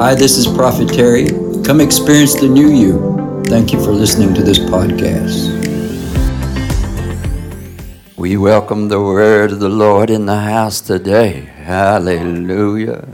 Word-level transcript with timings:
Hi, 0.00 0.14
this 0.14 0.38
is 0.38 0.46
Prophet 0.46 0.88
Terry. 0.88 1.26
Come 1.62 1.78
experience 1.78 2.32
the 2.32 2.48
new 2.48 2.70
you. 2.70 3.42
Thank 3.44 3.70
you 3.70 3.84
for 3.84 3.90
listening 3.90 4.32
to 4.32 4.42
this 4.42 4.58
podcast. 4.58 5.52
We 8.16 8.38
welcome 8.38 8.88
the 8.88 8.98
word 8.98 9.52
of 9.52 9.60
the 9.60 9.68
Lord 9.68 10.08
in 10.08 10.24
the 10.24 10.38
house 10.38 10.80
today. 10.80 11.50
Hallelujah. 11.54 13.06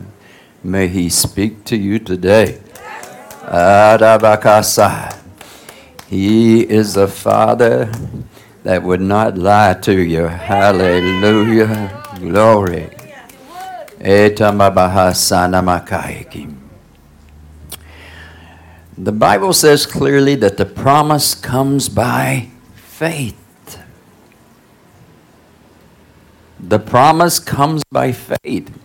May 0.62 0.86
He 0.86 1.09
speak 1.09 1.64
to 1.64 1.77
you 1.77 1.99
today. 1.99 2.61
Adabakasa. 3.43 5.18
He 6.07 6.61
is 6.62 6.96
a 6.96 7.09
Father 7.09 7.91
that 8.62 8.84
would 8.84 9.00
not 9.00 9.37
lie 9.37 9.75
to 9.82 10.00
you. 10.00 10.29
Hallelujah. 10.29 12.05
Glory. 12.21 12.91
The 18.99 19.13
Bible 19.13 19.53
says 19.53 19.85
clearly 19.85 20.36
that 20.36 20.57
the 20.57 20.64
promise 20.64 21.35
comes 21.35 21.89
by 21.91 22.49
faith. 22.75 23.37
The 26.59 26.79
promise 26.79 27.39
comes 27.39 27.82
by 27.93 28.13
faith. 28.13 28.77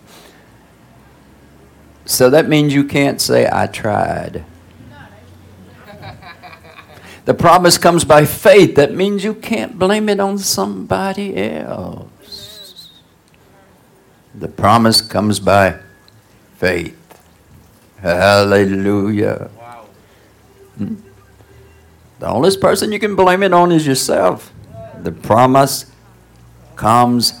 So 2.04 2.28
that 2.28 2.46
means 2.46 2.74
you 2.74 2.84
can't 2.84 3.20
say, 3.20 3.48
I 3.50 3.66
tried. 3.66 4.44
The 7.24 7.34
promise 7.34 7.78
comes 7.78 8.04
by 8.04 8.24
faith. 8.24 8.74
That 8.74 8.92
means 8.94 9.22
you 9.22 9.34
can't 9.34 9.78
blame 9.78 10.08
it 10.08 10.18
on 10.18 10.38
somebody 10.38 11.36
else. 11.36 12.90
The 14.34 14.48
promise 14.48 15.00
comes 15.00 15.38
by 15.38 15.78
faith. 16.56 16.98
Hallelujah. 18.00 19.50
The 20.78 22.28
only 22.28 22.56
person 22.56 22.92
you 22.92 22.98
can 22.98 23.16
blame 23.16 23.42
it 23.42 23.52
on 23.52 23.72
is 23.72 23.86
yourself. 23.86 24.52
The 25.02 25.12
promise 25.12 25.86
comes 26.76 27.34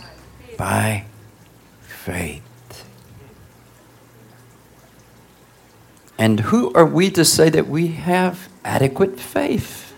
by 0.58 1.04
faith. 1.80 2.42
And 6.18 6.40
who 6.40 6.72
are 6.74 6.86
we 6.86 7.10
to 7.10 7.24
say 7.24 7.48
that 7.50 7.68
we 7.68 7.88
have 7.88 8.48
adequate 8.64 9.18
faith 9.18 9.92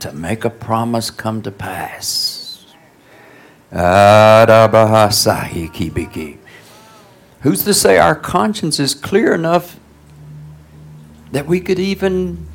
to 0.00 0.12
make 0.12 0.44
a 0.44 0.50
promise 0.50 1.10
come 1.10 1.42
to 1.42 1.50
pass? 1.50 2.66
Who's 7.40 7.64
to 7.64 7.74
say 7.74 7.98
our 7.98 8.14
conscience 8.14 8.78
is 8.78 8.94
clear 8.94 9.34
enough 9.34 9.78
that 11.34 11.46
we 11.46 11.60
could 11.60 11.80
even 11.80 12.46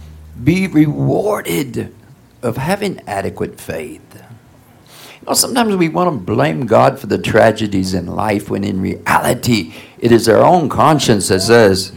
be 0.41 0.65
rewarded 0.65 1.93
of 2.41 2.55
having 2.55 3.01
adequate 3.05 3.59
faith? 3.59 4.01
You 5.19 5.27
know, 5.27 5.33
sometimes 5.33 5.75
we 5.75 5.89
want 5.89 6.13
to 6.13 6.17
blame 6.17 6.65
God 6.65 6.97
for 6.97 7.07
the 7.07 7.17
tragedies 7.17 7.93
in 7.93 8.07
life 8.07 8.49
when 8.49 8.63
in 8.63 8.79
reality 8.79 9.73
it 9.97 10.13
is 10.13 10.29
our 10.29 10.41
own 10.45 10.69
conscience 10.69 11.27
that 11.27 11.41
says, 11.41 11.91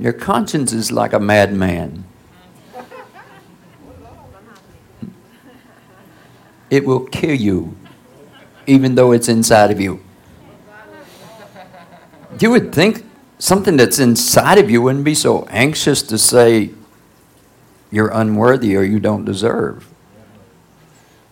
Your 0.00 0.14
conscience 0.14 0.72
is 0.72 0.90
like 0.90 1.12
a 1.12 1.20
madman. 1.20 2.04
It 6.70 6.86
will 6.86 7.04
kill 7.04 7.34
you, 7.34 7.76
even 8.66 8.94
though 8.94 9.12
it's 9.12 9.28
inside 9.28 9.70
of 9.70 9.78
you. 9.78 10.02
You 12.40 12.50
would 12.50 12.72
think 12.74 13.04
something 13.38 13.76
that's 13.76 13.98
inside 13.98 14.58
of 14.58 14.70
you 14.70 14.82
wouldn't 14.82 15.04
be 15.04 15.14
so 15.14 15.44
anxious 15.50 16.02
to 16.02 16.18
say 16.18 16.70
you're 17.90 18.08
unworthy 18.08 18.76
or 18.76 18.82
you 18.82 18.98
don't 19.00 19.24
deserve. 19.24 19.88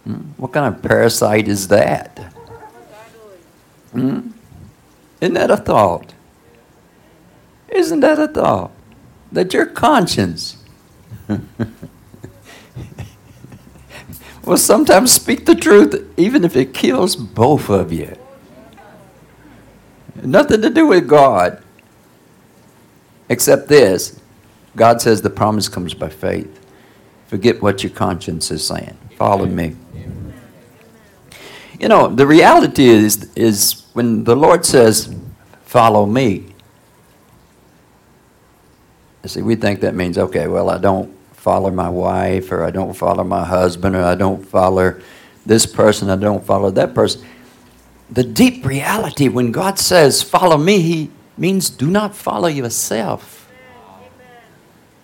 Hmm? 0.04 0.32
What 0.36 0.52
kind 0.52 0.74
of 0.74 0.82
parasite 0.82 1.48
is 1.48 1.68
that? 1.68 2.18
Hmm? 3.92 4.30
Isn't 5.20 5.34
that 5.34 5.50
a 5.50 5.56
thought? 5.56 6.14
Isn't 7.68 8.00
that 8.00 8.18
a 8.18 8.28
thought? 8.28 8.72
That 9.32 9.54
your 9.54 9.66
conscience 9.66 10.56
will 14.44 14.56
sometimes 14.56 15.12
speak 15.12 15.46
the 15.46 15.54
truth, 15.54 16.04
even 16.16 16.44
if 16.44 16.56
it 16.56 16.74
kills 16.74 17.14
both 17.14 17.70
of 17.70 17.92
you. 17.92 18.16
Nothing 20.22 20.62
to 20.62 20.70
do 20.70 20.86
with 20.86 21.08
God, 21.08 21.62
except 23.28 23.68
this 23.68 24.20
God 24.76 25.00
says 25.00 25.22
the 25.22 25.30
promise 25.30 25.68
comes 25.68 25.94
by 25.94 26.08
faith. 26.08 26.58
Forget 27.26 27.60
what 27.62 27.82
your 27.82 27.90
conscience 27.92 28.50
is 28.50 28.66
saying. 28.66 28.96
Follow 29.16 29.46
me. 29.46 29.76
You 31.78 31.88
know, 31.88 32.08
the 32.08 32.26
reality 32.26 32.84
is, 32.84 33.32
is 33.34 33.84
when 33.94 34.24
the 34.24 34.36
Lord 34.36 34.64
says, 34.64 35.14
Follow 35.64 36.04
me, 36.04 36.50
you 39.22 39.28
see, 39.28 39.42
we 39.42 39.54
think 39.54 39.80
that 39.80 39.94
means, 39.94 40.18
okay, 40.18 40.48
well, 40.48 40.70
I 40.70 40.78
don't 40.78 41.14
follow 41.32 41.70
my 41.70 41.88
wife, 41.88 42.50
or 42.50 42.64
I 42.64 42.70
don't 42.70 42.92
follow 42.92 43.22
my 43.22 43.44
husband, 43.44 43.94
or 43.94 44.02
I 44.02 44.14
don't 44.14 44.44
follow 44.44 44.98
this 45.44 45.66
person, 45.66 46.10
I 46.10 46.16
don't 46.16 46.44
follow 46.44 46.70
that 46.72 46.94
person. 46.94 47.24
The 48.10 48.24
deep 48.24 48.64
reality 48.64 49.28
when 49.28 49.52
God 49.52 49.78
says, 49.78 50.22
follow 50.22 50.56
me, 50.56 50.80
He 50.80 51.10
means 51.36 51.70
do 51.70 51.88
not 51.88 52.14
follow 52.14 52.48
yourself. 52.48 53.48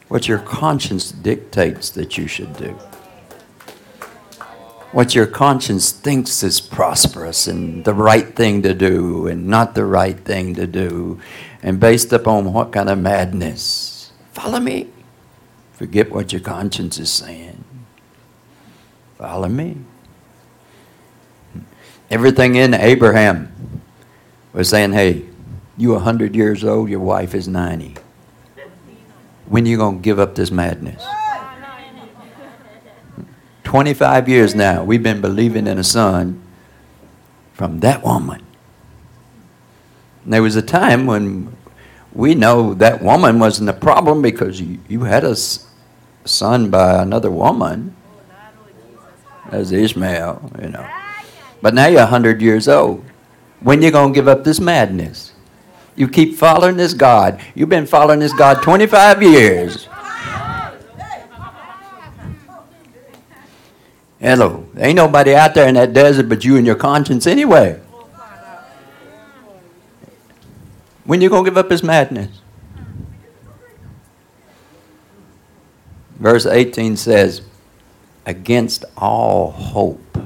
What 0.09 0.29
your 0.29 0.39
conscience 0.39 1.11
dictates 1.11 1.91
that 1.91 2.17
you 2.17 2.29
should 2.29 2.57
do. 2.57 2.79
What 4.93 5.15
your 5.15 5.27
conscience 5.27 5.91
thinks 5.91 6.43
is 6.43 6.61
prosperous 6.61 7.49
and 7.49 7.85
the 7.85 7.93
right 7.93 8.35
thing 8.35 8.63
to 8.63 8.73
do 8.73 9.27
and 9.27 9.47
not 9.47 9.75
the 9.75 9.85
right 9.85 10.19
thing 10.19 10.55
to 10.55 10.67
do, 10.67 11.21
and 11.63 11.79
based 11.81 12.13
upon 12.13 12.53
what 12.53 12.73
kind 12.73 12.89
of 12.89 12.99
madness 12.99 13.97
Follow 14.37 14.61
me. 14.61 14.87
Forget 15.73 16.11
what 16.11 16.31
your 16.31 16.43
conscience 16.43 16.99
is 16.99 17.11
saying. 17.11 17.65
Follow 19.17 19.49
me. 19.49 19.79
Everything 22.11 22.55
in 22.55 22.73
Abraham 22.75 23.53
was 24.53 24.69
saying, 24.69 24.93
hey, 24.93 25.25
you 25.77 25.93
100 25.93 26.35
years 26.35 26.65
old, 26.65 26.89
your 26.89 27.01
wife 27.01 27.35
is 27.35 27.49
90. 27.49 27.97
When 29.47 29.65
are 29.65 29.69
you 29.69 29.77
going 29.77 29.99
to 29.99 30.03
give 30.03 30.19
up 30.19 30.35
this 30.35 30.51
madness? 30.51 31.05
25 33.65 34.29
years 34.29 34.55
now, 34.55 34.85
we've 34.85 35.03
been 35.03 35.21
believing 35.21 35.67
in 35.67 35.79
a 35.79 35.85
son 35.85 36.41
from 37.53 37.81
that 37.81 38.03
woman. 38.05 38.45
And 40.25 40.33
there 40.33 40.43
was 40.43 40.57
a 40.57 40.63
time 40.63 41.07
when 41.07 41.57
we 42.13 42.35
know 42.35 42.75
that 42.75 43.03
woman 43.03 43.39
wasn't 43.39 43.67
the 43.67 43.73
problem 43.73 44.23
because 44.23 44.61
you, 44.61 44.79
you 44.89 45.03
had 45.03 45.25
a 45.25 45.37
son 46.25 46.71
by 46.71 47.03
another 47.03 47.31
woman 47.31 47.95
as 49.51 49.73
Ishmael, 49.73 50.51
you 50.63 50.69
know. 50.71 50.89
But 51.67 51.75
now 51.75 51.89
you're 51.89 51.99
100 51.99 52.41
years 52.41 52.69
old. 52.69 53.05
When 53.59 53.83
you 53.83 53.91
going 53.91 54.13
to 54.13 54.15
give 54.17 54.29
up 54.29 54.45
this 54.45 54.61
madness? 54.61 55.33
You 55.97 56.07
keep 56.07 56.37
following 56.37 56.77
this 56.77 56.95
God. 56.95 57.41
You've 57.57 57.69
been 57.69 57.87
following 57.87 58.21
this 58.21 58.33
God 58.33 58.63
25 58.63 59.21
years. 59.21 59.89
Hello. 64.21 64.69
Ain't 64.79 64.95
nobody 64.95 65.35
out 65.35 65.55
there 65.55 65.67
in 65.67 65.75
that 65.75 65.93
desert 65.93 66.29
but 66.29 66.45
you 66.45 66.57
and 66.57 66.65
your 66.65 66.77
conscience 66.77 67.27
anyway. 67.27 67.81
When 71.03 71.21
you 71.21 71.29
going 71.29 71.45
to 71.45 71.51
give 71.51 71.59
up 71.59 71.69
this 71.69 71.83
madness? 71.83 72.31
Verse 76.15 76.47
18 76.47 76.97
says, 76.97 77.43
Against 78.25 78.85
all 78.97 79.51
hope, 79.51 80.17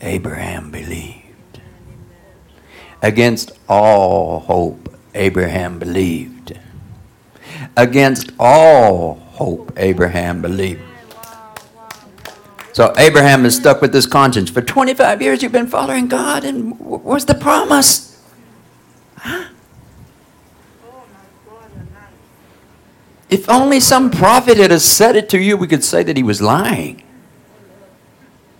Abraham 0.00 0.70
believed. 0.70 1.60
Against 3.02 3.52
all 3.68 4.40
hope, 4.40 4.94
Abraham 5.14 5.78
believed. 5.78 6.58
Against 7.76 8.32
all 8.38 9.14
hope, 9.14 9.72
Abraham 9.76 10.42
believed. 10.42 10.82
So 12.72 12.94
Abraham 12.96 13.44
is 13.44 13.56
stuck 13.56 13.80
with 13.80 13.92
this 13.92 14.06
conscience. 14.06 14.50
For 14.50 14.62
25 14.62 15.20
years, 15.20 15.42
you've 15.42 15.52
been 15.52 15.66
following 15.66 16.06
God, 16.06 16.44
and 16.44 16.78
what's 16.78 17.24
the 17.24 17.34
promise? 17.34 18.22
If 23.30 23.48
only 23.50 23.80
some 23.80 24.10
prophet 24.10 24.58
had 24.58 24.80
said 24.80 25.16
it 25.16 25.28
to 25.30 25.38
you, 25.38 25.56
we 25.56 25.66
could 25.66 25.84
say 25.84 26.02
that 26.02 26.16
he 26.16 26.22
was 26.22 26.40
lying. 26.40 27.02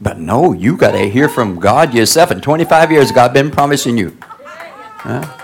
But 0.00 0.18
no, 0.18 0.52
you 0.52 0.76
got 0.76 0.92
to 0.92 1.10
hear 1.10 1.28
from 1.28 1.58
God 1.58 1.92
yourself. 1.92 2.30
In 2.30 2.40
25 2.40 2.92
years, 2.92 3.10
God 3.10 3.32
been 3.32 3.50
promising 3.50 3.98
you. 3.98 4.16
Huh? 4.20 5.38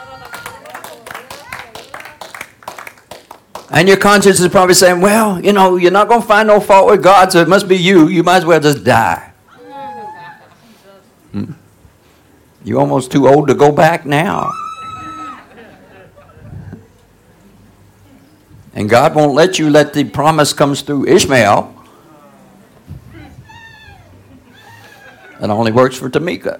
And 3.70 3.88
your 3.88 3.96
conscience 3.96 4.38
is 4.38 4.48
probably 4.48 4.74
saying, 4.74 5.00
well, 5.00 5.44
you 5.44 5.52
know, 5.52 5.76
you're 5.76 5.90
not 5.90 6.06
going 6.08 6.20
to 6.20 6.26
find 6.26 6.46
no 6.46 6.60
fault 6.60 6.88
with 6.88 7.02
God, 7.02 7.32
so 7.32 7.40
it 7.40 7.48
must 7.48 7.66
be 7.66 7.76
you. 7.76 8.06
You 8.06 8.22
might 8.22 8.36
as 8.36 8.44
well 8.44 8.60
just 8.60 8.84
die. 8.84 9.32
Hmm? 11.32 11.52
You're 12.62 12.78
almost 12.78 13.10
too 13.10 13.26
old 13.26 13.48
to 13.48 13.54
go 13.54 13.72
back 13.72 14.06
now. 14.06 14.52
And 18.74 18.88
God 18.88 19.14
won't 19.16 19.34
let 19.34 19.58
you 19.58 19.70
let 19.70 19.92
the 19.92 20.04
promise 20.04 20.52
comes 20.52 20.82
through 20.82 21.06
Ishmael. 21.06 21.73
It 25.44 25.50
only 25.50 25.72
works 25.72 25.98
for 25.98 26.08
Tamika. 26.08 26.58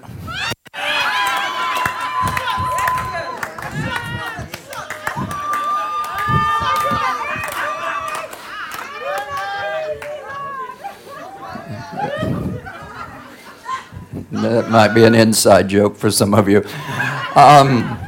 That 14.32 14.68
might 14.68 14.88
be 14.88 15.04
an 15.04 15.14
inside 15.14 15.68
joke 15.68 15.96
for 15.96 16.10
some 16.10 16.34
of 16.34 16.46
you. 16.46 16.58
Um, 17.34 18.03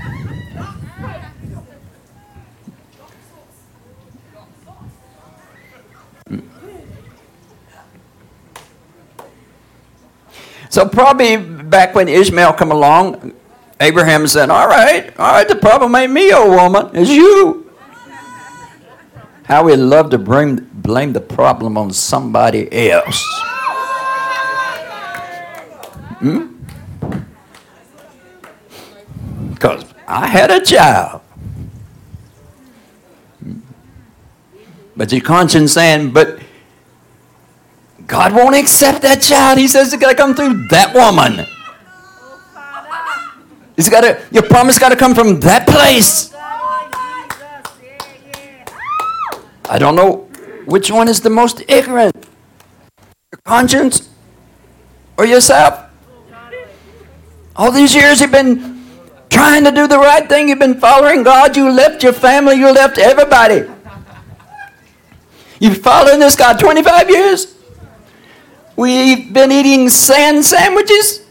So 10.76 10.86
probably 10.86 11.38
back 11.38 11.94
when 11.94 12.06
Ishmael 12.06 12.52
come 12.52 12.70
along, 12.70 13.32
Abraham 13.80 14.26
said, 14.26 14.50
all 14.50 14.68
right, 14.68 15.08
all 15.18 15.32
right, 15.32 15.48
the 15.48 15.56
problem 15.56 15.94
ain't 15.94 16.12
me, 16.12 16.30
old 16.34 16.50
woman, 16.50 16.90
it's 16.92 17.08
you. 17.08 17.72
How 19.44 19.64
we 19.64 19.74
love 19.74 20.10
to 20.10 20.18
bring, 20.18 20.56
blame 20.74 21.14
the 21.14 21.22
problem 21.22 21.78
on 21.78 21.92
somebody 21.94 22.70
else. 22.90 23.24
Hmm? 26.18 26.58
Because 29.54 29.86
I 30.06 30.26
had 30.26 30.50
a 30.50 30.62
child. 30.62 31.22
But 34.94 35.10
your 35.10 35.22
conscience 35.22 35.72
saying, 35.72 36.10
but 36.10 36.38
God 38.06 38.32
won't 38.32 38.54
accept 38.54 39.02
that 39.02 39.20
child. 39.20 39.58
He 39.58 39.66
says 39.66 39.92
it's 39.92 40.00
got 40.00 40.10
to 40.10 40.16
come 40.16 40.34
through 40.34 40.68
that 40.68 40.94
woman. 40.94 41.46
It's 43.76 43.88
got 43.88 44.02
to, 44.02 44.22
your 44.30 44.44
promise 44.44 44.78
got 44.78 44.90
to 44.90 44.96
come 44.96 45.14
from 45.14 45.40
that 45.40 45.66
place. 45.66 46.32
I 49.68 49.78
don't 49.78 49.96
know 49.96 50.28
which 50.66 50.90
one 50.90 51.08
is 51.08 51.20
the 51.20 51.30
most 51.30 51.62
ignorant. 51.68 52.14
Your 53.32 53.40
conscience 53.44 54.08
or 55.18 55.26
yourself? 55.26 55.90
All 57.56 57.72
these 57.72 57.94
years 57.94 58.20
you've 58.20 58.30
been 58.30 58.84
trying 59.30 59.64
to 59.64 59.72
do 59.72 59.88
the 59.88 59.98
right 59.98 60.28
thing. 60.28 60.48
You've 60.48 60.58
been 60.58 60.78
following 60.78 61.22
God. 61.22 61.56
You 61.56 61.70
left 61.70 62.02
your 62.02 62.12
family. 62.12 62.54
You 62.56 62.72
left 62.72 62.98
everybody. 62.98 63.68
You've 65.58 65.74
been 65.74 65.82
following 65.82 66.20
this 66.20 66.36
God 66.36 66.58
25 66.58 67.10
years. 67.10 67.55
We've 68.76 69.32
been 69.32 69.50
eating 69.52 69.88
sand 69.88 70.44
sandwiches. 70.44 71.22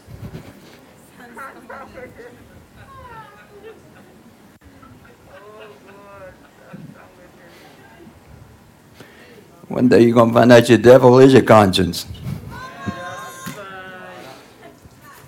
One 9.68 9.88
day 9.88 10.02
you're 10.02 10.14
going 10.14 10.30
to 10.30 10.34
find 10.34 10.50
out 10.50 10.68
your 10.68 10.78
devil 10.78 11.18
is 11.20 11.32
your 11.32 11.42
conscience. 11.42 12.06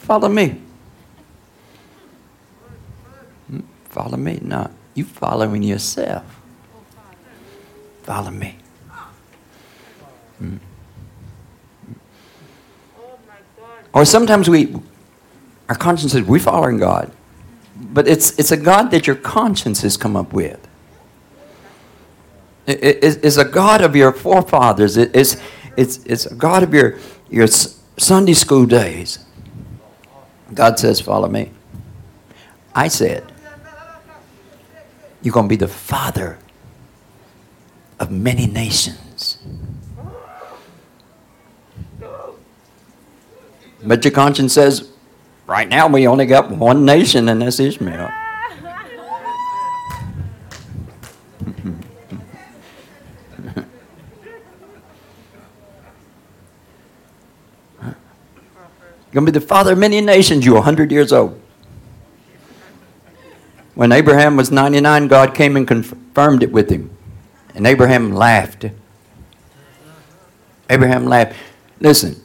Follow 0.01 0.29
me. 0.29 0.61
Follow 3.91 4.17
me. 4.17 4.39
No, 4.43 4.71
you 4.95 5.05
following 5.05 5.63
yourself. 5.63 6.25
Follow 8.03 8.31
me. 8.31 8.57
Or 13.93 14.05
sometimes 14.05 14.49
we, 14.49 14.75
our 15.69 15.75
conscience 15.75 16.13
says 16.13 16.23
we're 16.23 16.39
following 16.39 16.79
God, 16.79 17.13
but 17.77 18.07
it's, 18.09 18.39
it's 18.39 18.53
a 18.53 18.57
God 18.57 18.91
that 18.91 19.07
your 19.07 19.17
conscience 19.17 19.83
has 19.83 19.97
come 19.97 20.17
up 20.17 20.33
with. 20.33 20.67
It, 22.67 22.85
it, 22.85 23.25
it's 23.25 23.39
a 23.39 23.45
God 23.45 23.81
of 23.81 23.97
your 23.97 24.13
forefathers. 24.13 24.97
It, 24.97 25.15
it's, 25.15 25.37
it's, 25.77 26.05
it's 26.05 26.27
a 26.27 26.35
God 26.35 26.63
of 26.63 26.75
your, 26.75 26.99
your 27.31 27.47
Sunday 27.47 28.35
school 28.35 28.67
days. 28.67 29.21
God 30.53 30.79
says, 30.79 31.01
Follow 31.01 31.29
me. 31.29 31.51
I 32.75 32.89
said, 32.89 33.33
You're 35.23 35.33
going 35.33 35.47
to 35.47 35.49
be 35.49 35.57
the 35.57 35.69
father 35.69 36.39
of 37.99 38.11
many 38.11 38.47
nations. 38.47 38.99
But 43.85 44.05
your 44.05 44.13
conscience 44.13 44.53
says, 44.53 44.91
right 45.47 45.69
now 45.69 45.89
we 45.89 46.07
only 46.07 46.27
got 46.27 46.51
one 46.51 46.85
nation, 46.85 47.29
and 47.29 47.41
that's 47.41 47.61
Ishmael. 47.61 48.11
You're 59.11 59.23
going 59.23 59.27
to 59.27 59.33
be 59.33 59.39
the 59.39 59.47
father 59.47 59.73
of 59.73 59.79
many 59.79 60.03
nations. 60.03 60.45
You're 60.45 60.57
100 60.57 60.93
years 60.93 61.15
old. 61.15 61.41
When 63.75 63.91
Abraham 63.91 64.37
was 64.37 64.51
99, 64.51 65.09
God 65.09 65.35
came 65.35 65.57
and 65.57 65.67
confirmed 65.67 66.43
it 66.43 66.53
with 66.53 66.69
him. 66.69 66.91
And 67.55 67.67
Abraham 67.67 68.13
laughed. 68.13 68.67
Abraham 70.69 71.07
laughed. 71.07 71.37
Listen, 71.81 72.17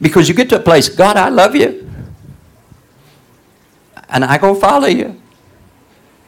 because 0.00 0.28
you 0.28 0.34
get 0.34 0.48
to 0.50 0.56
a 0.56 0.60
place, 0.60 0.88
God, 0.88 1.16
I 1.16 1.28
love 1.28 1.54
you. 1.54 1.90
And 4.08 4.24
I 4.24 4.38
go 4.38 4.54
follow 4.54 4.86
you. 4.86 5.20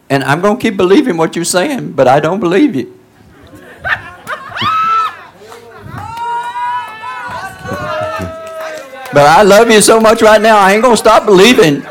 And 0.09 0.23
I'm 0.25 0.41
going 0.41 0.57
to 0.57 0.63
keep 0.63 0.77
believing 0.77 1.17
what 1.17 1.35
you're 1.35 1.45
saying, 1.45 1.93
but 1.93 2.07
I 2.07 2.21
don't 2.21 2.41
believe 2.41 2.77
you. 2.77 2.99
but 9.13 9.27
I 9.27 9.43
love 9.43 9.71
you 9.71 9.81
so 9.81 10.01
much 10.01 10.23
right 10.23 10.41
now, 10.41 10.59
I 10.59 10.73
ain't 10.75 10.83
going 10.83 10.95
to 10.95 10.99
stop 10.99 11.27
believing. 11.27 11.83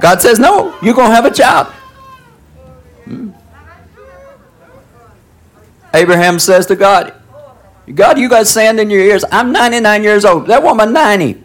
God 0.00 0.20
says, 0.20 0.38
no, 0.38 0.78
you're 0.82 0.94
going 0.94 1.08
to 1.10 1.14
have 1.14 1.24
a 1.24 1.30
child. 1.30 1.68
Hmm. 3.04 3.30
Abraham 5.92 6.38
says 6.38 6.66
to 6.66 6.76
God, 6.76 7.14
God, 7.92 8.18
you 8.18 8.28
got 8.28 8.46
sand 8.46 8.80
in 8.80 8.88
your 8.88 9.00
ears. 9.00 9.24
I'm 9.30 9.52
99 9.52 10.02
years 10.02 10.24
old. 10.24 10.46
That 10.46 10.62
woman, 10.62 10.92
90. 10.92 11.42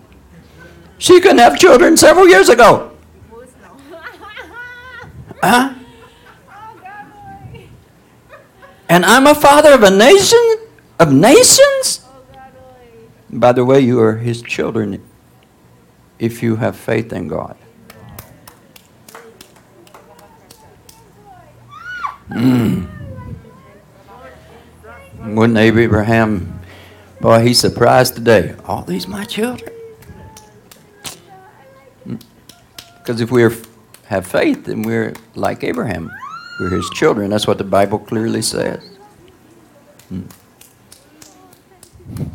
She 0.97 1.19
couldn't 1.19 1.39
have 1.39 1.57
children 1.59 1.97
several 1.97 2.27
years 2.27 2.49
ago. 2.49 2.91
Huh? 5.41 5.73
And 8.89 9.05
I'm 9.05 9.25
a 9.25 9.35
father 9.35 9.71
of 9.71 9.83
a 9.83 9.89
nation? 9.89 10.67
Of 10.99 11.13
nations? 11.13 12.05
By 13.29 13.53
the 13.53 13.63
way, 13.63 13.79
you 13.79 14.01
are 14.01 14.17
his 14.17 14.41
children 14.41 15.01
if 16.17 16.43
you 16.43 16.57
have 16.57 16.75
faith 16.75 17.13
in 17.13 17.29
God. 17.29 17.55
Mm. 22.29 22.98
Wouldn't 25.25 25.57
Abraham, 25.57 26.59
boy, 27.19 27.43
he's 27.45 27.59
surprised 27.59 28.15
today. 28.15 28.55
All 28.65 28.83
these 28.83 29.07
my 29.07 29.25
children? 29.25 29.71
Because 32.97 33.21
if 33.21 33.31
we 33.31 33.41
have 34.05 34.25
faith, 34.27 34.65
then 34.65 34.83
we're 34.83 35.13
like 35.35 35.63
Abraham. 35.63 36.11
We're 36.59 36.69
his 36.69 36.89
children. 36.91 37.29
That's 37.29 37.47
what 37.47 37.57
the 37.57 37.63
Bible 37.63 37.99
clearly 37.99 38.41
says. 38.41 38.83
Hmm. 40.09 40.23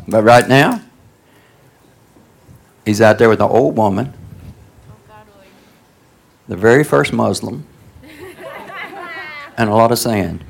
But 0.07 0.23
right 0.23 0.47
now, 0.47 0.81
he's 2.85 3.01
out 3.01 3.17
there 3.19 3.29
with 3.29 3.41
an 3.41 3.49
old 3.49 3.75
woman, 3.77 4.13
the 6.47 6.55
very 6.55 6.83
first 6.83 7.11
Muslim, 7.11 7.65
and 9.57 9.69
a 9.69 9.73
lot 9.73 9.91
of 9.91 9.99
sand. 9.99 10.43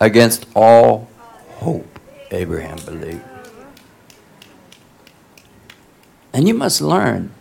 Against 0.00 0.46
all 0.54 1.08
hope, 1.56 1.98
Abraham 2.30 2.78
believed. 2.84 3.22
And 6.32 6.46
you 6.46 6.54
must 6.54 6.80
learn 6.80 7.32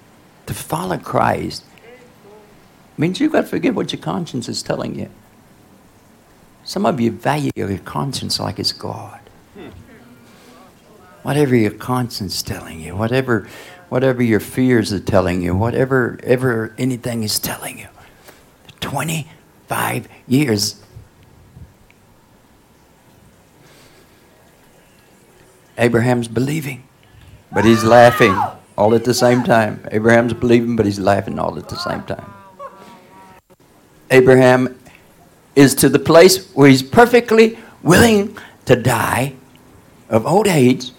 to 0.48 0.54
follow 0.54 0.98
Christ 0.98 1.64
means 2.98 3.20
you've 3.20 3.32
got 3.32 3.42
to 3.42 3.48
forget 3.48 3.76
what 3.76 3.92
your 3.94 4.02
conscience 4.02 4.50
is 4.50 4.64
telling 4.64 4.98
you. 4.98 5.10
Some 6.64 6.86
of 6.86 7.00
you 7.00 7.12
value 7.12 7.52
your 7.56 7.78
conscience 7.80 8.40
like 8.40 8.60
it's 8.60 8.72
God. 8.72 9.20
Whatever 11.24 11.56
your 11.56 11.72
conscience 11.72 12.36
is 12.36 12.42
telling 12.42 12.80
you, 12.80 12.96
whatever, 12.96 13.48
whatever 13.90 14.24
your 14.24 14.40
fears 14.40 14.92
are 14.92 15.00
telling 15.00 15.42
you, 15.42 15.56
whatever 15.56 16.20
ever 16.24 16.74
anything 16.78 17.24
is 17.24 17.40
telling 17.40 17.78
you. 17.78 17.88
25 18.80 20.08
years. 20.28 20.82
Abraham's 25.78 26.28
believing, 26.28 26.88
but 27.52 27.66
he's 27.66 27.84
laughing 27.84 28.36
all 28.78 28.94
at 28.96 29.04
the 29.04 29.14
same 29.14 29.44
time. 29.44 29.86
Abraham's 29.92 30.34
believing, 30.34 30.76
but 30.76 30.86
he's 30.86 31.00
laughing 31.00 31.40
all 31.40 31.58
at 31.58 31.70
the 31.70 31.78
same 31.78 32.04
time. 32.04 32.34
Abraham 34.10 34.80
is 35.56 35.76
to 35.76 35.90
the 35.90 36.00
place 36.00 36.52
where 36.54 36.70
he's 36.70 36.84
perfectly 36.84 37.58
willing 37.84 38.38
to 38.66 38.76
die 38.76 39.34
of 40.10 40.26
old 40.26 40.48
age. 40.48 40.92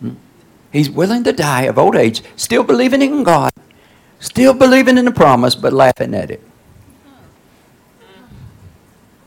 Hmm? 0.00 0.14
He's 0.72 0.90
willing 0.90 1.24
to 1.24 1.32
die 1.32 1.62
of 1.62 1.78
old 1.78 1.96
age, 1.96 2.22
still 2.36 2.64
believing 2.64 3.02
in 3.02 3.24
God, 3.24 3.52
still 4.20 4.54
believing 4.54 4.98
in 4.98 5.04
the 5.04 5.12
promise, 5.12 5.54
but 5.54 5.72
laughing 5.72 6.14
at 6.14 6.30
it. 6.30 6.42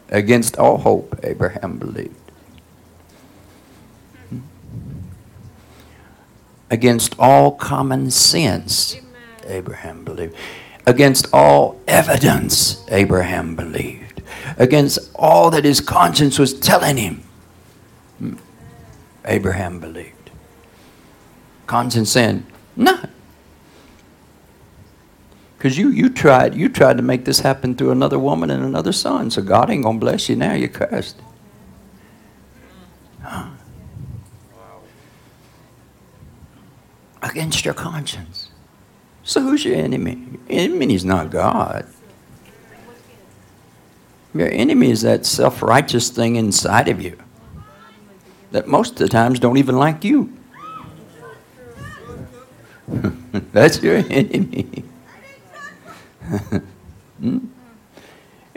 Against 0.09 0.57
all 0.57 0.77
hope, 0.77 1.19
Abraham 1.23 1.77
believed. 1.77 2.26
Against 6.69 7.15
all 7.17 7.51
common 7.51 8.11
sense, 8.11 8.97
Abraham 9.45 10.03
believed. 10.03 10.35
Against 10.85 11.27
all 11.33 11.79
evidence, 11.87 12.83
Abraham 12.89 13.55
believed. 13.55 14.21
Against 14.57 14.99
all 15.15 15.49
that 15.51 15.65
his 15.65 15.79
conscience 15.79 16.39
was 16.39 16.53
telling 16.53 16.97
him, 16.97 17.23
Abraham 19.25 19.79
believed. 19.79 20.31
Conscience 21.67 22.11
saying, 22.11 22.45
no. 22.75 22.97
Because 25.57 25.77
you, 25.77 25.89
you 25.89 26.09
tried 26.09 26.53
you 26.53 26.69
tried 26.69 26.97
to 26.97 27.03
make 27.03 27.25
this 27.25 27.39
happen 27.39 27.75
through 27.75 27.91
another 27.91 28.19
woman 28.19 28.51
and 28.51 28.63
another 28.63 28.91
son, 28.91 29.31
so 29.31 29.41
God 29.41 29.69
ain't 29.69 29.83
gonna 29.83 29.99
bless 29.99 30.29
you 30.29 30.35
now. 30.35 30.53
You're 30.53 30.69
cursed. 30.69 31.19
Against 37.37 37.65
your 37.65 37.75
conscience. 37.75 38.49
So 39.23 39.41
who's 39.41 39.63
your 39.63 39.75
enemy? 39.75 40.13
Your 40.49 40.59
enemy 40.59 40.95
is 40.95 41.05
not 41.05 41.29
God. 41.29 41.85
Your 44.33 44.49
enemy 44.49 44.89
is 44.89 45.03
that 45.03 45.23
self 45.23 45.61
righteous 45.61 46.09
thing 46.09 46.35
inside 46.35 46.87
of 46.87 46.99
you 46.99 47.15
that 48.49 48.65
most 48.65 48.93
of 48.93 48.97
the 48.97 49.07
times 49.07 49.39
don't 49.39 49.57
even 49.57 49.77
like 49.77 50.03
you. 50.03 50.33
That's 53.53 53.83
your 53.83 53.97
enemy. 54.09 54.83
hmm? 57.19 57.37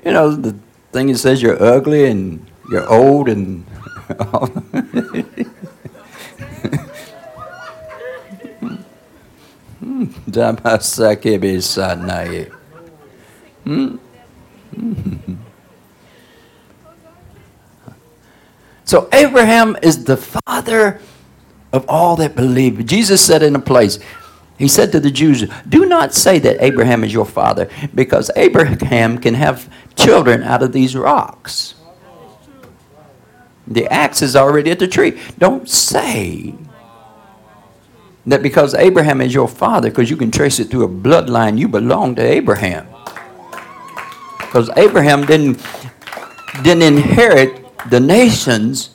You 0.03 0.11
know, 0.11 0.35
the 0.35 0.57
thing 0.93 1.09
that 1.09 1.19
says 1.19 1.43
you're 1.43 1.63
ugly 1.63 2.07
and 2.07 2.47
you're 2.71 2.91
old 2.91 3.29
and. 3.29 3.67
Hmm? 13.64 13.97
So 18.85 19.09
Abraham 19.12 19.76
is 19.83 20.04
the 20.04 20.16
father 20.16 21.00
of 21.73 21.85
all 21.88 22.16
that 22.16 22.35
believe. 22.35 22.85
Jesus 22.87 23.25
said 23.25 23.42
in 23.42 23.54
a 23.54 23.61
place, 23.61 23.99
he 24.59 24.69
said 24.69 24.92
to 24.92 25.00
the 25.00 25.11
Jews, 25.11 25.47
Do 25.69 25.87
not 25.87 26.12
say 26.12 26.38
that 26.40 26.61
Abraham 26.61 27.04
is 27.04 27.12
your 27.12 27.25
father, 27.25 27.69
because 27.95 28.30
Abraham 28.37 29.19
can 29.19 29.35
have 29.35 29.73
children 29.95 30.42
out 30.42 30.62
of 30.62 30.73
these 30.73 30.97
rocks. 30.97 31.76
The 33.66 33.87
axe 33.87 34.23
is 34.23 34.35
already 34.35 34.71
at 34.71 34.80
the 34.80 34.88
tree. 34.88 35.21
Don't 35.38 35.69
say 35.69 36.54
that 38.33 38.43
because 38.43 38.75
Abraham 38.75 39.21
is 39.21 39.35
your 39.35 39.49
father, 39.49 39.91
because 39.91 40.11
you 40.11 40.17
can 40.17 40.31
trace 40.31 40.59
it 40.59 40.71
through 40.71 40.85
a 40.85 40.89
bloodline, 40.89 41.59
you 41.59 41.69
belong 41.69 42.15
to 42.17 42.23
Abraham. 42.23 42.87
Because 44.39 44.71
Abraham 44.77 45.27
didn't, 45.27 45.65
didn't 46.63 46.83
inherit 46.83 47.65
the 47.89 48.01
nations 48.01 48.91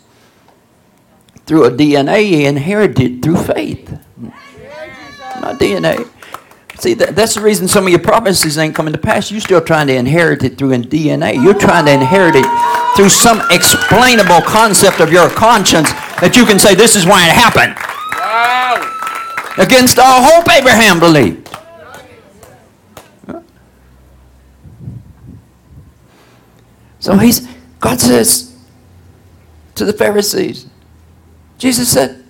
through 1.46 1.66
a 1.66 1.72
DNA, 1.72 2.24
he 2.24 2.46
inherited 2.46 3.22
through 3.22 3.38
faith. 3.38 3.90
Not 4.18 5.60
DNA. 5.60 6.10
See, 6.80 6.94
that, 6.96 7.16
that's 7.16 7.36
the 7.36 7.42
reason 7.42 7.68
some 7.68 7.86
of 7.86 7.92
your 7.92 8.00
prophecies 8.00 8.58
ain't 8.58 8.76
coming 8.76 8.94
to 8.94 9.00
pass. 9.00 9.32
You're 9.32 9.42
still 9.42 9.62
trying 9.62 9.88
to 9.88 9.96
inherit 9.96 10.44
it 10.44 10.58
through 10.58 10.72
DNA. 10.72 11.42
You're 11.42 11.54
trying 11.54 11.86
to 11.86 11.94
inherit 11.94 12.36
it 12.36 12.46
through 12.96 13.10
some 13.10 13.42
explainable 13.52 14.42
concept 14.42 15.00
of 15.00 15.12
your 15.12 15.30
conscience 15.30 15.92
that 16.20 16.36
you 16.36 16.46
can 16.46 16.60
say, 16.60 16.76
this 16.76 16.96
is 16.96 17.06
why 17.06 17.28
it 17.28 17.32
happened. 17.32 17.95
Against 19.58 19.98
all 20.00 20.22
hope, 20.22 20.50
Abraham 20.52 21.00
believed. 21.00 21.50
So 27.00 27.16
he's, 27.18 27.48
God 27.80 28.00
says 28.00 28.58
to 29.76 29.86
the 29.86 29.94
Pharisees, 29.94 30.66
Jesus 31.58 31.90
said, 31.90 32.26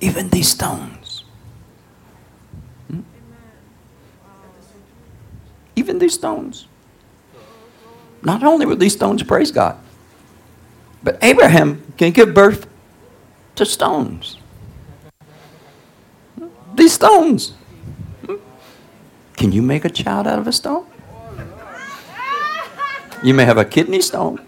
even 0.00 0.28
these 0.28 0.48
stones, 0.48 1.24
hmm? 2.88 3.00
even 5.74 5.98
these 5.98 6.14
stones, 6.14 6.68
not 8.22 8.44
only 8.44 8.66
will 8.66 8.76
these 8.76 8.92
stones 8.92 9.22
praise 9.22 9.50
God, 9.50 9.76
but 11.02 11.18
Abraham 11.22 11.92
can 11.98 12.12
give 12.12 12.32
birth 12.32 12.68
to 13.56 13.66
stones 13.66 14.38
these 16.76 16.92
stones. 16.92 17.54
Can 19.36 19.52
you 19.52 19.62
make 19.62 19.84
a 19.84 19.90
child 19.90 20.26
out 20.26 20.38
of 20.38 20.46
a 20.46 20.52
stone? 20.52 20.86
You 23.22 23.34
may 23.34 23.44
have 23.44 23.58
a 23.58 23.64
kidney 23.64 24.00
stone. 24.00 24.40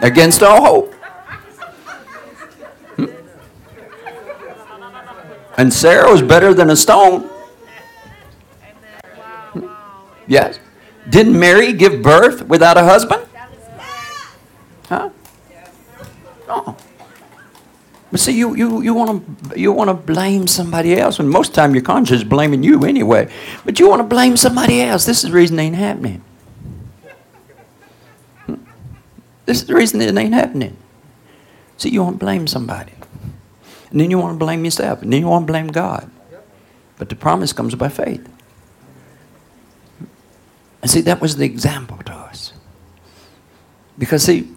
Against 0.00 0.42
all 0.42 0.62
hope. 0.64 0.94
And 5.56 5.72
Sarah 5.72 6.10
was 6.10 6.20
better 6.20 6.52
than 6.52 6.70
a 6.70 6.76
stone. 6.76 7.30
Yes. 10.26 10.58
Didn't 11.08 11.38
Mary 11.38 11.72
give 11.72 12.02
birth 12.02 12.46
without 12.46 12.76
a 12.76 12.84
husband? 12.84 13.26
Huh? 14.88 15.10
No. 16.48 16.76
But 18.10 18.20
see, 18.20 18.32
you, 18.32 18.54
you, 18.54 18.80
you 18.80 18.94
want 18.94 19.50
to 19.50 19.58
you 19.58 19.72
want 19.72 19.88
to 19.88 19.94
blame 19.94 20.46
somebody 20.46 20.98
else, 20.98 21.18
and 21.18 21.28
most 21.28 21.48
of 21.48 21.54
the 21.54 21.60
time 21.60 21.74
your 21.74 21.82
conscience 21.82 22.22
is 22.22 22.28
blaming 22.28 22.62
you 22.62 22.84
anyway. 22.84 23.28
But 23.64 23.80
you 23.80 23.88
want 23.88 24.00
to 24.00 24.04
blame 24.06 24.36
somebody 24.36 24.82
else. 24.82 25.04
This 25.04 25.24
is 25.24 25.30
the 25.30 25.36
reason 25.36 25.58
it 25.58 25.62
ain't 25.62 25.76
happening. 25.76 26.22
Hmm? 28.46 28.54
This 29.46 29.62
is 29.62 29.66
the 29.66 29.74
reason 29.74 30.00
it 30.00 30.16
ain't 30.16 30.34
happening. 30.34 30.76
See, 31.76 31.90
you 31.90 32.02
want 32.04 32.20
to 32.20 32.24
blame 32.24 32.46
somebody. 32.46 32.92
And 33.90 34.00
then 34.00 34.10
you 34.10 34.18
want 34.18 34.34
to 34.34 34.38
blame 34.38 34.64
yourself. 34.64 35.02
And 35.02 35.12
then 35.12 35.20
you 35.20 35.26
want 35.26 35.46
to 35.46 35.52
blame 35.52 35.68
God. 35.68 36.10
But 36.98 37.08
the 37.08 37.16
promise 37.16 37.52
comes 37.52 37.74
by 37.74 37.88
faith. 37.88 38.28
And 40.84 40.90
see, 40.90 41.00
that 41.00 41.18
was 41.18 41.36
the 41.36 41.46
example 41.46 41.96
to 42.04 42.12
us. 42.12 42.52
Because, 43.96 44.22
see, 44.22 44.50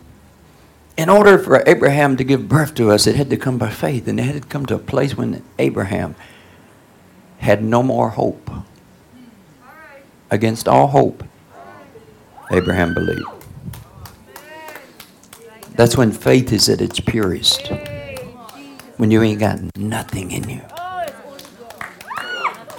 in 0.97 1.07
order 1.07 1.37
for 1.37 1.63
Abraham 1.65 2.17
to 2.17 2.25
give 2.25 2.49
birth 2.49 2.75
to 2.75 2.91
us, 2.91 3.07
it 3.07 3.15
had 3.15 3.29
to 3.29 3.37
come 3.37 3.57
by 3.57 3.69
faith. 3.69 4.09
And 4.09 4.19
it 4.19 4.23
had 4.23 4.41
to 4.41 4.47
come 4.49 4.65
to 4.65 4.75
a 4.75 4.77
place 4.77 5.15
when 5.15 5.41
Abraham 5.57 6.15
had 7.37 7.63
no 7.63 7.81
more 7.81 8.09
hope. 8.09 8.51
Against 10.29 10.67
all 10.67 10.87
hope, 10.87 11.23
Abraham 12.51 12.93
believed. 12.93 13.23
That's 15.75 15.95
when 15.95 16.11
faith 16.11 16.51
is 16.51 16.67
at 16.67 16.81
its 16.81 16.99
purest. 16.99 17.71
when 18.97 19.11
you 19.11 19.23
ain't 19.23 19.39
got 19.39 19.59
nothing 19.77 20.31
in 20.31 20.49
you. 20.49 20.61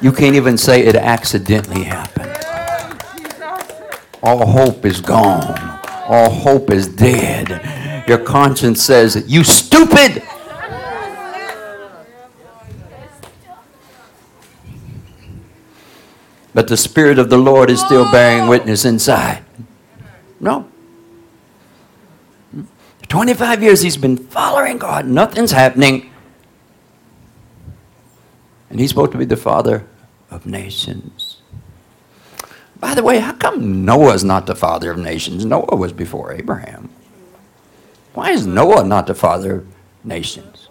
You 0.02 0.12
can't 0.12 0.37
even 0.37 0.59
say 0.59 0.83
it 0.83 0.97
accidentally 0.97 1.85
happened. 1.85 2.38
All 4.22 4.46
hope 4.46 4.84
is 4.84 5.00
gone. 5.00 5.80
All 6.08 6.30
hope 6.30 6.70
is 6.70 6.88
dead. 6.88 8.06
Your 8.08 8.18
conscience 8.18 8.82
says, 8.82 9.25
You 9.26 9.44
stupid! 9.44 10.22
But 16.54 16.66
the 16.66 16.76
Spirit 16.76 17.20
of 17.20 17.30
the 17.30 17.38
Lord 17.38 17.70
is 17.70 17.80
still 17.80 18.10
bearing 18.10 18.48
witness 18.48 18.84
inside. 18.84 19.44
No. 20.40 20.68
25 23.08 23.62
years 23.62 23.82
he's 23.82 23.96
been 23.96 24.16
following 24.16 24.78
God. 24.78 25.06
Nothing's 25.06 25.52
happening. 25.52 26.10
And 28.70 28.80
he's 28.80 28.90
supposed 28.90 29.12
to 29.12 29.18
be 29.18 29.25
the 29.25 29.37
father 29.37 29.87
of 30.30 30.46
nations. 30.46 31.27
By 32.80 32.94
the 32.94 33.02
way, 33.02 33.18
how 33.18 33.32
come 33.32 33.85
Noah's 33.85 34.23
not 34.23 34.47
the 34.47 34.54
father 34.54 34.90
of 34.90 34.99
nations? 34.99 35.44
Noah 35.44 35.76
was 35.76 35.92
before 35.92 36.32
Abraham. 36.32 36.90
Why 38.14 38.30
is 38.30 38.47
Noah 38.47 38.85
not 38.85 39.06
the 39.06 39.14
father 39.14 39.56
of 39.56 39.66
nations? 40.04 40.68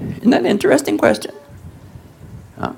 Isn't 0.00 0.30
that 0.30 0.40
an 0.40 0.46
interesting 0.46 0.98
question? 0.98 1.34
Huh? 2.58 2.72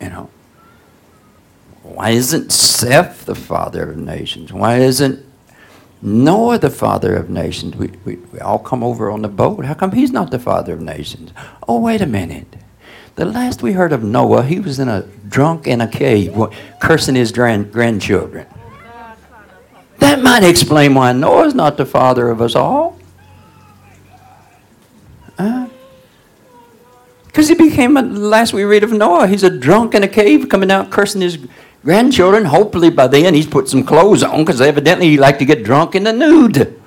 You 0.00 0.08
know, 0.08 0.30
why 1.82 2.10
isn't 2.10 2.52
Seth 2.52 3.26
the 3.26 3.34
father 3.34 3.90
of 3.90 3.96
nations? 3.96 4.52
Why 4.52 4.78
isn't 4.78 5.24
Noah 6.02 6.58
the 6.58 6.70
father 6.70 7.16
of 7.16 7.30
nations? 7.30 7.76
We, 7.76 7.88
we, 8.04 8.16
we 8.16 8.40
all 8.40 8.58
come 8.58 8.84
over 8.84 9.10
on 9.10 9.22
the 9.22 9.28
boat. 9.28 9.64
How 9.64 9.74
come 9.74 9.92
he's 9.92 10.12
not 10.12 10.30
the 10.30 10.38
father 10.38 10.74
of 10.74 10.80
nations? 10.80 11.32
Oh, 11.68 11.80
wait 11.80 12.00
a 12.00 12.06
minute. 12.06 12.56
The 13.16 13.24
last 13.24 13.62
we 13.62 13.72
heard 13.72 13.92
of 13.92 14.02
Noah, 14.02 14.42
he 14.42 14.58
was 14.58 14.80
in 14.80 14.88
a 14.88 15.02
drunk 15.28 15.68
in 15.68 15.80
a 15.80 15.86
cave 15.86 16.36
cursing 16.80 17.14
his 17.14 17.30
grand, 17.30 17.72
grandchildren. 17.72 18.46
That 19.98 20.20
might 20.20 20.42
explain 20.42 20.94
why 20.94 21.12
Noah's 21.12 21.54
not 21.54 21.76
the 21.76 21.86
father 21.86 22.28
of 22.28 22.42
us 22.42 22.56
all. 22.56 22.98
Because 27.26 27.48
he 27.48 27.54
became, 27.54 27.96
a, 27.96 28.02
last 28.02 28.52
we 28.52 28.64
read 28.64 28.84
of 28.84 28.92
Noah, 28.92 29.26
he's 29.26 29.42
a 29.42 29.50
drunk 29.50 29.94
in 29.94 30.02
a 30.02 30.08
cave 30.08 30.48
coming 30.48 30.70
out 30.70 30.90
cursing 30.90 31.20
his 31.20 31.38
grandchildren. 31.84 32.44
Hopefully 32.44 32.90
by 32.90 33.06
then 33.06 33.34
he's 33.34 33.46
put 33.46 33.68
some 33.68 33.84
clothes 33.84 34.22
on 34.22 34.44
because 34.44 34.60
evidently 34.60 35.08
he 35.08 35.16
liked 35.16 35.38
to 35.38 35.44
get 35.44 35.64
drunk 35.64 35.94
in 35.94 36.04
the 36.04 36.12
nude. 36.12 36.80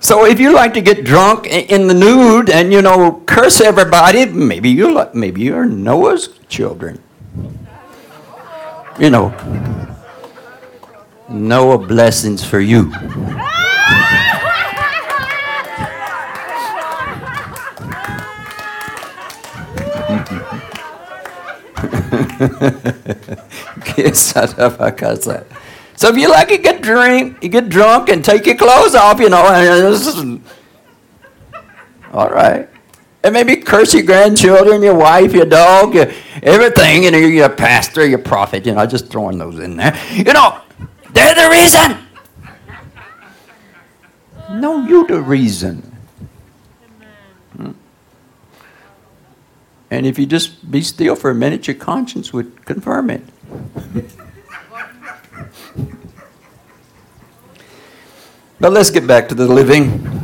So 0.00 0.24
if 0.24 0.38
you 0.38 0.54
like 0.54 0.74
to 0.74 0.80
get 0.80 1.04
drunk 1.04 1.46
in 1.46 1.88
the 1.88 1.94
nude 1.94 2.50
and 2.50 2.72
you 2.72 2.82
know 2.82 3.22
curse 3.26 3.60
everybody, 3.60 4.26
maybe 4.26 4.70
you 4.70 4.92
like, 4.92 5.14
maybe 5.14 5.42
you're 5.42 5.66
Noah's 5.66 6.28
children. 6.48 7.02
You 8.98 9.10
know, 9.10 9.34
Noah 11.28 11.78
blessings 11.78 12.44
for 12.44 12.60
you. 12.60 12.92
so 25.98 26.08
if 26.10 26.16
you 26.16 26.30
like 26.30 26.46
to 26.46 26.58
get 26.58 26.80
drink, 26.80 27.42
you 27.42 27.48
get 27.48 27.68
drunk 27.68 28.08
and 28.08 28.24
take 28.24 28.46
your 28.46 28.54
clothes 28.54 28.94
off, 28.94 29.18
you 29.18 29.28
know, 29.28 29.38
all 32.12 32.30
right. 32.30 32.68
And 33.24 33.32
maybe 33.32 33.56
curse 33.56 33.94
your 33.94 34.04
grandchildren, 34.04 34.80
your 34.80 34.94
wife, 34.94 35.32
your 35.32 35.44
dog, 35.44 35.96
your, 35.96 36.06
everything. 36.40 37.02
You 37.02 37.10
know, 37.10 37.18
you're 37.18 37.46
a 37.46 37.50
pastor, 37.50 38.06
you're 38.06 38.20
a 38.20 38.22
prophet. 38.22 38.64
You 38.64 38.76
know, 38.76 38.86
just 38.86 39.08
throwing 39.08 39.38
those 39.38 39.58
in 39.58 39.76
there. 39.76 40.00
You 40.12 40.32
know, 40.32 40.60
they're 41.10 41.34
the 41.34 41.50
reason. 41.50 41.98
No, 44.60 44.86
you're 44.86 45.08
the 45.08 45.20
reason. 45.20 45.78
Hmm. 47.56 47.72
And 49.90 50.06
if 50.06 50.16
you 50.16 50.26
just 50.26 50.70
be 50.70 50.80
still 50.80 51.16
for 51.16 51.30
a 51.30 51.34
minute, 51.34 51.66
your 51.66 51.74
conscience 51.74 52.32
would 52.32 52.64
confirm 52.66 53.10
it. 53.10 53.22
but 58.60 58.72
let's 58.72 58.90
get 58.90 59.06
back 59.06 59.28
to 59.28 59.34
the 59.34 59.46
living. 59.46 60.18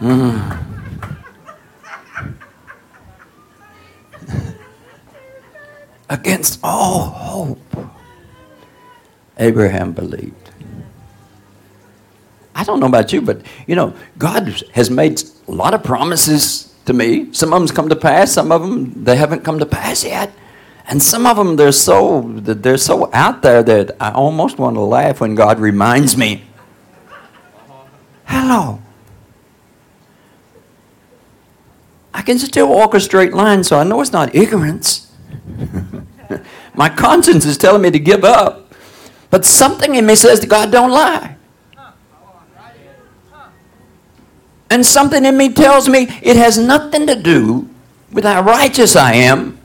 Mm. 0.00 0.64
Against 6.10 6.60
all 6.62 7.00
hope, 7.00 7.76
Abraham 9.38 9.92
believed. 9.92 10.34
I 12.54 12.64
don't 12.64 12.80
know 12.80 12.86
about 12.86 13.12
you, 13.12 13.20
but 13.20 13.42
you 13.66 13.76
know, 13.76 13.94
God 14.18 14.62
has 14.72 14.90
made 14.90 15.22
a 15.46 15.52
lot 15.52 15.74
of 15.74 15.84
promises 15.84 16.74
to 16.86 16.92
me. 16.92 17.32
Some 17.32 17.52
of 17.52 17.60
them's 17.60 17.70
come 17.70 17.88
to 17.88 17.96
pass. 17.96 18.32
Some 18.32 18.50
of 18.50 18.62
them 18.62 19.04
they 19.04 19.16
haven't 19.16 19.44
come 19.44 19.58
to 19.58 19.66
pass 19.66 20.04
yet. 20.04 20.32
And 20.88 21.02
some 21.02 21.26
of 21.26 21.36
them 21.36 21.56
they're 21.56 21.70
so 21.70 22.22
they're 22.22 22.78
so 22.78 23.10
out 23.12 23.42
there 23.42 23.62
that 23.62 23.96
I 24.00 24.10
almost 24.10 24.58
want 24.58 24.74
to 24.76 24.80
laugh 24.80 25.20
when 25.20 25.34
God 25.34 25.60
reminds 25.60 26.16
me. 26.16 26.44
Hello. 28.24 28.80
I 32.14 32.22
can 32.22 32.38
still 32.38 32.70
walk 32.70 32.94
a 32.94 33.00
straight 33.00 33.34
line, 33.34 33.62
so 33.62 33.78
I 33.78 33.84
know 33.84 34.00
it's 34.00 34.12
not 34.12 34.34
ignorance. 34.34 35.12
My 36.74 36.88
conscience 36.88 37.44
is 37.44 37.58
telling 37.58 37.82
me 37.82 37.90
to 37.90 37.98
give 37.98 38.24
up, 38.24 38.72
but 39.30 39.44
something 39.44 39.94
in 39.94 40.06
me 40.06 40.14
says 40.14 40.40
that 40.40 40.48
God 40.48 40.72
don't 40.72 40.90
lie. 40.90 41.36
And 44.70 44.84
something 44.84 45.24
in 45.24 45.36
me 45.36 45.52
tells 45.52 45.88
me 45.88 46.08
it 46.22 46.36
has 46.36 46.58
nothing 46.58 47.06
to 47.06 47.14
do 47.14 47.68
with 48.10 48.24
how 48.24 48.42
righteous 48.42 48.96
I 48.96 49.14
am. 49.14 49.57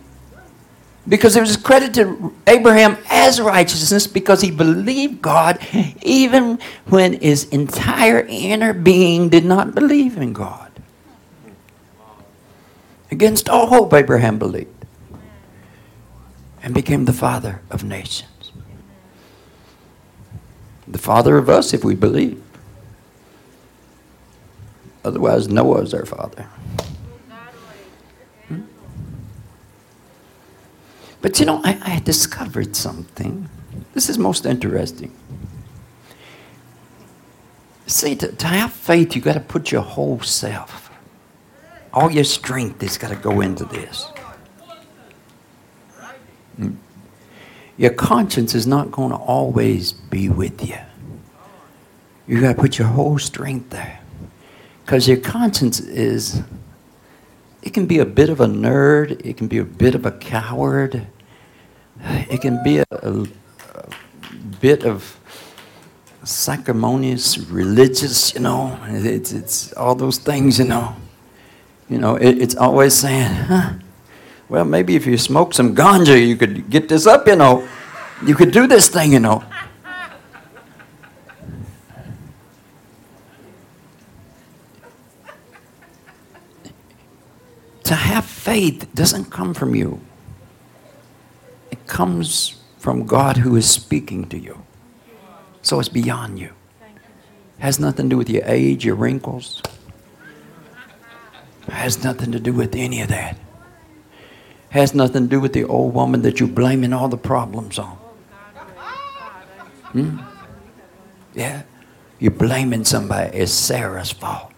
Because 1.08 1.36
it 1.36 1.42
was 1.42 1.58
credited 1.58 1.94
to 1.96 2.34
Abraham 2.48 2.98
as 3.10 3.42
righteousness 3.42 4.08
because 4.08 4.42
he 4.42 4.52
believed 4.52 5.22
God 5.22 5.60
even 6.02 6.60
when 6.86 7.20
his 7.20 7.44
entire 7.46 8.26
inner 8.30 8.74
being 8.74 9.28
did 9.28 9.44
not 9.44 9.76
believe 9.76 10.18
in 10.18 10.32
God. 10.32 10.72
Against 13.12 13.50
all 13.50 13.68
hope, 13.68 13.94
Abraham 13.94 14.39
believed 14.39 14.70
and 16.63 16.74
became 16.74 17.06
the 17.06 17.13
father 17.13 17.62
of 17.70 17.84
nations. 17.84 18.52
The 20.88 20.98
father 20.98 21.38
of 21.38 21.50
us 21.50 21.74
if 21.74 21.84
we 21.84 21.96
believe. 21.96 22.42
Otherwise, 25.04 25.50
Noah 25.50 25.82
is 25.82 25.92
their 25.92 26.06
father. 26.06 26.48
But 31.24 31.40
you 31.40 31.46
know, 31.46 31.62
I, 31.64 31.80
I 31.84 32.00
discovered 32.02 32.76
something. 32.76 33.50
This 33.94 34.10
is 34.10 34.18
most 34.18 34.46
interesting. 34.46 35.16
See, 37.88 38.14
to, 38.18 38.30
to 38.30 38.46
have 38.46 38.74
faith, 38.74 39.16
you've 39.16 39.24
got 39.24 39.36
to 39.36 39.40
put 39.40 39.72
your 39.72 39.84
whole 39.84 40.20
self. 40.20 40.92
All 41.94 42.12
your 42.12 42.26
strength 42.26 42.82
has 42.82 42.98
got 42.98 43.08
to 43.08 43.16
go 43.16 43.40
into 43.40 43.64
this. 43.64 44.06
Hmm? 46.58 46.72
Your 47.78 47.92
conscience 47.92 48.54
is 48.54 48.68
not 48.68 48.92
going 48.92 49.12
to 49.12 49.16
always 49.16 49.94
be 49.94 50.28
with 50.28 50.68
you. 50.68 50.78
You've 52.28 52.42
got 52.42 52.58
to 52.58 52.62
put 52.62 52.78
your 52.78 52.90
whole 52.90 53.18
strength 53.18 53.70
there. 53.70 54.02
Because 54.84 55.08
your 55.08 55.18
conscience 55.18 55.80
is, 55.80 56.42
it 57.62 57.74
can 57.74 57.86
be 57.86 58.00
a 58.00 58.06
bit 58.06 58.30
of 58.30 58.42
a 58.42 58.46
nerd, 58.46 59.26
it 59.26 59.38
can 59.38 59.48
be 59.48 59.60
a 59.60 59.64
bit 59.64 59.96
of 59.96 60.06
a 60.06 60.12
coward, 60.12 61.08
it 62.04 62.42
can 62.42 62.62
be 62.63 62.78
a, 62.80 62.86
a, 62.92 63.26
bit 64.60 64.86
of 64.86 65.20
sanctimonious, 66.24 67.38
religious, 67.38 68.34
you 68.34 68.39
know, 68.39 68.80
it's, 68.88 69.32
it's 69.34 69.74
all 69.74 69.96
those 69.96 70.18
things, 70.18 70.60
you 70.60 70.66
know. 70.66 70.96
You 71.89 71.98
know, 71.98 72.16
it, 72.16 72.42
it's 72.42 72.56
always 72.56 72.94
saying, 72.94 73.30
huh, 73.30 73.74
well, 74.48 74.63
maybe 74.63 74.96
if 74.96 75.06
you 75.06 75.18
smoke 75.18 75.54
some 75.54 75.76
ganja, 75.76 76.16
you 76.16 76.38
could 76.38 76.70
get 76.70 76.88
this 76.88 77.06
up, 77.08 77.28
you 77.28 77.36
know. 77.36 77.68
You 78.26 78.36
could 78.36 78.52
do 78.52 78.68
this 78.68 78.88
thing, 78.88 79.12
you 79.12 79.20
know. 79.20 79.44
to 87.84 87.96
have 87.96 88.26
faith 88.26 88.88
doesn't 88.96 89.26
come 89.26 89.54
from 89.54 89.76
you, 89.76 90.00
comes 91.88 92.62
from 92.78 93.06
God 93.06 93.38
who 93.38 93.56
is 93.56 93.69
speaking 93.69 94.28
to 94.30 94.38
you. 94.38 94.63
So 95.62 95.80
it's 95.80 95.89
beyond 95.89 96.39
you. 96.39 96.52
Has 97.60 97.80
nothing 97.80 98.10
to 98.10 98.15
do 98.15 98.17
with 98.17 98.30
your 98.30 98.43
age, 98.46 98.84
your 98.84 98.96
wrinkles. 98.96 99.62
Has 101.69 102.04
nothing 102.04 102.32
to 102.34 102.39
do 102.39 102.52
with 102.52 102.76
any 102.76 103.02
of 103.02 103.08
that. 103.08 103.38
Has 104.69 104.93
nothing 104.93 105.24
to 105.24 105.30
do 105.30 105.39
with 105.39 105.54
the 105.54 105.63
old 105.63 105.93
woman 105.93 106.24
that 106.24 106.39
you're 106.39 106.50
blaming 106.50 106.91
all 106.91 107.08
the 107.08 107.17
problems 107.17 107.80
on. 107.80 107.98
Hmm? 109.91 110.17
Yeah. 111.34 111.63
You're 112.19 112.32
blaming 112.32 112.84
somebody. 112.84 113.38
It's 113.38 113.52
Sarah's 113.52 114.12
fault. 114.12 114.52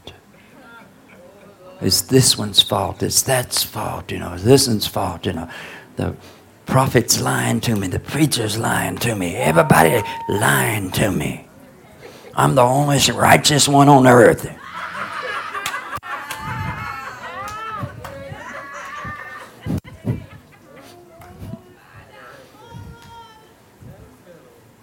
It's 1.82 2.02
this 2.02 2.38
one's 2.38 2.62
fault. 2.62 3.04
It's 3.04 3.22
that's 3.22 3.64
fault. 3.64 4.12
You 4.12 4.20
know, 4.20 4.34
it's 4.34 4.44
this 4.44 4.68
one's 4.68 4.88
fault. 4.88 5.26
You 5.26 5.34
know, 5.34 5.50
the 5.98 6.16
prophet's 6.66 7.22
lying 7.22 7.62
to 7.62 7.76
me. 7.76 7.88
The 7.88 8.00
preacher's 8.00 8.58
lying 8.58 8.98
to 8.98 9.16
me. 9.16 9.36
Everybody 9.36 10.02
lying 10.30 10.92
to 10.92 11.12
me. 11.12 11.48
I'm 12.36 12.56
the 12.56 12.64
only 12.64 13.00
righteous 13.12 13.68
one 13.68 13.88
on 13.88 14.08
earth. 14.08 14.50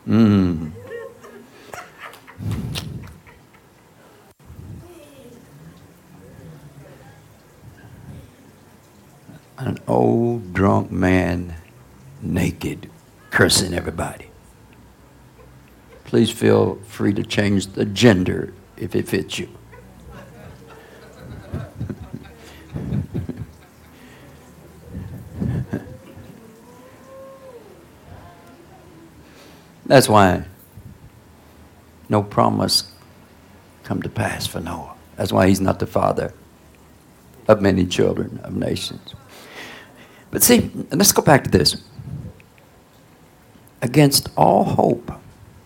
Mm. 0.07 0.73
An 9.59 9.79
old 9.87 10.53
drunk 10.53 10.91
man, 10.91 11.55
naked, 12.21 12.91
cursing 13.43 13.75
everybody. 13.75 14.31
Please 16.05 16.31
feel 16.31 16.77
free 16.87 17.13
to 17.13 17.25
change 17.25 17.67
the 17.67 17.85
gender 17.85 18.55
if 18.77 18.95
it 18.95 19.09
fits 19.09 19.37
you. 19.37 19.49
That's 29.87 30.09
why 30.09 30.45
no 32.09 32.23
promise 32.23 32.93
come 33.83 34.03
to 34.03 34.09
pass 34.09 34.47
for 34.47 34.61
Noah. 34.61 34.95
That's 35.17 35.33
why 35.33 35.49
he's 35.49 35.61
not 35.61 35.81
the 35.81 35.89
father 35.89 36.33
of 37.49 37.61
many 37.61 37.87
children 37.87 38.39
of 38.45 38.55
nations. 38.55 39.17
But 40.31 40.45
see, 40.45 40.71
let's 40.93 41.11
go 41.11 41.23
back 41.23 41.43
to 41.43 41.51
this. 41.51 41.83
Against 43.83 44.31
all 44.37 44.65
hope, 44.65 45.13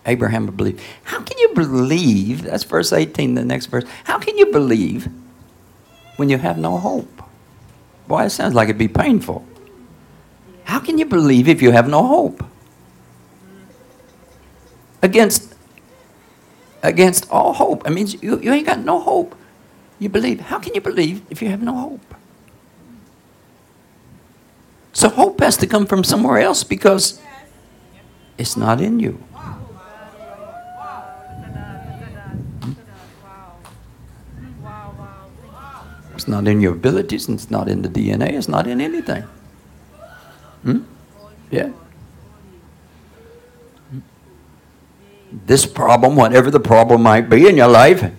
Abraham 0.05 0.47
believed. 0.47 0.81
How 1.03 1.21
can 1.21 1.37
you 1.37 1.53
believe? 1.53 2.43
That's 2.43 2.63
verse 2.63 2.91
18, 2.91 3.35
the 3.35 3.45
next 3.45 3.67
verse. 3.67 3.85
How 4.03 4.17
can 4.19 4.37
you 4.37 4.47
believe 4.47 5.07
when 6.17 6.27
you 6.27 6.37
have 6.37 6.57
no 6.57 6.77
hope? 6.77 7.21
Boy, 8.07 8.23
it 8.23 8.31
sounds 8.31 8.53
like 8.53 8.69
it'd 8.69 8.77
be 8.77 8.87
painful. 8.87 9.45
How 10.65 10.79
can 10.79 10.97
you 10.97 11.05
believe 11.05 11.47
if 11.47 11.61
you 11.61 11.71
have 11.71 11.87
no 11.87 12.05
hope? 12.05 12.43
against 15.01 15.55
against 16.83 17.29
all 17.29 17.53
hope. 17.53 17.83
I 17.85 17.89
mean, 17.89 18.07
you, 18.21 18.39
you 18.39 18.51
ain't 18.53 18.65
got 18.65 18.79
no 18.79 18.99
hope. 18.99 19.35
You 19.99 20.09
believe. 20.09 20.39
How 20.41 20.59
can 20.59 20.73
you 20.75 20.81
believe 20.81 21.21
if 21.29 21.41
you 21.41 21.49
have 21.49 21.61
no 21.61 21.75
hope? 21.75 22.15
So 24.93 25.09
hope 25.09 25.39
has 25.41 25.57
to 25.57 25.67
come 25.67 25.85
from 25.85 26.03
somewhere 26.03 26.39
else 26.39 26.63
because 26.63 27.21
it's 28.37 28.57
not 28.57 28.81
in 28.81 28.99
you. 28.99 29.23
It's 36.15 36.27
not 36.27 36.47
in 36.47 36.61
your 36.61 36.73
abilities, 36.73 37.27
and 37.27 37.37
it's 37.37 37.51
not 37.51 37.67
in 37.67 37.83
the 37.83 37.89
DNA, 37.89 38.33
it's 38.33 38.47
not 38.47 38.67
in 38.67 38.81
anything. 38.81 39.23
Hmm? 40.63 40.79
Yeah. 41.51 41.71
this 45.45 45.65
problem, 45.65 46.15
whatever 46.15 46.49
the 46.49 46.59
problem 46.59 47.01
might 47.01 47.29
be 47.29 47.47
in 47.47 47.57
your 47.57 47.67
life, 47.67 48.11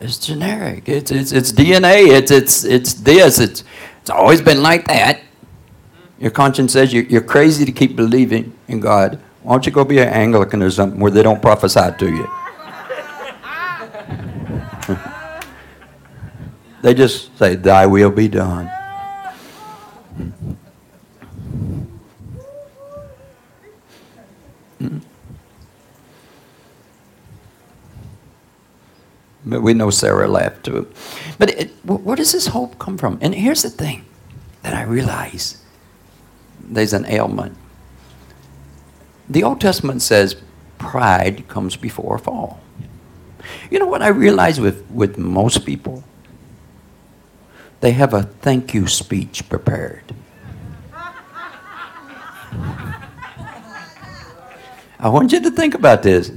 it's 0.00 0.18
generic. 0.18 0.88
It's, 0.88 1.10
it's, 1.10 1.32
it's 1.32 1.52
DNA. 1.52 2.08
It's, 2.08 2.30
it's, 2.30 2.64
it's 2.64 2.94
this. 2.94 3.38
It's, 3.38 3.64
it's 4.00 4.10
always 4.10 4.42
been 4.42 4.62
like 4.62 4.86
that. 4.88 5.20
Your 6.18 6.30
conscience 6.30 6.72
says 6.72 6.94
you're, 6.94 7.20
crazy 7.20 7.64
to 7.64 7.72
keep 7.72 7.94
believing 7.94 8.56
in 8.68 8.80
God. 8.80 9.20
Why 9.42 9.54
don't 9.54 9.66
you 9.66 9.72
go 9.72 9.84
be 9.84 9.98
an 9.98 10.08
Anglican 10.08 10.62
or 10.62 10.70
something 10.70 10.98
where 10.98 11.10
they 11.10 11.22
don't 11.22 11.42
prophesy 11.42 11.90
to 11.98 12.06
you? 12.06 12.26
they 16.82 16.94
just 16.94 17.36
say, 17.38 17.54
Thy 17.54 17.86
will 17.86 18.10
be 18.10 18.28
done. 18.28 18.66
Mm-hmm. 20.16 20.52
But 29.44 29.62
we 29.62 29.74
know 29.74 29.90
Sarah 29.90 30.26
laughed 30.26 30.64
too. 30.64 30.90
But 31.38 31.50
it, 31.50 31.70
where 31.84 32.16
does 32.16 32.32
this 32.32 32.48
hope 32.48 32.80
come 32.80 32.98
from? 32.98 33.18
And 33.20 33.34
here's 33.34 33.62
the 33.62 33.70
thing 33.70 34.04
that 34.62 34.74
I 34.74 34.82
realize 34.82 35.62
there's 36.68 36.92
an 36.92 37.06
ailment. 37.06 37.56
The 39.28 39.42
Old 39.42 39.60
Testament 39.60 40.02
says 40.02 40.36
pride 40.78 41.48
comes 41.48 41.76
before 41.76 42.16
a 42.16 42.18
fall. 42.18 42.60
You 43.70 43.78
know 43.78 43.86
what 43.86 44.02
I 44.02 44.08
realize 44.08 44.60
with, 44.60 44.88
with 44.90 45.18
most 45.18 45.64
people? 45.64 46.04
They 47.80 47.92
have 47.92 48.14
a 48.14 48.22
thank 48.22 48.74
you 48.74 48.86
speech 48.86 49.48
prepared. 49.48 50.14
I 54.98 55.08
want 55.08 55.32
you 55.32 55.40
to 55.42 55.50
think 55.50 55.74
about 55.74 56.02
this. 56.02 56.32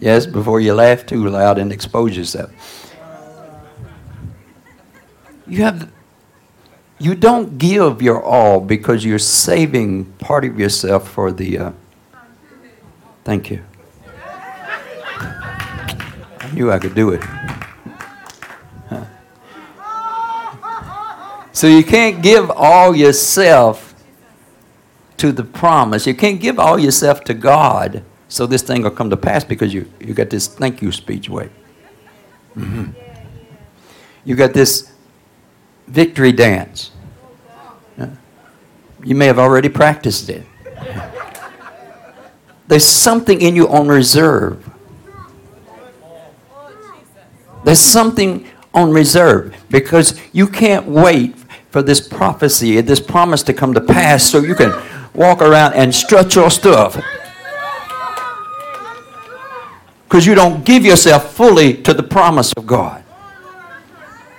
Yes, 0.00 0.26
before 0.26 0.60
you 0.60 0.74
laugh 0.74 1.06
too 1.06 1.26
loud 1.28 1.58
and 1.58 1.72
expose 1.72 2.16
yourself. 2.16 2.50
You 5.46 5.62
have 5.62 5.90
you 6.98 7.14
don't 7.14 7.58
give 7.58 8.00
your 8.00 8.22
all 8.22 8.60
because 8.60 9.04
you're 9.04 9.18
saving 9.18 10.04
part 10.14 10.44
of 10.44 10.58
yourself 10.58 11.08
for 11.08 11.30
the 11.32 11.58
uh, 11.58 11.72
thank 13.24 13.50
you 13.50 13.62
i 16.40 16.50
knew 16.52 16.70
i 16.70 16.78
could 16.78 16.94
do 16.94 17.10
it 17.10 17.22
so 21.52 21.66
you 21.66 21.82
can't 21.82 22.22
give 22.22 22.50
all 22.50 22.94
yourself 22.94 23.94
to 25.16 25.32
the 25.32 25.44
promise 25.44 26.06
you 26.06 26.14
can't 26.14 26.40
give 26.40 26.58
all 26.58 26.78
yourself 26.78 27.24
to 27.24 27.34
god 27.34 28.02
so 28.28 28.46
this 28.46 28.62
thing 28.62 28.82
will 28.82 28.90
come 28.90 29.10
to 29.10 29.16
pass 29.16 29.44
because 29.44 29.72
you, 29.72 29.90
you 30.00 30.14
got 30.14 30.30
this 30.30 30.48
thank 30.48 30.82
you 30.82 30.90
speech 30.90 31.28
way. 31.28 31.48
Mm-hmm. 32.56 32.90
You 34.24 34.34
got 34.34 34.52
this 34.52 34.92
victory 35.86 36.32
dance. 36.32 36.90
You 39.04 39.14
may 39.14 39.26
have 39.26 39.38
already 39.38 39.68
practiced 39.68 40.28
it. 40.28 40.44
There's 42.66 42.84
something 42.86 43.40
in 43.40 43.54
you 43.54 43.68
on 43.68 43.86
reserve. 43.86 44.68
There's 47.64 47.80
something 47.80 48.46
on 48.74 48.90
reserve 48.90 49.54
because 49.70 50.20
you 50.32 50.46
can't 50.46 50.86
wait 50.86 51.36
for 51.70 51.82
this 51.82 52.00
prophecy, 52.00 52.80
this 52.80 53.00
promise 53.00 53.42
to 53.44 53.52
come 53.52 53.74
to 53.74 53.80
pass 53.80 54.24
so 54.24 54.40
you 54.40 54.54
can 54.54 54.72
walk 55.14 55.40
around 55.40 55.74
and 55.74 55.94
strut 55.94 56.34
your 56.34 56.50
stuff 56.50 57.00
because 60.04 60.26
you 60.26 60.34
don't 60.34 60.64
give 60.64 60.84
yourself 60.84 61.34
fully 61.34 61.74
to 61.82 61.92
the 61.92 62.02
promise 62.02 62.52
of 62.56 62.66
God. 62.66 63.02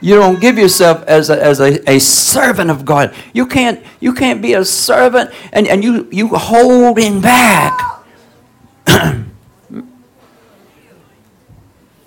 You 0.08 0.16
don't 0.16 0.40
give 0.40 0.58
yourself 0.58 1.04
as 1.04 1.30
a, 1.30 1.44
as 1.44 1.60
a, 1.60 1.84
a 1.90 2.00
servant 2.00 2.72
of 2.72 2.86
God. 2.86 3.14
You 3.34 3.46
can't, 3.46 3.84
you 4.00 4.14
can't 4.14 4.42
be 4.42 4.54
a 4.54 4.64
servant 4.64 5.32
and, 5.52 5.68
and 5.68 5.84
you, 5.84 6.08
you 6.14 6.30
holding 6.30 7.20
back. 7.20 8.06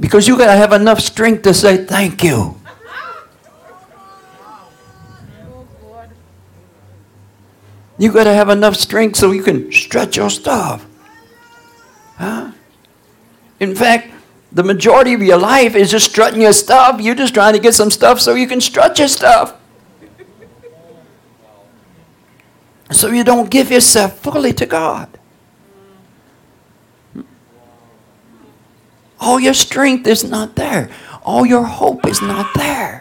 because 0.01 0.27
you 0.27 0.39
got 0.39 0.47
to 0.47 0.57
have 0.57 0.73
enough 0.73 1.01
strength 1.01 1.43
to 1.43 1.53
say 1.53 1.85
thank 1.85 2.25
you. 2.25 2.59
You 7.99 8.11
got 8.11 8.25
to 8.25 8.33
have 8.33 8.49
enough 8.49 8.77
strength 8.77 9.17
so 9.17 9.31
you 9.31 9.43
can 9.43 9.71
stretch 9.71 10.17
your 10.17 10.31
stuff. 10.31 10.87
Huh? 12.17 12.53
In 13.61 13.75
fact, 13.75 14.15
the 14.53 14.65
majority 14.65 15.15
of 15.15 15.23
your 15.23 15.39
life 15.39 15.75
is 15.75 15.91
just 15.91 16.11
strutting 16.11 16.41
your 16.41 16.53
stuff. 16.53 17.01
You're 17.01 17.15
just 17.15 17.35
trying 17.35 17.55
to 17.55 17.61
get 17.61 17.75
some 17.75 17.91
stuff 17.91 18.21
so 18.21 18.35
you 18.35 18.49
can 18.49 18.61
strut 18.61 18.99
your 18.99 19.09
stuff. 19.09 19.57
So 22.91 23.09
you 23.09 23.23
don't 23.23 23.51
give 23.51 23.71
yourself 23.71 24.19
fully 24.19 24.53
to 24.55 24.67
God. 24.67 25.09
All 29.21 29.39
your 29.39 29.55
strength 29.55 30.07
is 30.07 30.25
not 30.25 30.57
there. 30.57 30.91
All 31.23 31.47
your 31.47 31.65
hope 31.65 32.07
is 32.07 32.21
not 32.21 32.53
there. 32.55 33.00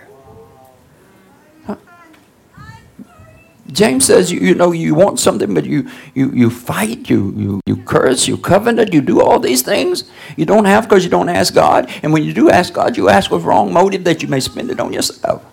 James 3.71 4.05
says, 4.05 4.31
you, 4.31 4.39
you, 4.39 4.55
know, 4.55 4.71
you 4.71 4.95
want 4.95 5.19
something, 5.19 5.53
but 5.53 5.65
you, 5.65 5.89
you, 6.15 6.31
you 6.31 6.49
fight, 6.49 7.09
you, 7.09 7.33
you, 7.35 7.61
you 7.65 7.77
curse, 7.77 8.27
you 8.27 8.37
covenant, 8.37 8.93
you 8.93 9.01
do 9.01 9.21
all 9.21 9.39
these 9.39 9.61
things. 9.61 10.09
You 10.37 10.45
don't 10.45 10.65
have 10.65 10.85
because 10.85 11.03
you 11.03 11.09
don't 11.09 11.29
ask 11.29 11.53
God. 11.53 11.89
And 12.01 12.11
when 12.11 12.23
you 12.23 12.33
do 12.33 12.49
ask 12.49 12.73
God, 12.73 12.97
you 12.97 13.09
ask 13.09 13.29
with 13.29 13.43
wrong 13.43 13.71
motive 13.71 14.03
that 14.05 14.23
you 14.23 14.27
may 14.27 14.39
spend 14.39 14.71
it 14.71 14.79
on 14.79 14.91
yourself. 14.91 15.43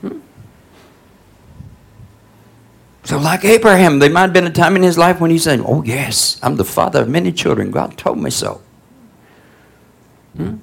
Hmm? 0.00 0.20
So, 3.04 3.18
like 3.18 3.44
Abraham, 3.44 3.98
there 3.98 4.10
might 4.10 4.22
have 4.22 4.32
been 4.32 4.46
a 4.46 4.50
time 4.50 4.76
in 4.76 4.82
his 4.82 4.96
life 4.96 5.20
when 5.20 5.30
he 5.30 5.38
said, 5.38 5.60
Oh, 5.64 5.82
yes, 5.82 6.40
I'm 6.42 6.56
the 6.56 6.64
father 6.64 7.02
of 7.02 7.08
many 7.08 7.30
children. 7.30 7.70
God 7.70 7.98
told 7.98 8.18
me 8.18 8.30
so. 8.30 8.62
Hmm? 10.36 10.56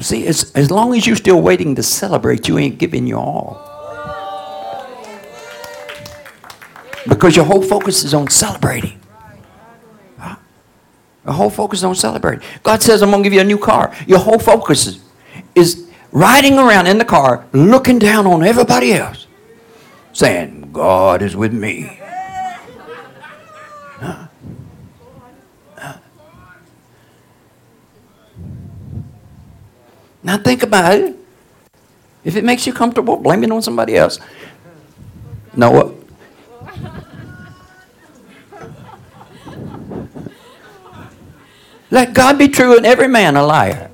See, 0.00 0.26
as, 0.26 0.52
as 0.54 0.70
long 0.70 0.94
as 0.96 1.06
you're 1.06 1.16
still 1.16 1.40
waiting 1.40 1.74
to 1.74 1.82
celebrate, 1.82 2.46
you 2.46 2.58
ain't 2.58 2.78
giving 2.78 3.06
your 3.06 3.18
all. 3.18 3.64
Because 7.08 7.34
your 7.34 7.44
whole 7.44 7.62
focus 7.62 8.04
is 8.04 8.14
on 8.14 8.28
celebrating. 8.28 9.00
Huh? 10.18 10.36
The 11.24 11.32
whole 11.32 11.50
focus 11.50 11.80
is 11.80 11.84
on 11.84 11.94
celebrating. 11.94 12.44
God 12.62 12.82
says, 12.82 13.02
I'm 13.02 13.10
going 13.10 13.22
to 13.22 13.26
give 13.28 13.34
you 13.34 13.40
a 13.40 13.44
new 13.44 13.58
car. 13.58 13.94
Your 14.06 14.18
whole 14.18 14.38
focus 14.38 14.86
is, 14.86 15.00
is 15.54 15.90
riding 16.12 16.58
around 16.58 16.86
in 16.86 16.98
the 16.98 17.04
car, 17.04 17.46
looking 17.52 17.98
down 17.98 18.26
on 18.26 18.44
everybody 18.44 18.92
else, 18.92 19.26
saying, 20.12 20.70
God 20.72 21.22
is 21.22 21.34
with 21.34 21.52
me. 21.52 21.97
Now 30.22 30.38
think 30.38 30.62
about 30.62 30.94
it. 30.94 31.16
If 32.24 32.36
it 32.36 32.44
makes 32.44 32.66
you 32.66 32.72
comfortable, 32.72 33.16
blame 33.16 33.44
it 33.44 33.50
on 33.50 33.62
somebody 33.62 33.96
else. 33.96 34.18
Noah. 35.56 35.94
Let 41.90 42.12
God 42.12 42.38
be 42.38 42.48
true 42.48 42.76
and 42.76 42.84
every 42.84 43.08
man 43.08 43.36
a 43.36 43.42
liar. 43.42 43.90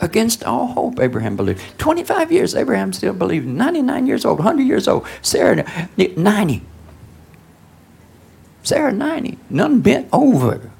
Against 0.00 0.44
all 0.44 0.68
hope, 0.68 1.00
Abraham 1.00 1.36
believed. 1.36 1.78
25 1.78 2.30
years, 2.30 2.54
Abraham 2.54 2.92
still 2.92 3.12
believed. 3.12 3.46
99 3.46 4.06
years 4.06 4.24
old, 4.24 4.38
100 4.38 4.62
years 4.62 4.86
old. 4.86 5.06
Sarah, 5.22 5.66
90. 5.96 6.62
Sarah, 8.62 8.92
90. 8.92 9.38
None 9.50 9.80
bent 9.80 10.08
over. 10.12 10.70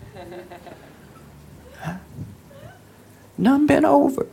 None 3.38 3.66
been 3.68 3.84
over. 3.84 4.26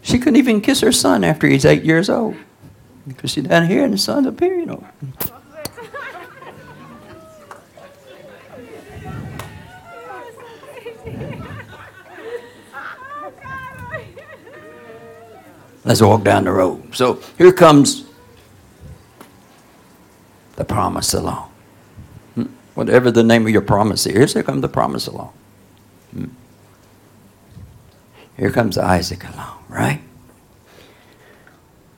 She 0.00 0.18
couldn't 0.18 0.36
even 0.36 0.62
kiss 0.62 0.80
her 0.80 0.92
son 0.92 1.22
after 1.22 1.46
he's 1.46 1.66
eight 1.66 1.84
years 1.84 2.08
old. 2.08 2.36
Because 3.06 3.30
she's 3.30 3.44
down 3.44 3.66
here 3.66 3.84
and 3.84 3.92
the 3.92 3.98
son's 3.98 4.26
up 4.26 4.40
here, 4.40 4.54
you 4.58 4.66
know. 4.66 4.84
Let's 15.84 16.02
walk 16.02 16.24
down 16.24 16.44
the 16.44 16.50
road. 16.50 16.96
So 16.96 17.20
here 17.38 17.52
comes 17.52 18.06
the 20.56 20.64
promise 20.64 21.14
along. 21.14 21.48
Hmm? 22.34 22.46
Whatever 22.74 23.12
the 23.12 23.22
name 23.22 23.46
of 23.46 23.52
your 23.52 23.62
promise 23.62 24.04
is, 24.06 24.32
here 24.32 24.42
comes 24.42 24.62
the 24.62 24.68
promise 24.68 25.06
along. 25.06 25.32
Here 28.36 28.50
comes 28.50 28.76
Isaac 28.76 29.24
along, 29.28 29.64
right? 29.68 30.00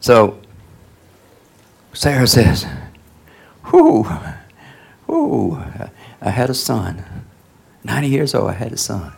So 0.00 0.40
Sarah 1.92 2.26
says, 2.26 2.66
Whoo, 3.72 4.06
whoo, 5.06 5.62
I 6.20 6.30
had 6.30 6.48
a 6.50 6.54
son. 6.54 7.04
90 7.84 8.08
years 8.08 8.34
old, 8.34 8.50
I 8.50 8.54
had 8.54 8.72
a 8.72 8.76
son. 8.76 9.12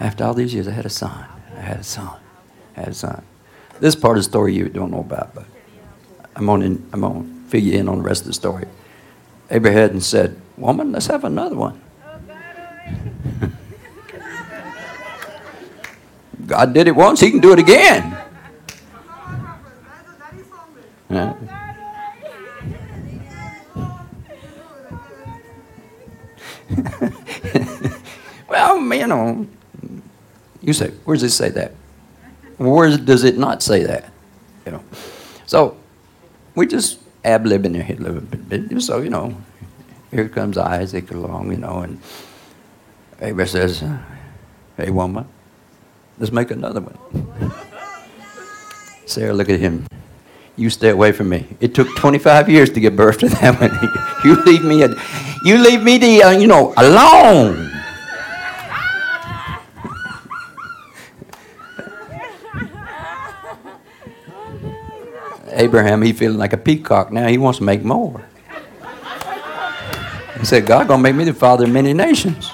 After 0.00 0.24
all 0.24 0.34
these 0.34 0.52
years, 0.52 0.68
I 0.68 0.72
had 0.72 0.86
a 0.86 0.90
son. 0.90 1.26
I 1.56 1.60
had 1.60 1.80
a 1.80 1.84
son. 1.84 2.18
I 2.76 2.80
had 2.80 2.88
a 2.88 2.94
son. 2.94 3.22
This 3.80 3.94
part 3.94 4.16
of 4.16 4.24
the 4.24 4.28
story 4.28 4.54
you 4.54 4.68
don't 4.68 4.90
know 4.90 5.00
about, 5.00 5.34
but 5.34 5.44
I'm 6.34 6.46
going 6.46 6.60
to 6.60 6.82
I'm 6.92 7.46
fill 7.46 7.62
you 7.62 7.78
in 7.78 7.88
on 7.88 7.98
the 7.98 8.04
rest 8.04 8.22
of 8.22 8.26
the 8.26 8.34
story. 8.34 8.66
Abraham 9.50 10.00
said, 10.00 10.40
Woman, 10.56 10.92
let's 10.92 11.06
have 11.06 11.24
another 11.24 11.56
one. 11.56 11.80
Oh, 12.04 12.18
God 16.46 16.72
did 16.72 16.88
it 16.88 16.94
once, 16.94 17.20
He 17.20 17.30
can 17.30 17.40
do 17.40 17.52
it 17.52 17.58
again. 17.58 18.16
Yeah. 21.08 21.34
well, 28.48 28.80
you 28.94 29.06
know, 29.06 29.46
you 30.62 30.72
say, 30.72 30.90
where 31.04 31.16
does 31.16 31.22
it 31.22 31.30
say 31.30 31.50
that? 31.50 31.72
Where 32.58 32.96
does 32.96 33.22
it 33.24 33.38
not 33.38 33.62
say 33.62 33.84
that? 33.84 34.10
You 34.64 34.72
know, 34.72 34.84
so 35.46 35.76
we 36.54 36.66
just 36.66 36.98
ab 37.24 37.44
libbing 37.44 37.72
there 37.74 37.86
a 37.86 38.00
little 38.00 38.20
bit. 38.20 38.82
So 38.82 39.00
you 39.00 39.10
know, 39.10 39.36
here 40.10 40.28
comes 40.28 40.58
Isaac 40.58 41.10
along, 41.10 41.52
you 41.52 41.58
know, 41.58 41.80
and 41.80 42.00
Abraham 43.20 43.46
says, 43.46 43.84
"Hey, 44.76 44.90
woman, 44.90 45.28
Let's 46.18 46.32
make 46.32 46.50
another 46.50 46.80
one. 46.80 47.52
Sarah, 49.06 49.34
look 49.34 49.50
at 49.50 49.60
him. 49.60 49.86
You 50.56 50.70
stay 50.70 50.88
away 50.88 51.12
from 51.12 51.28
me. 51.28 51.46
It 51.60 51.74
took 51.74 51.94
25 51.96 52.48
years 52.48 52.70
to 52.70 52.80
give 52.80 52.96
birth 52.96 53.18
to 53.18 53.28
that 53.28 53.60
one. 53.60 54.24
you 54.24 54.42
leave 54.44 54.64
me, 54.64 54.82
a, 54.82 54.88
you 55.44 55.58
leave 55.58 55.82
me 55.82 55.98
the, 55.98 56.22
uh, 56.22 56.30
you 56.30 56.46
know, 56.46 56.72
alone. 56.78 57.72
Abraham, 65.52 66.02
he 66.02 66.12
feeling 66.12 66.38
like 66.38 66.52
a 66.52 66.58
peacock 66.58 67.12
now. 67.12 67.28
He 67.28 67.38
wants 67.38 67.58
to 67.58 67.64
make 67.64 67.82
more. 67.82 68.24
He 70.38 70.44
said, 70.44 70.66
God 70.66 70.88
gonna 70.88 71.02
make 71.02 71.14
me 71.14 71.24
the 71.24 71.34
father 71.34 71.64
of 71.64 71.70
many 71.70 71.92
nations. 71.92 72.50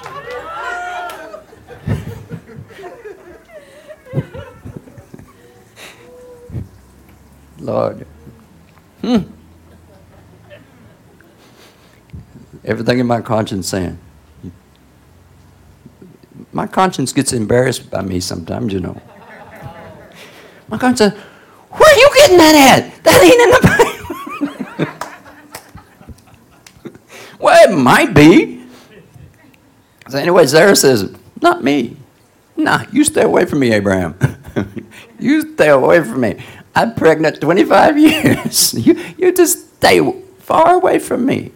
Lord. 7.62 8.07
Hmm. 9.01 9.18
Everything 12.64 12.98
in 12.98 13.07
my 13.07 13.20
conscience 13.20 13.68
saying. 13.68 13.98
My 16.53 16.66
conscience 16.66 17.12
gets 17.12 17.33
embarrassed 17.33 17.90
by 17.90 18.03
me 18.03 18.20
sometimes, 18.20 18.72
you 18.72 18.81
know. 18.81 19.01
My 20.68 20.79
conscience 20.79 21.14
says, 21.14 21.25
Where 21.70 21.92
are 21.92 21.98
you 21.98 22.11
getting 22.14 22.37
that 22.38 22.55
at? 22.55 23.05
That 23.05 23.22
ain't 23.22 23.40
in 23.40 23.51
the 23.51 23.61
Bible. 24.79 24.96
well, 27.40 27.70
it 27.70 27.75
might 27.75 28.14
be. 28.14 28.64
So 30.09 30.18
anyway, 30.18 30.46
Sarah 30.46 30.77
says, 30.77 31.14
Not 31.40 31.64
me. 31.64 31.96
Nah, 32.57 32.85
you 32.92 33.05
stay 33.05 33.22
away 33.22 33.46
from 33.46 33.61
me, 33.61 33.72
Abraham. 33.72 34.14
you 35.18 35.55
stay 35.55 35.68
away 35.68 36.03
from 36.05 36.20
me. 36.20 36.42
I'm 36.75 36.95
pregnant 36.95 37.41
25 37.41 37.99
years. 37.99 38.75
you, 38.87 38.99
you 39.19 39.33
just 39.33 39.77
stay 39.77 40.01
far 40.39 40.75
away 40.75 40.99
from 40.99 41.27
me. 41.27 41.53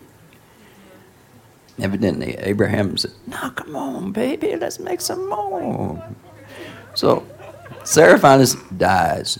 Evidently, 1.78 2.36
Abraham 2.38 2.96
said, 2.96 3.12
No, 3.26 3.50
come 3.50 3.76
on, 3.76 4.12
baby, 4.12 4.56
let's 4.56 4.78
make 4.78 5.00
some 5.00 5.28
more. 5.28 6.02
So 6.94 7.26
Sarah 7.84 8.18
finally 8.18 8.48
dies. 8.74 9.38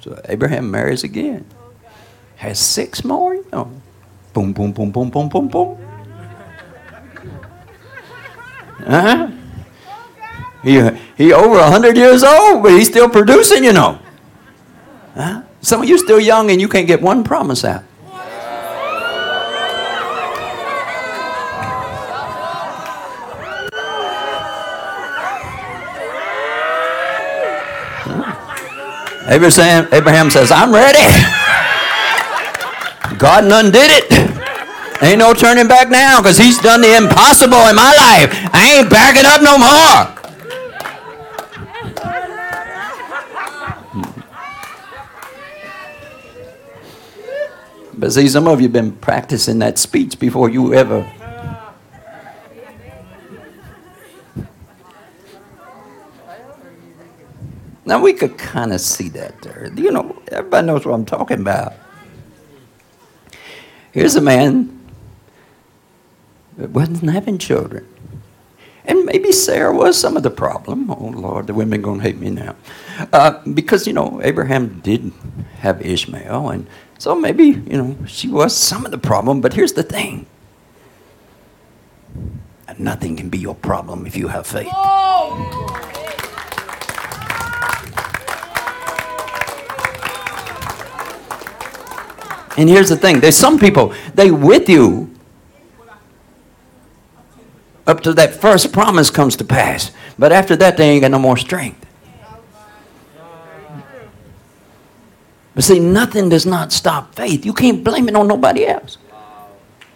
So 0.00 0.20
Abraham 0.28 0.70
marries 0.70 1.04
again. 1.04 1.44
Has 2.36 2.58
six 2.58 3.04
more, 3.04 3.34
you 3.34 3.46
know. 3.52 3.70
Boom, 4.32 4.52
boom, 4.52 4.72
boom, 4.72 4.90
boom, 4.90 5.10
boom, 5.10 5.28
boom, 5.28 5.48
boom. 5.48 5.78
Uh-huh. 8.84 9.30
He, 10.64 10.80
he 11.16 11.32
over 11.32 11.54
100 11.54 11.96
years 11.96 12.24
old, 12.24 12.64
but 12.64 12.72
he's 12.72 12.88
still 12.88 13.08
producing, 13.08 13.62
you 13.62 13.72
know. 13.72 14.01
Huh? 15.14 15.42
Some 15.60 15.82
of 15.82 15.88
you 15.88 15.98
still 15.98 16.20
young 16.20 16.50
and 16.50 16.60
you 16.60 16.68
can't 16.68 16.86
get 16.86 17.02
one 17.02 17.22
promise 17.22 17.64
out. 17.64 17.84
Abraham, 29.32 30.30
says, 30.30 30.50
I'm 30.50 30.74
ready. 30.74 30.98
God 33.18 33.44
none 33.44 33.70
did 33.70 33.90
it. 33.90 34.10
Ain't 35.02 35.18
no 35.18 35.32
turning 35.32 35.68
back 35.68 35.90
now 35.90 36.20
because 36.20 36.38
he's 36.38 36.58
done 36.58 36.80
the 36.80 36.96
impossible 36.96 37.68
in 37.68 37.76
my 37.76 37.94
life. 37.96 38.32
I 38.52 38.78
ain't 38.78 38.90
backing 38.90 39.26
up 39.26 39.42
no 39.42 39.58
more. 39.58 40.21
But 48.02 48.12
see, 48.12 48.26
some 48.26 48.48
of 48.48 48.60
you 48.60 48.64
have 48.64 48.72
been 48.72 48.90
practicing 48.90 49.60
that 49.60 49.78
speech 49.78 50.18
before 50.18 50.50
you 50.50 50.74
ever. 50.74 51.08
Now 57.84 58.02
we 58.02 58.12
could 58.12 58.36
kind 58.36 58.72
of 58.72 58.80
see 58.80 59.08
that 59.10 59.40
there. 59.42 59.70
You 59.76 59.92
know, 59.92 60.20
everybody 60.32 60.66
knows 60.66 60.84
what 60.84 60.94
I'm 60.94 61.04
talking 61.04 61.42
about. 61.42 61.74
Here's 63.92 64.16
a 64.16 64.20
man 64.20 64.80
that 66.56 66.70
wasn't 66.70 67.08
having 67.08 67.38
children. 67.38 67.86
And 68.84 69.04
maybe 69.04 69.30
Sarah 69.30 69.72
was 69.72 69.96
some 69.96 70.16
of 70.16 70.24
the 70.24 70.30
problem. 70.30 70.90
Oh, 70.90 71.12
Lord, 71.14 71.46
the 71.46 71.54
women 71.54 71.82
going 71.82 72.00
to 72.00 72.02
hate 72.02 72.18
me 72.18 72.30
now. 72.30 72.56
Uh, 73.12 73.40
because, 73.54 73.86
you 73.86 73.92
know, 73.92 74.20
Abraham 74.24 74.80
did 74.80 75.12
have 75.60 75.80
Ishmael, 75.80 76.50
and 76.50 76.66
so 77.02 77.16
maybe, 77.16 77.46
you 77.46 77.76
know, 77.76 77.96
she 78.06 78.28
was 78.28 78.56
some 78.56 78.84
of 78.84 78.92
the 78.92 78.96
problem, 78.96 79.40
but 79.40 79.54
here's 79.54 79.72
the 79.72 79.82
thing 79.82 80.24
nothing 82.78 83.16
can 83.16 83.28
be 83.28 83.38
your 83.38 83.56
problem 83.56 84.06
if 84.06 84.16
you 84.16 84.28
have 84.28 84.46
faith. 84.46 84.72
And 92.56 92.68
here's 92.68 92.88
the 92.88 92.96
thing 92.96 93.18
there's 93.18 93.36
some 93.36 93.58
people, 93.58 93.92
they 94.14 94.30
with 94.30 94.68
you 94.68 95.12
up 97.84 98.00
to 98.02 98.12
that 98.12 98.32
first 98.32 98.72
promise 98.72 99.10
comes 99.10 99.34
to 99.38 99.44
pass. 99.44 99.90
But 100.20 100.30
after 100.30 100.54
that, 100.54 100.76
they 100.76 100.90
ain't 100.90 101.00
got 101.00 101.10
no 101.10 101.18
more 101.18 101.36
strength. 101.36 101.81
But 105.54 105.64
see, 105.64 105.78
nothing 105.78 106.28
does 106.28 106.46
not 106.46 106.72
stop 106.72 107.14
faith. 107.14 107.44
You 107.44 107.52
can't 107.52 107.84
blame 107.84 108.08
it 108.08 108.16
on 108.16 108.26
nobody 108.26 108.66
else. 108.66 108.98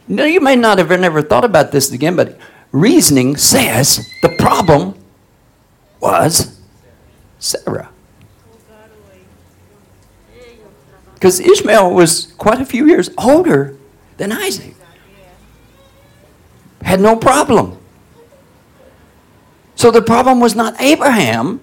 Now, 0.09 0.25
you 0.25 0.41
may 0.41 0.55
not 0.55 0.79
have 0.79 0.89
never 1.01 1.23
thought 1.23 1.45
about 1.45 1.73
this 1.73 1.91
again, 1.91 2.15
but 2.15 2.39
reasoning 2.71 3.37
says 3.37 4.09
the 4.23 4.29
problem 4.39 4.95
was 6.01 6.61
Sarah. 7.39 7.91
Because 11.15 11.41
Ishmael 11.41 11.93
was 11.95 12.35
quite 12.37 12.61
a 12.61 12.65
few 12.65 12.87
years 12.87 13.11
older 13.17 13.77
than 14.19 14.31
Isaac. 14.31 14.75
Had 16.83 17.01
no 17.01 17.17
problem. 17.17 17.79
So 19.75 19.91
the 19.91 20.03
problem 20.03 20.41
was 20.41 20.55
not 20.55 20.81
Abraham, 20.81 21.61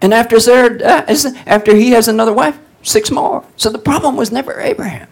And 0.00 0.14
after 0.14 0.38
Sarah, 0.38 0.78
uh, 0.82 1.32
after 1.46 1.74
he 1.74 1.90
has 1.90 2.08
another 2.08 2.32
wife, 2.32 2.58
six 2.82 3.10
more. 3.10 3.44
So 3.56 3.70
the 3.70 3.78
problem 3.78 4.16
was 4.16 4.30
never 4.30 4.60
Abraham. 4.60 5.08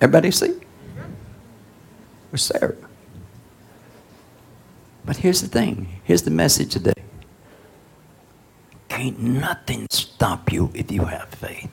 Everybody 0.00 0.30
see? 0.30 0.54
Was 2.32 2.42
Sarah. 2.42 2.76
But 5.04 5.18
here's 5.18 5.40
the 5.40 5.48
thing. 5.48 6.00
Here's 6.04 6.22
the 6.22 6.30
message 6.30 6.72
today. 6.72 6.92
Can't 8.88 9.20
nothing 9.20 9.86
stop 9.90 10.52
you 10.52 10.70
if 10.74 10.90
you 10.90 11.04
have 11.04 11.28
faith. 11.28 11.70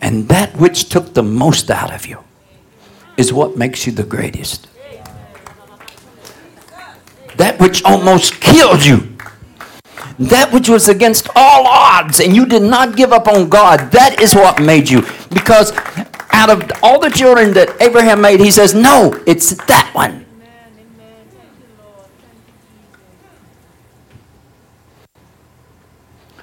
And 0.00 0.28
that 0.28 0.56
which 0.56 0.88
took 0.88 1.14
the 1.14 1.22
most 1.22 1.70
out 1.70 1.92
of 1.92 2.06
you 2.06 2.24
is 3.16 3.32
what 3.32 3.56
makes 3.56 3.86
you 3.86 3.92
the 3.92 4.04
greatest 4.04 4.68
that 7.38 7.58
which 7.58 7.82
almost 7.84 8.40
killed 8.40 8.84
you, 8.84 9.16
that 10.18 10.52
which 10.52 10.68
was 10.68 10.88
against 10.88 11.28
all 11.34 11.66
odds, 11.66 12.20
and 12.20 12.34
you 12.36 12.44
did 12.46 12.62
not 12.62 12.96
give 12.96 13.12
up 13.12 13.26
on 13.26 13.48
God, 13.48 13.90
that 13.92 14.20
is 14.20 14.34
what 14.34 14.60
made 14.60 14.90
you. 14.90 15.02
Because 15.30 15.72
out 16.32 16.50
of 16.50 16.70
all 16.82 17.00
the 17.00 17.10
children 17.10 17.52
that 17.54 17.80
Abraham 17.80 18.20
made, 18.20 18.40
he 18.40 18.50
says, 18.50 18.74
No, 18.74 19.20
it's 19.26 19.54
that 19.66 19.90
one. 19.94 20.26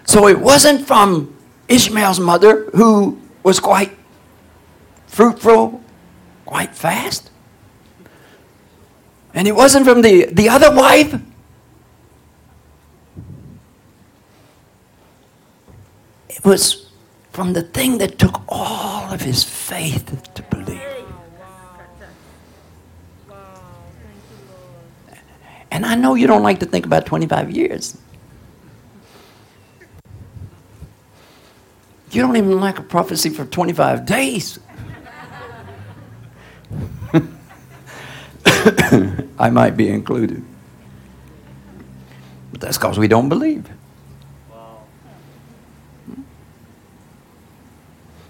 So 0.05 0.27
it 0.27 0.39
wasn't 0.39 0.87
from 0.87 1.35
Ishmael's 1.67 2.19
mother, 2.19 2.69
who 2.75 3.19
was 3.43 3.59
quite 3.59 3.91
fruitful, 5.07 5.81
quite 6.45 6.73
fast. 6.73 7.31
And 9.35 9.49
it 9.49 9.51
wasn't 9.51 9.85
from 9.85 10.01
the, 10.01 10.27
the 10.31 10.47
other 10.47 10.73
wife. 10.73 11.13
It 16.29 16.43
was 16.45 16.89
from 17.33 17.51
the 17.51 17.61
thing 17.61 17.97
that 17.97 18.17
took 18.17 18.41
all 18.47 19.13
of 19.13 19.19
his 19.19 19.43
faith 19.43 20.33
to 20.35 20.41
believe. 20.43 20.81
And 25.69 25.85
I 25.85 25.95
know 25.95 26.15
you 26.15 26.27
don't 26.27 26.43
like 26.43 26.61
to 26.61 26.65
think 26.65 26.85
about 26.85 27.05
25 27.05 27.51
years. 27.51 27.97
You 32.11 32.21
don't 32.21 32.37
even 32.37 32.61
like 32.61 32.79
a 32.79 32.83
prophecy 32.83 33.29
for 33.29 33.43
25 33.43 34.05
days. 34.05 34.59
I 39.39 39.49
might 39.49 39.77
be 39.77 39.89
included. 39.89 40.43
But 42.51 42.61
that's 42.61 42.77
because 42.77 42.97
we 42.97 43.07
don't 43.07 43.29
believe. 43.29 43.69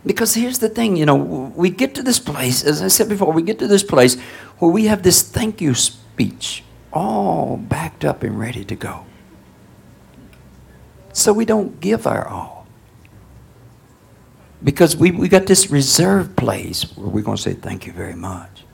Because 0.06 0.36
here's 0.36 0.60
the 0.60 0.70
thing, 0.70 0.96
you 0.98 1.06
know, 1.06 1.16
we 1.16 1.72
get 1.72 1.96
to 1.96 2.04
this 2.04 2.20
place, 2.20 2.64
as 2.64 2.82
I 2.82 2.90
said 2.90 3.10
before, 3.10 3.32
we 3.32 3.42
get 3.42 3.58
to 3.60 3.68
this 3.68 3.82
place 3.82 4.20
where 4.60 4.70
we 4.70 4.86
have 4.86 5.02
this 5.02 5.24
thank 5.24 5.62
you 5.62 5.74
speech 5.74 6.64
all 6.94 7.58
backed 7.58 8.06
up 8.06 8.22
and 8.22 8.40
ready 8.40 8.64
to 8.66 8.76
go. 8.76 9.06
So 11.12 11.34
we 11.34 11.46
don't 11.46 11.80
give 11.80 12.06
our 12.06 12.28
all. 12.28 12.68
Because 14.64 14.96
we, 14.96 15.12
we 15.12 15.28
got 15.28 15.48
this 15.48 15.72
reserved 15.72 16.38
place 16.38 16.84
where 16.96 17.08
we're 17.08 17.24
going 17.24 17.38
to 17.38 17.44
say 17.44 17.54
thank 17.54 17.88
you 17.88 17.94
very 17.94 18.16
much. 18.16 18.65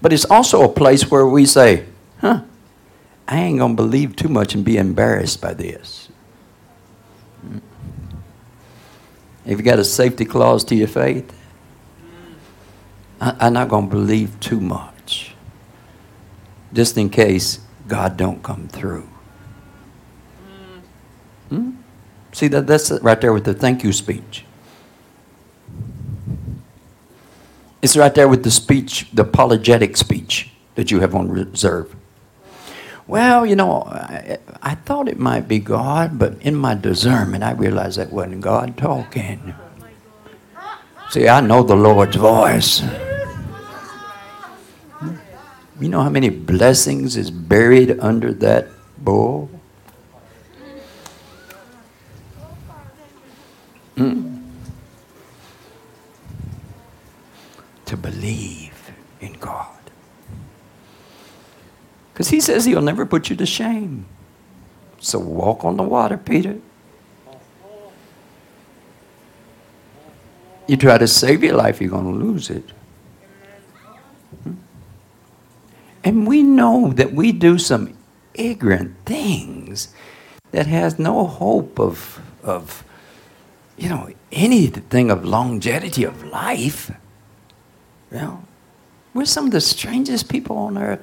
But 0.00 0.12
it's 0.12 0.24
also 0.24 0.62
a 0.62 0.68
place 0.68 1.10
where 1.10 1.26
we 1.26 1.44
say, 1.44 1.86
huh, 2.20 2.42
I 3.26 3.38
ain't 3.40 3.58
going 3.58 3.76
to 3.76 3.82
believe 3.82 4.16
too 4.16 4.28
much 4.28 4.54
and 4.54 4.64
be 4.64 4.76
embarrassed 4.76 5.40
by 5.40 5.54
this. 5.54 6.08
If 9.44 9.58
you 9.58 9.64
got 9.64 9.78
a 9.78 9.84
safety 9.84 10.24
clause 10.24 10.62
to 10.64 10.74
your 10.74 10.88
faith, 10.88 11.34
I, 13.20 13.46
am 13.46 13.54
not 13.54 13.68
going 13.68 13.88
to 13.88 13.90
believe 13.90 14.38
too 14.40 14.60
much. 14.60 15.34
Just 16.72 16.96
in 16.96 17.10
case 17.10 17.60
God 17.86 18.16
don't 18.16 18.42
come 18.42 18.68
through. 18.68 19.08
Hmm? 21.48 21.70
See, 22.32 22.48
that, 22.48 22.66
that's 22.66 22.90
right 23.02 23.20
there 23.20 23.32
with 23.32 23.44
the 23.44 23.54
thank 23.54 23.82
you 23.82 23.92
speech. 23.92 24.44
It's 27.80 27.96
right 27.96 28.14
there 28.14 28.28
with 28.28 28.42
the 28.42 28.50
speech, 28.50 29.08
the 29.12 29.22
apologetic 29.22 29.96
speech 29.96 30.50
that 30.74 30.90
you 30.90 31.00
have 31.00 31.14
on 31.14 31.28
reserve. 31.28 31.94
Well, 33.06 33.46
you 33.46 33.56
know, 33.56 33.84
I, 33.84 34.38
I 34.62 34.74
thought 34.74 35.08
it 35.08 35.18
might 35.18 35.48
be 35.48 35.58
God, 35.60 36.18
but 36.18 36.34
in 36.42 36.54
my 36.54 36.74
discernment, 36.74 37.42
I 37.42 37.52
realized 37.52 37.98
that 37.98 38.12
wasn't 38.12 38.42
God 38.42 38.76
talking. 38.76 39.54
See, 41.10 41.26
I 41.26 41.40
know 41.40 41.62
the 41.62 41.74
Lord's 41.74 42.16
voice. 42.16 42.82
You 45.80 45.88
know 45.88 46.02
how 46.02 46.10
many 46.10 46.28
blessings 46.28 47.16
is 47.16 47.30
buried 47.30 47.98
under 48.00 48.32
that 48.34 48.66
bowl? 48.98 49.48
Hmm? 53.96 54.27
To 57.88 57.96
believe 57.96 58.92
in 59.20 59.32
God. 59.34 59.74
Because 62.12 62.28
he 62.28 62.40
says 62.40 62.64
he'll 62.64 62.82
never 62.82 63.06
put 63.06 63.30
you 63.30 63.36
to 63.36 63.46
shame. 63.46 64.06
So 65.00 65.18
walk 65.18 65.64
on 65.64 65.76
the 65.76 65.82
water, 65.82 66.16
Peter. 66.16 66.58
You 70.66 70.76
try 70.76 70.98
to 70.98 71.08
save 71.08 71.42
your 71.42 71.56
life, 71.56 71.80
you're 71.80 71.90
going 71.90 72.12
to 72.12 72.24
lose 72.26 72.50
it. 72.50 72.70
Hmm? 74.42 74.54
And 76.04 76.26
we 76.26 76.42
know 76.42 76.92
that 76.92 77.12
we 77.12 77.32
do 77.32 77.58
some 77.58 77.96
ignorant 78.34 78.94
things 79.06 79.94
that 80.50 80.66
has 80.66 80.98
no 80.98 81.26
hope 81.26 81.78
of, 81.80 82.20
of 82.42 82.84
you 83.78 83.88
know, 83.88 84.10
anything 84.30 85.10
of 85.10 85.24
longevity 85.24 86.04
of 86.04 86.24
life. 86.24 86.90
You 88.10 88.18
know, 88.18 88.44
we're 89.14 89.24
some 89.24 89.46
of 89.46 89.52
the 89.52 89.60
strangest 89.60 90.28
people 90.28 90.56
on 90.56 90.78
earth. 90.78 91.00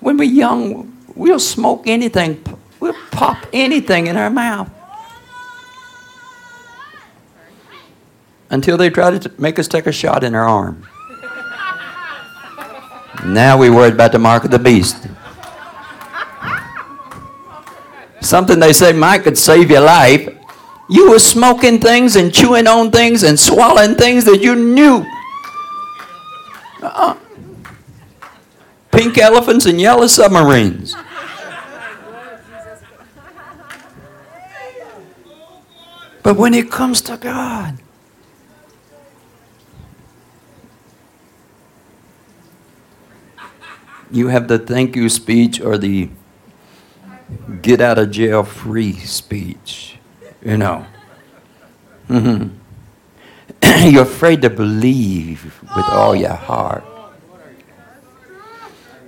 When 0.00 0.16
we're 0.16 0.24
young, 0.24 0.96
we'll 1.14 1.38
smoke 1.38 1.86
anything, 1.86 2.44
we'll 2.80 2.96
pop 3.10 3.38
anything 3.52 4.06
in 4.06 4.16
our 4.16 4.30
mouth. 4.30 4.70
Until 8.50 8.76
they 8.76 8.90
try 8.90 9.16
to 9.16 9.32
make 9.38 9.58
us 9.58 9.66
take 9.66 9.86
a 9.86 9.92
shot 9.92 10.24
in 10.24 10.34
our 10.34 10.46
arm. 10.46 10.86
Now 13.24 13.56
we're 13.56 13.72
worried 13.72 13.94
about 13.94 14.12
the 14.12 14.18
mark 14.18 14.44
of 14.44 14.50
the 14.50 14.58
beast. 14.58 15.06
Something 18.20 18.58
they 18.58 18.72
say 18.72 18.92
might 18.92 19.22
could 19.22 19.38
save 19.38 19.70
your 19.70 19.80
life. 19.80 20.28
You 20.90 21.10
were 21.10 21.18
smoking 21.18 21.80
things 21.80 22.16
and 22.16 22.34
chewing 22.34 22.66
on 22.66 22.90
things 22.90 23.22
and 23.22 23.38
swallowing 23.38 23.94
things 23.94 24.24
that 24.24 24.42
you 24.42 24.54
knew. 24.54 25.06
Uh-uh. 26.82 27.16
Pink 28.90 29.16
elephants 29.18 29.66
and 29.66 29.80
yellow 29.80 30.06
submarines. 30.06 30.94
But 36.22 36.36
when 36.36 36.54
it 36.54 36.70
comes 36.70 37.00
to 37.02 37.16
God, 37.16 37.78
you 44.10 44.28
have 44.28 44.48
the 44.48 44.58
thank 44.58 44.94
you 44.94 45.08
speech 45.08 45.60
or 45.60 45.78
the 45.78 46.10
get 47.62 47.80
out 47.80 47.98
of 47.98 48.10
jail 48.10 48.44
free 48.44 48.92
speech, 48.92 49.98
you 50.44 50.58
know. 50.58 50.86
Mm-hmm. 52.08 52.61
You're 53.84 54.02
afraid 54.02 54.42
to 54.42 54.50
believe 54.50 55.44
with 55.62 55.86
all 55.88 56.14
your 56.14 56.34
heart. 56.34 56.82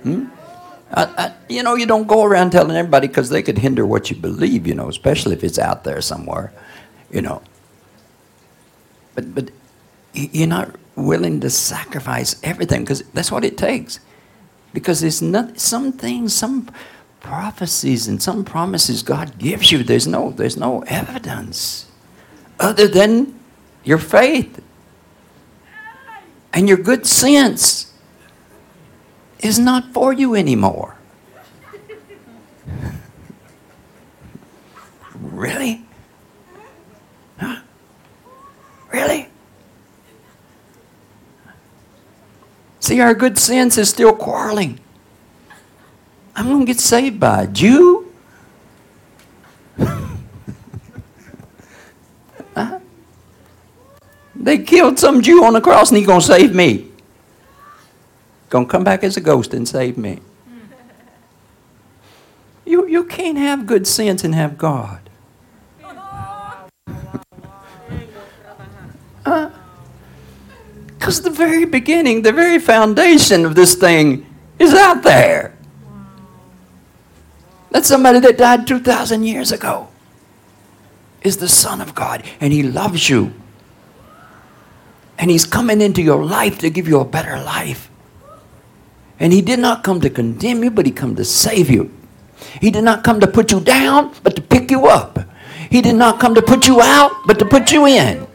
Hmm? 0.03 0.25
I, 0.91 1.03
I, 1.03 1.33
you 1.49 1.61
know, 1.61 1.75
you 1.75 1.85
don't 1.85 2.07
go 2.07 2.23
around 2.23 2.51
telling 2.51 2.75
everybody 2.75 3.07
because 3.07 3.29
they 3.29 3.43
could 3.43 3.57
hinder 3.57 3.85
what 3.85 4.09
you 4.09 4.15
believe, 4.15 4.65
you 4.65 4.73
know, 4.73 4.87
especially 4.87 5.33
if 5.33 5.43
it's 5.43 5.59
out 5.59 5.83
there 5.83 6.01
somewhere, 6.01 6.53
you 7.11 7.21
know. 7.21 7.41
But, 9.13 9.35
but 9.35 9.51
you're 10.13 10.47
not 10.47 10.75
willing 10.95 11.41
to 11.41 11.49
sacrifice 11.49 12.37
everything 12.43 12.81
because 12.81 13.01
that's 13.13 13.31
what 13.31 13.43
it 13.43 13.57
takes. 13.57 13.99
Because 14.73 15.01
there's 15.01 15.21
not, 15.21 15.59
some 15.59 15.91
things, 15.91 16.33
some 16.33 16.69
prophecies 17.19 18.07
and 18.07 18.21
some 18.21 18.45
promises 18.45 19.03
God 19.03 19.37
gives 19.37 19.71
you, 19.71 19.83
there's 19.83 20.07
no, 20.07 20.31
there's 20.31 20.57
no 20.57 20.81
evidence 20.83 21.87
other 22.59 22.87
than 22.87 23.37
your 23.85 23.97
faith 23.99 24.61
and 26.51 26.67
your 26.67 26.77
good 26.77 27.05
sense 27.05 27.93
is 29.39 29.59
not 29.59 29.93
for 29.93 30.11
you 30.11 30.35
anymore. 30.35 30.97
really? 35.15 35.85
Huh? 37.37 37.61
Really? 38.91 39.29
See, 42.79 42.99
our 42.99 43.13
good 43.13 43.37
sense 43.37 43.77
is 43.77 43.89
still 43.89 44.13
quarreling. 44.13 44.79
I'm 46.35 46.47
going 46.47 46.59
to 46.61 46.65
get 46.65 46.79
saved 46.79 47.19
by 47.19 47.43
a 47.43 47.47
Jew? 47.61 48.11
They 54.45 54.59
killed 54.59 54.99
some 54.99 55.23
Jew 55.23 55.43
on 55.43 55.53
the 55.53 55.59
cross 55.59 55.89
and 55.89 55.97
he's 55.97 56.05
going 56.05 56.21
to 56.21 56.25
save 56.25 56.53
me. 56.53 56.91
Going 58.51 58.67
to 58.67 58.71
come 58.71 58.83
back 58.83 59.03
as 59.03 59.17
a 59.17 59.21
ghost 59.21 59.55
and 59.55 59.67
save 59.67 59.97
me. 59.97 60.19
You, 62.67 62.87
you 62.87 63.03
can't 63.05 63.37
have 63.37 63.67
good 63.67 63.85
sense 63.85 64.23
and 64.23 64.33
have 64.33 64.57
God. 64.57 65.07
Because 69.23 71.19
uh, 71.19 71.23
the 71.23 71.29
very 71.29 71.65
beginning, 71.65 72.23
the 72.23 72.31
very 72.31 72.57
foundation 72.57 73.45
of 73.45 73.53
this 73.53 73.75
thing 73.75 74.25
is 74.57 74.73
out 74.73 75.03
there. 75.03 75.55
That's 77.69 77.87
somebody 77.87 78.19
that 78.19 78.37
died 78.39 78.65
2,000 78.65 79.23
years 79.23 79.51
ago. 79.51 79.89
Is 81.21 81.37
the 81.37 81.49
Son 81.49 81.81
of 81.81 81.93
God, 81.93 82.23
and 82.39 82.51
He 82.51 82.63
loves 82.63 83.09
you. 83.09 83.33
And 85.17 85.31
He's 85.31 85.45
coming 85.45 85.81
into 85.81 86.01
your 86.01 86.23
life 86.23 86.59
to 86.59 86.69
give 86.69 86.87
you 86.87 86.99
a 86.99 87.05
better 87.05 87.37
life. 87.41 87.89
And 89.19 89.31
He 89.31 89.41
did 89.41 89.59
not 89.59 89.83
come 89.83 90.01
to 90.01 90.09
condemn 90.09 90.63
you, 90.63 90.71
but 90.71 90.85
He 90.85 90.91
come 90.91 91.15
to 91.15 91.25
save 91.25 91.69
you. 91.69 91.91
He 92.59 92.69
did 92.69 92.83
not 92.83 93.03
come 93.03 93.19
to 93.21 93.27
put 93.27 93.51
you 93.51 93.59
down, 93.59 94.13
but 94.23 94.35
to 94.35 94.41
pick 94.41 94.71
you 94.71 94.87
up. 94.87 95.19
He 95.69 95.81
did 95.81 95.95
not 95.95 96.19
come 96.19 96.35
to 96.35 96.41
put 96.41 96.67
you 96.67 96.81
out, 96.81 97.11
but 97.25 97.39
to 97.39 97.45
put 97.45 97.71
you 97.71 97.85
in. 97.87 98.27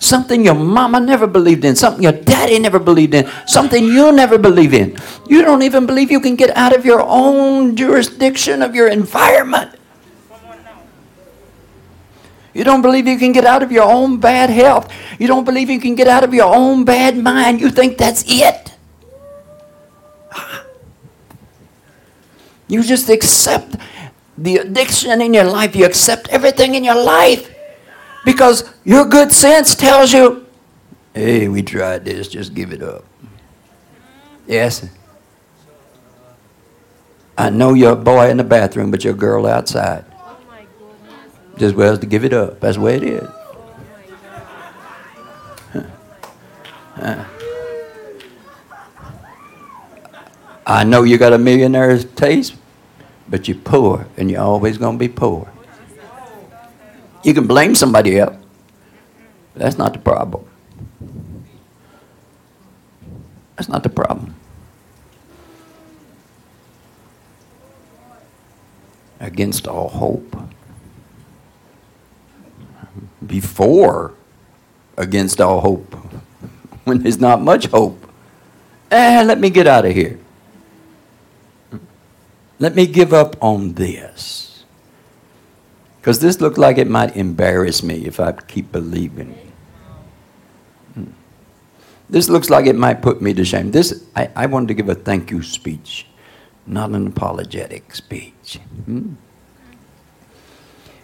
something 0.00 0.44
your 0.44 0.54
mama 0.54 0.98
never 0.98 1.26
believed 1.26 1.64
in, 1.64 1.76
something 1.76 2.02
your 2.02 2.12
daddy 2.12 2.58
never 2.58 2.78
believed 2.78 3.14
in, 3.14 3.30
something 3.46 3.84
you 3.84 4.10
never 4.10 4.36
believe 4.38 4.74
in. 4.74 4.98
You 5.28 5.42
don't 5.42 5.62
even 5.62 5.86
believe 5.86 6.10
you 6.10 6.20
can 6.20 6.34
get 6.34 6.50
out 6.56 6.74
of 6.74 6.84
your 6.84 7.00
own 7.00 7.76
jurisdiction 7.76 8.62
of 8.62 8.74
your 8.74 8.88
environment. 8.88 9.76
You 12.52 12.64
don't 12.64 12.82
believe 12.82 13.06
you 13.06 13.18
can 13.18 13.32
get 13.32 13.44
out 13.44 13.62
of 13.62 13.70
your 13.70 13.84
own 13.84 14.18
bad 14.18 14.50
health. 14.50 14.92
You 15.18 15.26
don't 15.28 15.44
believe 15.44 15.70
you 15.70 15.80
can 15.80 15.94
get 15.94 16.08
out 16.08 16.24
of 16.24 16.34
your 16.34 16.52
own 16.52 16.84
bad 16.84 17.16
mind. 17.16 17.60
You 17.60 17.70
think 17.70 17.96
that's 17.96 18.24
it. 18.26 18.74
You 22.66 22.82
just 22.82 23.08
accept 23.08 23.76
the 24.38 24.58
addiction 24.58 25.20
in 25.20 25.34
your 25.34 25.44
life. 25.44 25.74
You 25.74 25.84
accept 25.84 26.28
everything 26.28 26.74
in 26.74 26.84
your 26.84 27.00
life. 27.00 27.52
Because 28.24 28.72
your 28.84 29.04
good 29.06 29.32
sense 29.32 29.74
tells 29.74 30.12
you, 30.12 30.46
hey, 31.14 31.48
we 31.48 31.62
tried 31.62 32.04
this, 32.04 32.28
just 32.28 32.54
give 32.54 32.72
it 32.72 32.82
up. 32.82 33.04
Yes. 34.46 34.88
I 37.38 37.50
know 37.50 37.74
you're 37.74 37.92
a 37.92 37.96
boy 37.96 38.30
in 38.30 38.36
the 38.36 38.44
bathroom, 38.44 38.90
but 38.90 39.04
you're 39.04 39.14
a 39.14 39.16
girl 39.16 39.46
outside. 39.46 40.04
Just 41.60 41.76
well 41.76 41.92
as 41.92 41.98
to 41.98 42.06
give 42.06 42.24
it 42.24 42.32
up. 42.32 42.58
That's 42.60 42.78
the 42.78 42.82
way 42.82 42.96
it 42.96 43.02
is. 43.02 43.28
I 50.66 50.84
know 50.84 51.02
you 51.02 51.18
got 51.18 51.34
a 51.34 51.38
millionaire's 51.38 52.06
taste, 52.06 52.54
but 53.28 53.46
you're 53.46 53.58
poor, 53.58 54.06
and 54.16 54.30
you're 54.30 54.40
always 54.40 54.78
going 54.78 54.96
to 54.96 54.98
be 54.98 55.08
poor. 55.08 55.52
You 57.22 57.34
can 57.34 57.46
blame 57.46 57.74
somebody 57.74 58.18
else. 58.18 58.38
That's 59.54 59.76
not 59.76 59.92
the 59.92 59.98
problem. 59.98 60.46
That's 63.56 63.68
not 63.68 63.82
the 63.82 63.90
problem. 63.90 64.34
Against 69.20 69.68
all 69.68 69.90
hope. 69.90 70.34
Before, 73.26 74.14
against 74.96 75.40
all 75.40 75.60
hope. 75.60 75.94
When 76.84 77.02
there's 77.02 77.20
not 77.20 77.40
much 77.40 77.66
hope. 77.66 78.10
Eh, 78.90 79.22
let 79.22 79.38
me 79.38 79.50
get 79.50 79.66
out 79.66 79.84
of 79.84 79.92
here. 79.92 80.18
Let 82.58 82.74
me 82.74 82.86
give 82.86 83.12
up 83.12 83.36
on 83.42 83.74
this. 83.74 84.64
Because 86.00 86.20
this 86.20 86.40
looked 86.40 86.58
like 86.58 86.78
it 86.78 86.88
might 86.88 87.16
embarrass 87.16 87.82
me 87.82 88.06
if 88.06 88.20
I 88.20 88.32
keep 88.32 88.72
believing. 88.72 89.36
This 92.10 92.28
looks 92.28 92.50
like 92.50 92.66
it 92.66 92.74
might 92.74 93.02
put 93.02 93.22
me 93.22 93.32
to 93.34 93.44
shame. 93.44 93.70
This, 93.70 94.04
I, 94.16 94.28
I 94.34 94.46
wanted 94.46 94.68
to 94.68 94.74
give 94.74 94.88
a 94.88 94.96
thank 94.96 95.30
you 95.30 95.42
speech, 95.42 96.06
not 96.66 96.90
an 96.90 97.06
apologetic 97.06 97.94
speech. 97.94 98.58
Hmm? 98.84 99.14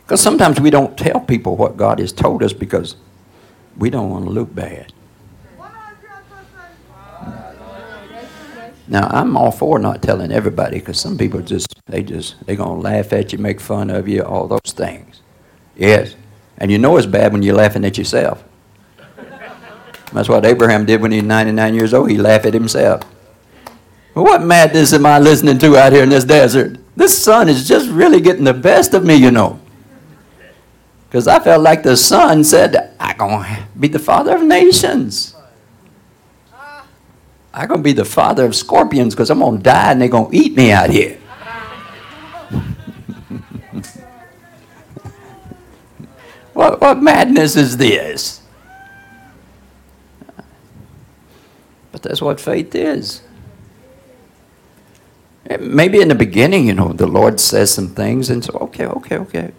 Because 0.07 0.21
sometimes 0.21 0.61
we 0.61 0.71
don't 0.71 0.97
tell 0.97 1.19
people 1.19 1.57
what 1.57 1.77
God 1.77 1.99
has 1.99 2.13
told 2.13 2.45
us 2.45 2.53
because 2.53 2.95
we 3.77 3.91
don't 3.91 4.09
want 4.09 4.25
to 4.25 4.31
look 4.31 4.55
bad. 4.55 4.93
Now 8.87 9.09
I'm 9.11 9.37
all 9.37 9.51
for 9.51 9.81
not 9.81 10.01
telling 10.01 10.31
everybody 10.31 10.79
because 10.79 11.01
some 11.01 11.19
people 11.19 11.41
just 11.41 11.67
they 11.87 12.05
just 12.05 12.47
they're 12.47 12.55
gonna 12.55 12.81
laugh 12.81 13.13
at 13.13 13.33
you, 13.33 13.39
make 13.39 13.61
fun 13.61 13.91
of 13.91 14.07
you, 14.07 14.23
all 14.23 14.47
those 14.47 14.73
things. 14.73 15.23
Yes, 15.75 16.15
and 16.59 16.71
you 16.71 16.79
know 16.79 16.97
it's 16.97 17.05
bad 17.05 17.33
when 17.33 17.43
you're 17.43 17.57
laughing 17.57 17.85
at 17.85 17.99
yourself. 17.99 18.45
That's 20.13 20.29
what 20.29 20.47
Abraham 20.47 20.87
did 20.87 21.01
when 21.01 21.11
he 21.11 21.19
was 21.19 21.27
99 21.27 21.75
years 21.75 21.93
old. 21.93 22.11
He 22.11 22.17
laughed 22.17 22.47
at 22.47 22.55
himself. 22.55 23.03
What 24.15 24.45
madness 24.45 24.93
am 24.93 25.05
I 25.05 25.19
listening 25.19 25.59
to 25.59 25.77
out 25.77 25.93
here 25.93 26.05
in 26.05 26.09
this 26.09 26.25
desert? 26.25 26.79
This 26.95 27.21
sun 27.21 27.49
is 27.49 27.67
just 27.67 27.91
really 27.91 28.21
getting 28.21 28.45
the 28.45 28.55
best 28.55 28.95
of 28.95 29.05
me, 29.05 29.17
you 29.17 29.33
know. 29.33 29.59
Because 31.09 31.29
I 31.29 31.39
felt 31.39 31.63
like 31.63 31.83
the 31.83 31.97
son 31.97 32.45
said, 32.45 32.95
I'm 32.99 33.17
going 33.17 33.43
to 33.45 33.63
be 33.79 33.89
the 33.89 33.99
father 33.99 34.37
of 34.37 34.43
nations. 34.43 35.35
I'm 37.55 37.69
going 37.69 37.81
to 37.81 37.85
be 37.85 37.93
the 37.93 38.05
father 38.05 38.45
of 38.45 38.55
scorpions 38.55 39.15
because 39.15 39.31
I'm 39.31 39.39
going 39.39 39.57
to 39.59 39.63
die 39.63 39.93
and 39.93 40.01
they're 40.01 40.09
going 40.09 40.31
to 40.31 40.37
eat 40.37 40.55
me 40.55 40.73
out 40.73 40.91
here. 40.91 41.17
what, 46.53 46.81
what 46.83 47.03
madness 47.03 47.57
is 47.57 47.79
this? 47.79 48.43
But 51.93 52.03
that's 52.03 52.21
what 52.21 52.39
faith 52.39 52.75
is. 52.75 53.23
Maybe 55.61 56.03
in 56.03 56.09
the 56.09 56.15
beginning, 56.15 56.67
you 56.67 56.75
know, 56.75 56.93
the 56.93 57.07
Lord 57.07 57.41
says 57.41 57.73
some 57.73 57.95
things, 57.95 58.29
and 58.29 58.45
so, 58.45 58.53
okay, 58.61 58.85
okay, 58.85 59.17
okay. 59.17 59.53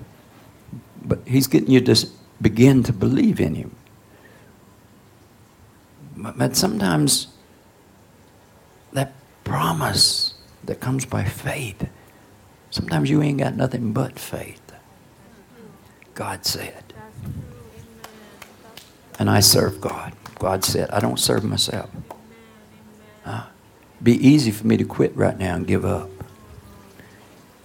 But 1.08 1.20
He's 1.26 1.48
getting 1.48 1.72
you 1.72 1.82
to 1.82 2.08
begin 2.42 2.84
to 2.84 2.94
believe 2.94 3.40
in 3.40 3.56
Him. 3.56 3.76
But, 6.16 6.56
sometimes 6.56 7.28
that 8.92 9.14
promise 9.44 10.34
that 10.66 10.80
comes 10.80 11.06
by 11.06 11.24
faith, 11.24 11.88
sometimes 12.72 13.10
you 13.10 13.22
ain't 13.22 13.40
got 13.40 13.56
nothing 13.56 13.94
but 13.94 14.20
faith. 14.20 14.62
God 16.16 16.46
said. 16.46 16.84
And 19.20 19.30
I 19.30 19.40
serve 19.40 19.80
God. 19.80 20.14
God 20.40 20.64
said, 20.64 20.90
I 20.92 21.00
don't 21.00 21.20
serve 21.20 21.44
myself. 21.44 21.90
Be 24.02 24.14
easy 24.14 24.52
for 24.52 24.68
me 24.68 24.78
to 24.78 24.86
quit 24.86 25.16
right 25.16 25.38
now 25.38 25.56
and 25.56 25.66
give 25.66 25.84
up. 25.84 26.10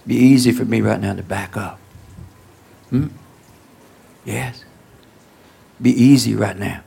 Be 0.05 0.15
easy 0.15 0.51
for 0.51 0.65
me 0.65 0.81
right 0.81 0.99
now 0.99 1.13
to 1.13 1.23
back 1.23 1.55
up. 1.55 1.79
Hmm? 2.89 3.07
Yes. 4.25 4.63
Be 5.81 5.91
easy 5.91 6.35
right 6.35 6.57
now. 6.57 6.81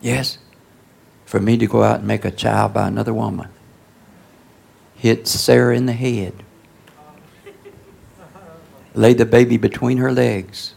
Yes. 0.00 0.38
For 1.26 1.40
me 1.40 1.56
to 1.58 1.66
go 1.66 1.82
out 1.82 1.98
and 1.98 2.08
make 2.08 2.24
a 2.24 2.30
child 2.30 2.72
by 2.72 2.88
another 2.88 3.12
woman. 3.12 3.48
Hit 4.94 5.28
Sarah 5.28 5.76
in 5.76 5.86
the 5.86 5.92
head. 5.92 6.34
Lay 8.94 9.12
the 9.12 9.26
baby 9.26 9.56
between 9.56 9.98
her 9.98 10.10
legs. 10.10 10.74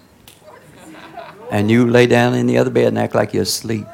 And 1.50 1.72
you 1.72 1.90
lay 1.90 2.08
down 2.08 2.34
in 2.34 2.48
the 2.48 2.58
other 2.58 2.70
bed 2.70 2.88
and 2.88 3.00
act 3.00 3.16
like 3.16 3.34
you're 3.34 3.44
asleep. 3.44 3.86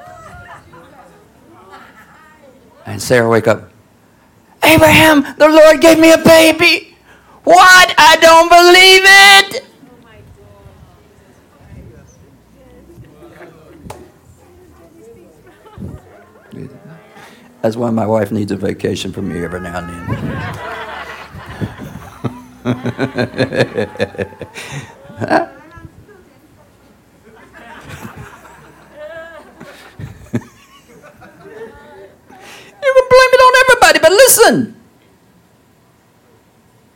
And 2.86 3.02
Sarah 3.02 3.30
wake 3.30 3.48
up. 3.48 3.70
Abraham, 4.64 5.22
the 5.38 5.48
Lord 5.48 5.82
gave 5.82 6.00
me 6.00 6.12
a 6.12 6.18
baby. 6.18 6.96
What? 7.44 7.96
I 7.98 8.18
don't 8.20 8.50
believe 8.50 9.02
it. 9.06 9.68
That's 17.68 17.76
why 17.76 17.90
my 17.90 18.06
wife 18.06 18.32
needs 18.32 18.54
a 18.54 18.56
vacation 18.56 19.12
from 19.12 19.28
me 19.28 19.44
every 19.44 19.60
now 19.60 19.80
and 19.80 19.90
then. 22.64 25.44
But 34.02 34.14
listen, 34.14 34.80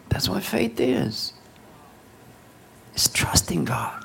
that's 0.07 0.29
what 0.29 0.43
faith 0.43 0.79
is. 0.79 1.33
It's 2.93 3.09
trusting 3.09 3.65
God. 3.65 4.00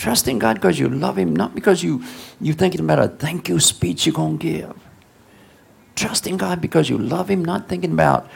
Trusting 0.00 0.38
God 0.38 0.54
because 0.54 0.78
you 0.78 0.88
love 0.88 1.18
Him, 1.18 1.36
not 1.36 1.54
because 1.54 1.82
you, 1.82 2.02
you're 2.40 2.54
thinking 2.54 2.80
about 2.80 3.00
a 3.00 3.08
thank 3.08 3.50
you 3.50 3.60
speech 3.60 4.06
you're 4.06 4.14
going 4.14 4.38
to 4.38 4.50
give. 4.50 4.74
Trusting 5.94 6.38
God 6.38 6.62
because 6.62 6.88
you 6.88 6.96
love 6.96 7.28
Him, 7.28 7.44
not 7.44 7.68
thinking 7.68 7.92
about 7.92 8.26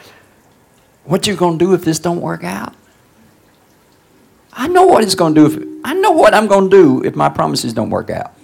what 1.05 1.25
you're 1.25 1.35
going 1.35 1.57
to 1.57 1.65
do 1.65 1.73
if 1.73 1.83
this 1.83 1.97
don't 1.97 2.21
work 2.21 2.43
out. 2.43 2.75
I 4.53 4.67
know 4.67 4.85
what 4.85 5.03
it's 5.03 5.15
going 5.15 5.33
to 5.33 5.49
do. 5.49 5.57
If, 5.57 5.67
I 5.83 5.95
know 5.95 6.11
what 6.11 6.35
I'm 6.35 6.45
going 6.45 6.69
to 6.69 6.77
do 6.77 7.03
if 7.03 7.15
my 7.15 7.29
promises 7.29 7.73
don't 7.73 7.89
work 7.89 8.11
out. 8.11 8.35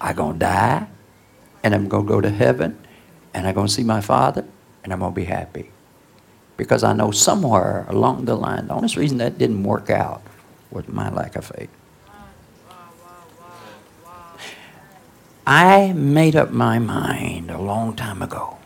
I'm 0.00 0.14
going 0.14 0.34
to 0.34 0.38
die 0.38 0.86
and 1.64 1.74
I'm 1.74 1.88
going 1.88 2.06
to 2.06 2.08
go 2.08 2.20
to 2.20 2.30
heaven 2.30 2.78
and 3.34 3.44
I'm 3.44 3.54
going 3.56 3.66
to 3.66 3.72
see 3.72 3.82
my 3.82 4.00
Father 4.00 4.44
and 4.84 4.92
I'm 4.92 5.00
going 5.00 5.10
to 5.10 5.16
be 5.16 5.24
happy. 5.24 5.72
Because 6.56 6.84
I 6.84 6.92
know 6.92 7.10
somewhere 7.10 7.86
along 7.88 8.26
the 8.26 8.36
line, 8.36 8.68
the 8.68 8.74
only 8.74 8.94
reason 8.94 9.18
that 9.18 9.36
didn't 9.36 9.64
work 9.64 9.90
out 9.90 10.22
was 10.70 10.88
my 10.88 11.10
lack 11.10 11.36
of 11.36 11.44
faith. 11.46 11.70
I 15.46 15.92
made 15.92 16.34
up 16.34 16.50
my 16.50 16.80
mind 16.80 17.50
a 17.50 17.60
long 17.60 17.94
time 17.94 18.20
ago. 18.20 18.58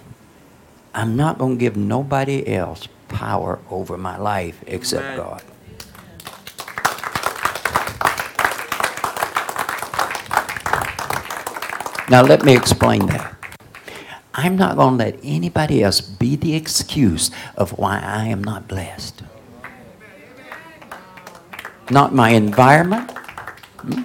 I'm 0.95 1.15
not 1.15 1.39
going 1.39 1.57
to 1.57 1.61
give 1.61 1.77
nobody 1.77 2.49
else 2.49 2.89
power 3.09 3.59
over 3.71 3.99
my 3.99 4.17
life 4.17 4.63
except 4.67 5.05
Amen. 5.05 5.17
God. 5.19 5.43
Now, 12.11 12.23
let 12.23 12.45
me 12.45 12.57
explain 12.57 13.07
that. 13.07 13.37
I'm 14.35 14.57
not 14.57 14.77
going 14.77 14.99
to 14.99 15.05
let 15.05 15.21
anybody 15.23 15.83
else 15.83 16.01
be 16.01 16.35
the 16.35 16.55
excuse 16.55 17.31
of 17.57 17.79
why 17.79 18.01
I 18.01 18.27
am 18.27 18.43
not 18.43 18.67
blessed. 18.67 19.23
Not 21.91 22.15
my 22.15 22.31
environment, 22.31 23.11
hmm? 23.11 24.03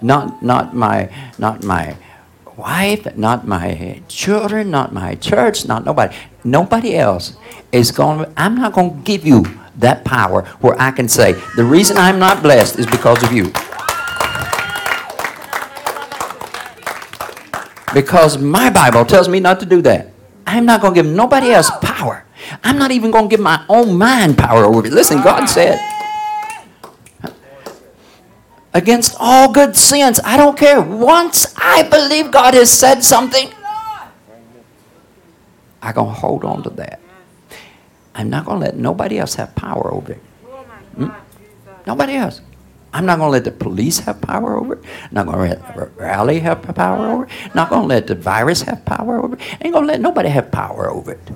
not, 0.00 0.42
not, 0.42 0.74
my, 0.74 1.08
not 1.38 1.64
my 1.64 1.96
wife, 2.56 3.16
not 3.16 3.46
my 3.46 4.02
children, 4.08 4.70
not 4.70 4.92
my 4.92 5.14
church, 5.14 5.66
not 5.66 5.84
nobody. 5.84 6.14
Nobody 6.44 6.96
else 6.96 7.36
is 7.70 7.90
going 7.90 8.32
I'm 8.36 8.56
not 8.56 8.72
going 8.72 8.96
to 8.96 9.02
give 9.02 9.26
you 9.26 9.44
that 9.78 10.04
power 10.04 10.42
where 10.60 10.78
I 10.80 10.90
can 10.90 11.08
say, 11.08 11.32
the 11.56 11.64
reason 11.64 11.96
I'm 11.96 12.18
not 12.18 12.42
blessed 12.42 12.78
is 12.78 12.86
because 12.86 13.22
of 13.22 13.32
you. 13.32 13.52
Because 17.94 18.38
my 18.38 18.70
Bible 18.70 19.04
tells 19.04 19.28
me 19.28 19.40
not 19.40 19.60
to 19.60 19.66
do 19.66 19.82
that. 19.82 20.08
I'm 20.46 20.64
not 20.66 20.80
going 20.80 20.94
to 20.94 21.02
give 21.02 21.10
nobody 21.10 21.50
else 21.52 21.70
power. 21.82 22.24
I'm 22.64 22.78
not 22.78 22.90
even 22.90 23.10
going 23.10 23.28
to 23.28 23.30
give 23.30 23.40
my 23.40 23.64
own 23.68 23.96
mind 23.96 24.36
power 24.36 24.64
over 24.64 24.86
it. 24.86 24.92
Listen, 24.92 25.22
God 25.22 25.46
said, 25.46 25.78
against 28.74 29.16
all 29.18 29.52
good 29.52 29.76
sense, 29.76 30.20
I 30.24 30.36
don't 30.36 30.56
care. 30.56 30.80
Once 30.80 31.54
I 31.56 31.82
believe 31.84 32.30
God 32.30 32.54
has 32.54 32.70
said 32.70 33.02
something, 33.04 33.50
I'm 35.82 35.94
going 35.94 36.14
to 36.14 36.20
hold 36.20 36.44
on 36.44 36.62
to 36.62 36.70
that. 36.70 37.00
I'm 38.14 38.30
not 38.30 38.44
going 38.44 38.60
to 38.60 38.66
let 38.66 38.76
nobody 38.76 39.18
else 39.18 39.34
have 39.34 39.54
power 39.54 39.92
over 39.92 40.12
it. 40.12 40.20
Hmm? 40.96 41.08
Nobody 41.86 42.14
else. 42.14 42.40
I'm 42.92 43.06
not 43.06 43.18
going 43.18 43.28
to 43.28 43.32
let 43.32 43.44
the 43.44 43.50
police 43.50 43.98
have 44.00 44.20
power 44.20 44.56
over 44.58 44.74
it. 44.74 44.84
Not 45.10 45.26
going 45.26 45.50
to 45.50 45.56
let 45.56 45.74
the 45.74 45.86
rally 45.96 46.40
have 46.40 46.62
power 46.62 47.10
over 47.10 47.24
it. 47.24 47.54
Not 47.54 47.70
going 47.70 47.82
to 47.82 47.88
let 47.88 48.06
the 48.06 48.14
virus 48.14 48.62
have 48.62 48.84
power 48.84 49.22
over 49.22 49.34
it. 49.34 49.40
Ain't 49.62 49.72
going 49.72 49.86
to 49.86 49.92
let 49.92 50.00
nobody 50.00 50.28
have 50.28 50.50
power 50.50 50.90
over 50.90 51.12
it. 51.12 51.30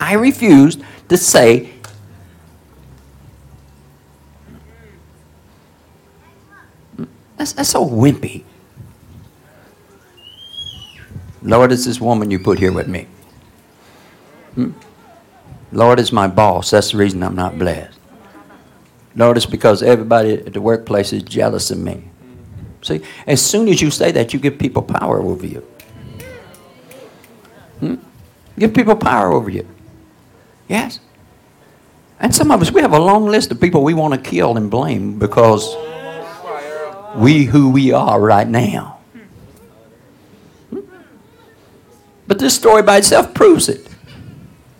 I 0.00 0.14
refuse 0.14 0.78
to 1.08 1.16
say 1.16 1.70
that's, 7.42 7.52
that's 7.54 7.70
so 7.70 7.84
wimpy. 7.84 8.44
Lord, 11.42 11.72
it's 11.72 11.86
this 11.86 12.00
woman 12.00 12.30
you 12.30 12.38
put 12.38 12.56
here 12.60 12.72
with 12.72 12.86
me. 12.86 13.08
Hmm? 14.54 14.70
Lord 15.72 15.98
is 15.98 16.12
my 16.12 16.28
boss. 16.28 16.70
That's 16.70 16.92
the 16.92 16.98
reason 16.98 17.20
I'm 17.24 17.34
not 17.34 17.58
blessed. 17.58 17.98
Notice 19.16 19.44
because 19.44 19.82
everybody 19.82 20.34
at 20.34 20.52
the 20.52 20.60
workplace 20.60 21.12
is 21.12 21.24
jealous 21.24 21.72
of 21.72 21.78
me. 21.78 22.04
See, 22.82 23.00
as 23.26 23.44
soon 23.44 23.66
as 23.68 23.82
you 23.82 23.90
say 23.90 24.12
that, 24.12 24.32
you 24.32 24.38
give 24.38 24.56
people 24.56 24.82
power 24.82 25.20
over 25.20 25.44
you. 25.44 25.66
Hmm? 27.80 27.96
Give 28.56 28.72
people 28.72 28.94
power 28.94 29.32
over 29.32 29.50
you. 29.50 29.66
Yes. 30.68 31.00
And 32.20 32.32
some 32.32 32.52
of 32.52 32.62
us, 32.62 32.70
we 32.70 32.82
have 32.82 32.92
a 32.92 33.00
long 33.00 33.26
list 33.26 33.50
of 33.50 33.60
people 33.60 33.82
we 33.82 33.94
want 33.94 34.14
to 34.14 34.30
kill 34.30 34.56
and 34.56 34.70
blame 34.70 35.18
because 35.18 35.74
we 37.16 37.44
who 37.44 37.70
we 37.70 37.92
are 37.92 38.20
right 38.20 38.48
now. 38.48 38.98
But 42.26 42.38
this 42.38 42.54
story 42.54 42.82
by 42.82 42.98
itself 42.98 43.34
proves 43.34 43.68
it. 43.68 43.86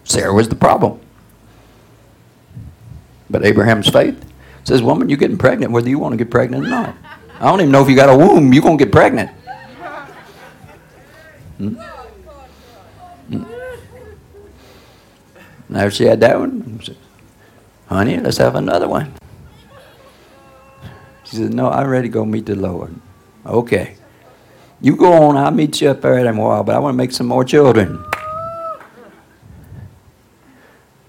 Sarah 0.05 0.33
was 0.33 0.49
the 0.49 0.55
problem. 0.55 1.01
But 3.29 3.45
Abraham's 3.45 3.89
faith 3.89 4.25
says, 4.65 4.83
Woman, 4.83 5.09
you're 5.09 5.19
getting 5.19 5.39
pregnant 5.39 5.73
whether 5.73 5.89
you 5.89 5.99
want 5.99 6.13
to 6.13 6.17
get 6.17 6.31
pregnant 6.31 6.67
or 6.67 6.69
not. 6.69 6.97
I 7.41 7.47
don't 7.47 7.61
even 7.61 7.73
know 7.73 7.83
if 7.83 7.89
you 7.89 7.97
got 7.97 8.09
a 8.09 8.17
womb. 8.17 8.53
You're 8.53 8.63
going 8.63 8.79
to 8.79 8.85
get 8.85 8.93
pregnant. 8.93 9.31
Hmm? 11.59 11.75
Hmm? 13.29 13.45
Now 15.69 15.89
she 15.89 16.05
had 16.05 16.21
that 16.21 16.39
one. 16.39 16.81
Honey, 17.87 18.19
let's 18.19 18.39
have 18.39 18.55
another 18.55 18.89
one. 18.89 19.13
She 21.33 21.39
said, 21.39 21.55
No, 21.55 21.71
I'm 21.71 21.89
ready 21.89 22.09
to 22.09 22.13
go 22.13 22.27
meet 22.27 22.45
the 22.45 22.55
Lord. 22.55 22.95
Okay. 23.47 23.97
You 24.83 24.97
go 24.97 25.15
on, 25.15 25.39
I'll 25.39 25.51
meet 25.51 25.81
you 25.81 25.89
up 25.89 26.03
there 26.03 26.19
in 26.19 26.27
a 26.27 26.35
while, 26.39 26.63
but 26.63 26.75
I 26.75 26.79
want 26.79 26.93
to 26.93 26.99
make 26.99 27.11
some 27.11 27.27
more 27.27 27.43
children. 27.43 28.05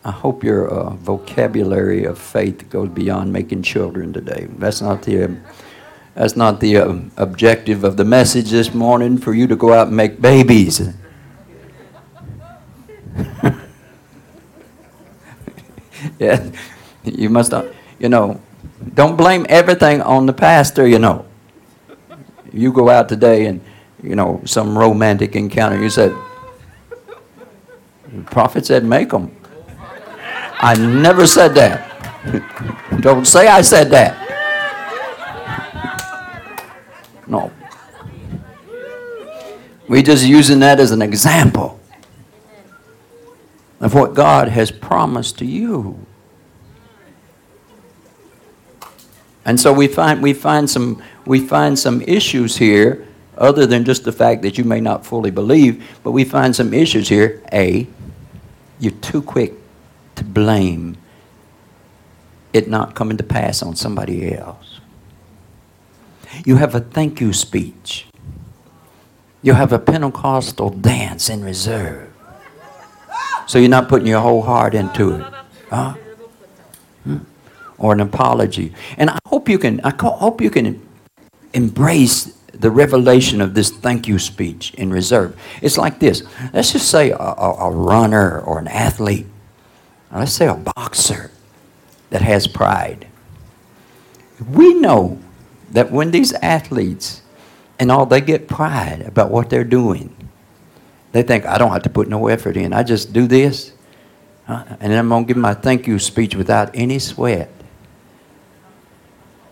I 0.05 0.11
hope 0.11 0.41
your 0.45 0.69
uh, 0.69 0.91
vocabulary 0.91 2.05
of 2.05 2.17
faith 2.17 2.69
goes 2.69 2.87
beyond 2.87 3.33
making 3.33 3.63
children 3.63 4.13
today. 4.13 4.47
That's 4.57 4.81
not 4.81 5.03
the, 5.03 5.35
that's 6.15 6.37
not 6.37 6.61
the 6.61 6.77
uh, 6.77 6.95
objective 7.17 7.83
of 7.83 7.97
the 7.97 8.05
message 8.05 8.49
this 8.49 8.73
morning 8.73 9.17
for 9.17 9.33
you 9.33 9.45
to 9.47 9.57
go 9.57 9.73
out 9.73 9.87
and 9.87 9.97
make 9.97 10.21
babies. 10.21 10.89
yeah, 16.17 16.49
you 17.03 17.29
must 17.29 17.51
not, 17.51 17.65
you 17.99 18.07
know, 18.07 18.39
don't 18.93 19.15
blame 19.15 19.45
everything 19.49 20.01
on 20.01 20.25
the 20.25 20.33
pastor, 20.33 20.87
you 20.87 20.99
know. 20.99 21.25
You 22.51 22.71
go 22.71 22.89
out 22.89 23.09
today 23.09 23.45
and, 23.47 23.61
you 24.01 24.15
know, 24.15 24.41
some 24.45 24.77
romantic 24.77 25.35
encounter, 25.35 25.81
you 25.81 25.89
said, 25.89 26.13
the 28.13 28.21
prophet 28.23 28.65
said, 28.65 28.83
make 28.83 29.09
them. 29.09 29.35
I 30.59 30.75
never 30.75 31.25
said 31.25 31.55
that. 31.55 31.89
Don't 33.01 33.25
say 33.25 33.47
I 33.47 33.61
said 33.61 33.89
that. 33.89 34.15
No. 37.27 37.51
We're 39.87 40.03
just 40.03 40.25
using 40.25 40.59
that 40.59 40.79
as 40.79 40.91
an 40.91 41.01
example 41.01 41.79
of 43.81 43.93
what 43.93 44.13
God 44.13 44.47
has 44.47 44.71
promised 44.71 45.37
to 45.39 45.45
you. 45.45 46.05
And 49.45 49.59
so 49.59 49.73
we 49.73 49.87
find, 49.87 50.23
we 50.23 50.33
find, 50.33 50.69
some, 50.69 51.03
we 51.25 51.45
find 51.45 51.77
some 51.77 52.01
issues 52.01 52.57
here, 52.57 53.07
other 53.37 53.65
than 53.65 53.83
just 53.83 54.03
the 54.03 54.11
fact 54.11 54.41
that 54.43 54.57
you 54.57 54.63
may 54.63 54.79
not 54.79 55.05
fully 55.05 55.31
believe, 55.31 55.83
but 56.03 56.11
we 56.11 56.23
find 56.23 56.55
some 56.55 56.73
issues 56.73 57.09
here. 57.09 57.41
A, 57.51 57.87
you're 58.79 58.91
too 58.91 59.21
quick 59.21 59.53
to 60.15 60.23
blame 60.23 60.97
it 62.53 62.69
not 62.69 62.93
coming 62.93 63.17
to 63.17 63.23
pass 63.23 63.63
on 63.63 63.75
somebody 63.75 64.33
else. 64.35 64.79
You 66.45 66.57
have 66.57 66.75
a 66.75 66.79
thank 66.79 67.19
you 67.19 67.33
speech. 67.33 68.05
You 69.41 69.53
have 69.53 69.73
a 69.73 69.79
Pentecostal 69.79 70.69
dance 70.69 71.29
in 71.29 71.43
reserve. 71.43 72.11
So 73.47 73.59
you're 73.59 73.69
not 73.69 73.89
putting 73.89 74.07
your 74.07 74.21
whole 74.21 74.41
heart 74.41 74.73
into 74.73 75.15
it. 75.15 75.33
Huh? 75.69 75.95
Or 77.77 77.93
an 77.93 77.99
apology. 77.99 78.73
And 78.97 79.09
I 79.09 79.19
hope 79.27 79.49
you 79.49 79.57
can 79.57 79.81
I 79.83 79.93
hope 79.99 80.41
you 80.41 80.49
can 80.49 80.81
embrace 81.53 82.37
the 82.53 82.69
revelation 82.69 83.41
of 83.41 83.55
this 83.55 83.71
thank 83.71 84.07
you 84.07 84.19
speech 84.19 84.73
in 84.75 84.91
reserve. 84.91 85.35
It's 85.61 85.77
like 85.77 85.99
this. 85.99 86.23
Let's 86.53 86.71
just 86.71 86.89
say 86.89 87.11
a, 87.11 87.17
a, 87.17 87.55
a 87.67 87.71
runner 87.71 88.39
or 88.41 88.59
an 88.59 88.67
athlete 88.67 89.25
let's 90.19 90.33
say 90.33 90.47
a 90.47 90.55
boxer 90.55 91.31
that 92.09 92.21
has 92.21 92.47
pride. 92.47 93.07
We 94.49 94.73
know 94.75 95.19
that 95.71 95.91
when 95.91 96.11
these 96.11 96.33
athletes 96.33 97.21
and 97.79 97.91
all 97.91 98.05
they 98.05 98.21
get 98.21 98.47
pride 98.47 99.01
about 99.01 99.31
what 99.31 99.49
they're 99.49 99.63
doing, 99.63 100.15
they 101.11 101.23
think, 101.23 101.45
I 101.45 101.57
don't 101.57 101.71
have 101.71 101.83
to 101.83 101.89
put 101.89 102.07
no 102.07 102.27
effort 102.27 102.57
in. 102.57 102.73
I 102.73 102.83
just 102.83 103.13
do 103.13 103.27
this, 103.27 103.73
uh, 104.47 104.63
and 104.79 104.93
I'm 104.93 105.09
going 105.09 105.25
to 105.25 105.27
give 105.27 105.37
my 105.37 105.53
thank 105.53 105.87
you 105.87 105.99
speech 105.99 106.35
without 106.35 106.71
any 106.73 106.99
sweat. 106.99 107.51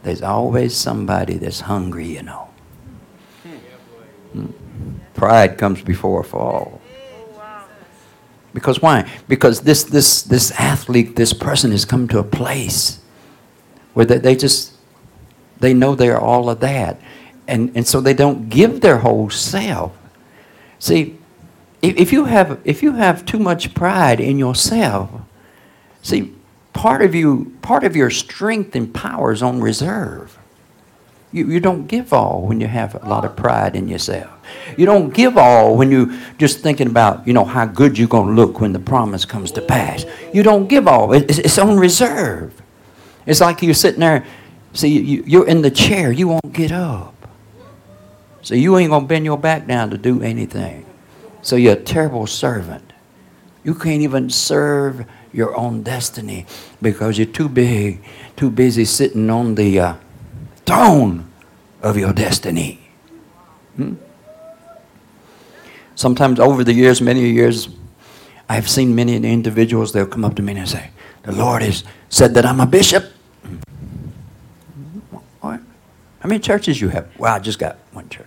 There's 0.03 0.21
always 0.21 0.75
somebody 0.75 1.37
that's 1.37 1.61
hungry, 1.61 2.07
you 2.07 2.23
know. 2.23 2.49
Hmm. 4.33 4.47
Pride 5.13 5.57
comes 5.57 5.81
before 5.81 6.21
a 6.21 6.23
fall. 6.23 6.81
Because 8.53 8.81
why? 8.81 9.09
Because 9.27 9.61
this, 9.61 9.83
this, 9.83 10.23
this 10.23 10.51
athlete, 10.59 11.15
this 11.15 11.33
person 11.33 11.71
has 11.71 11.85
come 11.85 12.07
to 12.09 12.19
a 12.19 12.23
place 12.23 12.99
where 13.93 14.05
they, 14.05 14.17
they 14.17 14.35
just, 14.35 14.73
they 15.59 15.73
know 15.73 15.95
they're 15.95 16.19
all 16.19 16.49
of 16.49 16.59
that. 16.59 16.99
And, 17.47 17.71
and 17.75 17.87
so 17.87 18.01
they 18.01 18.13
don't 18.13 18.49
give 18.49 18.81
their 18.81 18.97
whole 18.99 19.29
self. 19.29 19.97
See, 20.79 21.17
if, 21.81 21.97
if, 21.97 22.11
you 22.11 22.25
have, 22.25 22.59
if 22.65 22.83
you 22.83 22.93
have 22.93 23.25
too 23.25 23.39
much 23.39 23.73
pride 23.73 24.19
in 24.19 24.37
yourself, 24.37 25.09
see, 26.01 26.33
part 26.73 27.01
of 27.01 27.13
you, 27.15 27.55
part 27.61 27.83
of 27.83 27.95
your 27.95 28.09
strength 28.09 28.75
and 28.75 28.93
power 28.93 29.31
is 29.31 29.41
on 29.43 29.61
reserve. 29.61 30.37
You, 31.33 31.47
you 31.47 31.59
don't 31.61 31.87
give 31.87 32.11
all 32.11 32.45
when 32.45 32.59
you 32.59 32.67
have 32.67 33.01
a 33.01 33.07
lot 33.07 33.23
of 33.23 33.35
pride 33.37 33.75
in 33.75 33.87
yourself. 33.87 34.29
You 34.77 34.85
don't 34.85 35.13
give 35.13 35.37
all 35.37 35.77
when 35.77 35.89
you 35.89 36.19
just 36.37 36.59
thinking 36.59 36.87
about, 36.87 37.25
you 37.25 37.33
know, 37.33 37.45
how 37.45 37.65
good 37.65 37.97
you're 37.97 38.07
going 38.07 38.27
to 38.27 38.33
look 38.33 38.59
when 38.59 38.73
the 38.73 38.79
promise 38.79 39.23
comes 39.23 39.51
to 39.53 39.61
pass. 39.61 40.05
You 40.33 40.43
don't 40.43 40.67
give 40.67 40.87
all. 40.87 41.13
It's, 41.13 41.37
it's 41.37 41.57
on 41.57 41.77
reserve. 41.77 42.61
It's 43.25 43.39
like 43.39 43.61
you're 43.61 43.73
sitting 43.73 44.01
there, 44.01 44.25
see, 44.73 44.99
you, 44.99 45.23
you're 45.25 45.47
in 45.47 45.61
the 45.61 45.71
chair, 45.71 46.11
you 46.11 46.27
won't 46.27 46.51
get 46.51 46.71
up. 46.71 47.15
So 48.41 48.55
you 48.55 48.77
ain't 48.77 48.89
going 48.89 49.03
to 49.03 49.07
bend 49.07 49.23
your 49.23 49.37
back 49.37 49.67
down 49.67 49.91
to 49.91 49.97
do 49.97 50.21
anything. 50.21 50.85
So 51.41 51.55
you're 51.55 51.73
a 51.73 51.81
terrible 51.81 52.27
servant. 52.27 52.91
You 53.63 53.75
can't 53.75 54.01
even 54.01 54.29
serve 54.29 55.05
your 55.33 55.55
own 55.55 55.83
destiny 55.83 56.45
because 56.81 57.17
you're 57.17 57.27
too 57.27 57.49
big, 57.49 58.03
too 58.35 58.49
busy 58.49 58.85
sitting 58.85 59.29
on 59.29 59.55
the 59.55 59.79
uh, 59.79 59.95
throne 60.65 61.31
of 61.81 61.97
your 61.97 62.13
destiny. 62.13 62.79
Hmm? 63.75 63.95
Sometimes 65.95 66.39
over 66.39 66.63
the 66.63 66.73
years, 66.73 67.01
many 67.01 67.29
years, 67.29 67.69
I've 68.49 68.69
seen 68.69 68.95
many 68.95 69.15
individuals, 69.15 69.93
they'll 69.93 70.05
come 70.07 70.25
up 70.25 70.35
to 70.35 70.41
me 70.41 70.55
and 70.55 70.67
say, 70.67 70.89
The 71.23 71.31
Lord 71.31 71.61
has 71.61 71.83
said 72.09 72.33
that 72.33 72.45
I'm 72.45 72.59
a 72.59 72.65
bishop. 72.65 73.05
What? 75.39 75.59
How 76.19 76.29
many 76.29 76.39
churches 76.39 76.81
you 76.81 76.89
have? 76.89 77.07
Well, 77.17 77.33
I 77.33 77.39
just 77.39 77.59
got 77.59 77.77
one 77.93 78.09
church. 78.09 78.25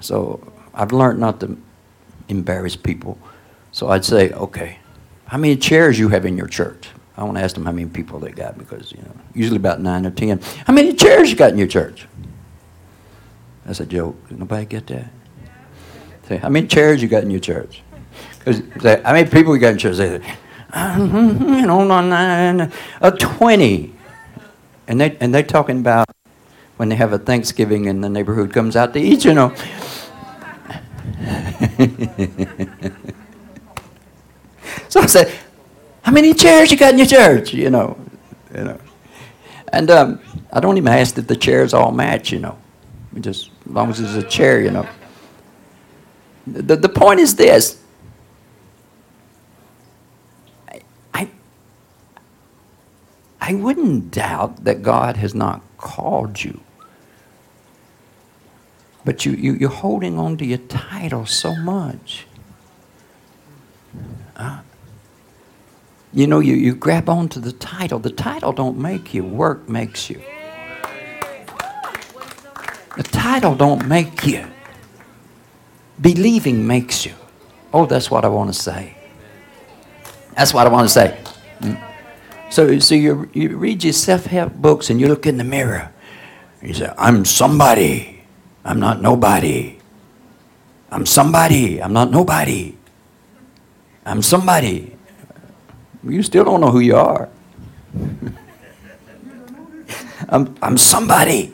So 0.00 0.52
I've 0.72 0.92
learned 0.92 1.18
not 1.18 1.40
to 1.40 1.58
embarrass 2.28 2.76
people. 2.76 3.18
So 3.72 3.88
I'd 3.88 4.04
say, 4.04 4.32
okay, 4.32 4.78
how 5.26 5.38
many 5.38 5.56
chairs 5.56 5.98
you 5.98 6.08
have 6.08 6.24
in 6.24 6.36
your 6.36 6.46
church? 6.46 6.88
I 7.16 7.24
want 7.24 7.38
to 7.38 7.42
ask 7.42 7.54
them 7.54 7.64
how 7.64 7.72
many 7.72 7.88
people 7.88 8.18
they 8.18 8.30
got 8.30 8.58
because, 8.58 8.92
you 8.92 8.98
know, 8.98 9.12
usually 9.34 9.56
about 9.56 9.80
nine 9.80 10.04
or 10.04 10.10
ten. 10.10 10.40
How 10.66 10.72
many 10.72 10.92
chairs 10.92 11.30
you 11.30 11.36
got 11.36 11.50
in 11.50 11.58
your 11.58 11.66
church? 11.66 12.06
That's 13.64 13.80
a 13.80 13.86
joke. 13.86 14.16
Nobody 14.30 14.66
get 14.66 14.86
that? 14.88 15.10
Say, 16.28 16.36
how 16.36 16.48
many 16.48 16.66
chairs 16.66 17.02
you 17.02 17.08
got 17.08 17.22
in 17.22 17.30
your 17.30 17.40
church? 17.40 17.82
Because 18.38 18.60
how 19.02 19.12
many 19.12 19.28
people 19.28 19.54
you 19.54 19.60
got 19.60 19.72
in 19.72 19.78
church? 19.78 19.96
They 19.96 20.18
say, 20.20 20.36
you 20.76 21.66
know, 21.66 21.84
nine, 21.84 22.72
a 23.00 23.10
20. 23.10 23.94
And, 24.88 25.00
they, 25.00 25.16
and 25.20 25.34
they're 25.34 25.42
talking 25.42 25.80
about 25.80 26.06
when 26.76 26.88
they 26.88 26.96
have 26.96 27.12
a 27.12 27.18
Thanksgiving 27.18 27.88
and 27.88 28.04
the 28.04 28.08
neighborhood 28.08 28.52
comes 28.52 28.76
out 28.76 28.92
to 28.92 29.00
eat, 29.00 29.24
you 29.24 29.34
know. 29.34 29.54
so 34.88 35.00
I 35.00 35.06
said, 35.06 35.32
how 36.02 36.12
many 36.12 36.32
chairs 36.34 36.70
you 36.70 36.76
got 36.76 36.92
in 36.92 36.98
your 36.98 37.08
church? 37.08 37.52
You 37.52 37.70
know, 37.70 37.98
you 38.54 38.62
know. 38.64 38.78
And 39.72 39.90
um, 39.90 40.20
I 40.52 40.60
don't 40.60 40.76
even 40.76 40.92
ask 40.92 41.16
that 41.16 41.26
the 41.26 41.34
chairs 41.36 41.74
all 41.74 41.90
match, 41.90 42.30
you 42.30 42.38
know. 42.38 42.56
Just 43.20 43.50
as 43.66 43.72
long 43.72 43.90
as 43.90 43.98
it's 44.00 44.14
a 44.14 44.22
chair, 44.28 44.60
you 44.60 44.70
know. 44.70 44.86
The, 46.46 46.76
the 46.76 46.88
point 46.88 47.18
is 47.18 47.34
this. 47.34 47.80
I, 50.68 50.80
I, 51.12 51.28
I 53.40 53.54
wouldn't 53.54 54.12
doubt 54.12 54.62
that 54.64 54.82
God 54.82 55.16
has 55.16 55.34
not 55.34 55.60
called 55.76 56.44
you. 56.44 56.60
But 59.06 59.24
you, 59.24 59.32
you, 59.32 59.52
you're 59.52 59.70
holding 59.70 60.18
on 60.18 60.36
to 60.38 60.44
your 60.44 60.58
title 60.58 61.26
so 61.26 61.54
much. 61.54 62.26
Uh, 64.34 64.58
you 66.12 66.26
know, 66.26 66.40
you, 66.40 66.54
you 66.56 66.74
grab 66.74 67.08
onto 67.08 67.38
the 67.38 67.52
title. 67.52 68.00
The 68.00 68.10
title 68.10 68.52
don't 68.52 68.76
make 68.76 69.14
you. 69.14 69.22
Work 69.22 69.68
makes 69.68 70.10
you. 70.10 70.20
The 72.96 73.04
title 73.04 73.54
don't 73.54 73.86
make 73.86 74.26
you. 74.26 74.44
Believing 76.00 76.66
makes 76.66 77.06
you. 77.06 77.14
Oh, 77.72 77.86
that's 77.86 78.10
what 78.10 78.24
I 78.24 78.28
want 78.28 78.52
to 78.52 78.60
say. 78.60 78.96
That's 80.34 80.52
what 80.52 80.66
I 80.66 80.70
want 80.70 80.88
to 80.88 80.92
say. 80.92 81.16
Hmm? 81.60 81.74
So, 82.50 82.80
so 82.80 82.96
you, 82.96 83.30
you 83.32 83.56
read 83.56 83.84
your 83.84 83.92
self-help 83.92 84.54
books 84.54 84.90
and 84.90 85.00
you 85.00 85.06
look 85.06 85.26
in 85.26 85.36
the 85.36 85.44
mirror. 85.44 85.92
You 86.60 86.74
say, 86.74 86.92
I'm 86.98 87.24
somebody. 87.24 88.15
I'm 88.66 88.80
not 88.82 89.00
nobody. 89.00 89.78
I'm 90.90 91.06
somebody. 91.06 91.80
I'm 91.80 91.92
not 91.92 92.10
nobody. 92.10 92.74
I'm 94.04 94.22
somebody. 94.22 94.96
You 96.02 96.22
still 96.22 96.44
don't 96.44 96.60
know 96.60 96.70
who 96.70 96.80
you 96.80 96.96
are. 96.96 97.28
I'm, 100.28 100.54
I'm 100.60 100.76
somebody. 100.76 101.52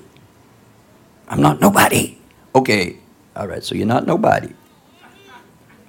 I'm 1.29 1.43
not 1.43 1.61
nobody. 1.61 2.17
Okay, 2.55 2.97
all 3.37 3.49
right, 3.49 3.63
so 3.63 3.75
you're 3.75 3.87
not 3.87 4.07
nobody. 4.07 4.53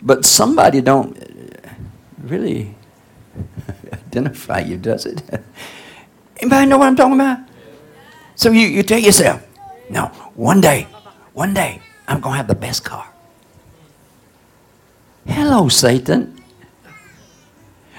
But 0.01 0.26
somebody 0.26 0.82
don't 0.82 1.17
uh, 1.17 1.69
really 2.24 2.76
identify 3.93 4.59
you, 4.59 4.78
does 4.78 5.05
it? 5.05 5.21
Anybody 6.39 6.65
know 6.67 6.78
what 6.78 6.88
I'm 6.88 6.95
talking 6.95 7.15
about? 7.15 7.39
So 8.36 8.51
you, 8.51 8.67
you 8.67 8.84
tell 8.84 8.99
yourself, 8.99 9.45
no, 9.89 10.07
one 10.36 10.59
day, 10.59 10.88
one 11.34 11.53
day, 11.53 11.81
I'm 12.07 12.19
going 12.19 12.34
to 12.34 12.38
have 12.38 12.47
the 12.47 12.55
best 12.55 12.84
car. 12.84 13.07
Hello, 15.25 15.69
Satan. 15.69 16.41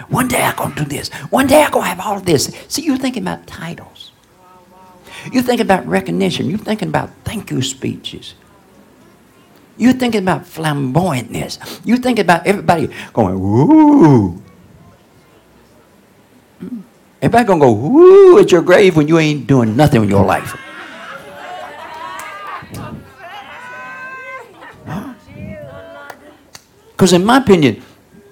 One 0.09 0.29
day 0.29 0.43
I'm 0.43 0.57
going 0.57 0.73
to 0.75 0.85
do 0.85 0.89
this. 0.89 1.09
One 1.31 1.47
day 1.47 1.63
I'm 1.63 1.71
going 1.71 1.85
to 1.85 1.89
have 1.89 2.01
all 2.01 2.17
of 2.17 2.25
this. 2.25 2.55
See, 2.69 2.83
you're 2.83 2.99
thinking 2.99 3.23
about 3.23 3.47
titles. 3.47 4.13
You're 5.33 5.43
thinking 5.43 5.65
about 5.65 5.87
recognition. 5.87 6.49
You're 6.49 6.59
thinking 6.59 6.89
about 6.89 7.11
thank 7.25 7.51
you 7.51 7.63
speeches. 7.63 8.35
You're 9.77 9.95
thinking 9.95 10.23
about 10.23 10.43
flamboyantness. 10.43 11.81
You're 11.85 11.99
thinking 11.99 12.25
about 12.25 12.47
everybody 12.47 12.91
going, 13.13 13.41
woo. 13.41 14.43
Everybody 17.21 17.45
gonna 17.47 17.61
go, 17.61 17.73
woo, 17.73 18.39
at 18.39 18.53
your 18.53 18.63
grave 18.63 18.97
when 18.97 19.09
you 19.09 19.19
ain't 19.19 19.47
doing 19.47 19.77
nothing 19.77 20.03
in 20.03 20.09
your 20.09 20.25
life. 20.25 20.57
Because 27.05 27.13
in 27.13 27.27
my 27.27 27.37
opinion, 27.37 27.83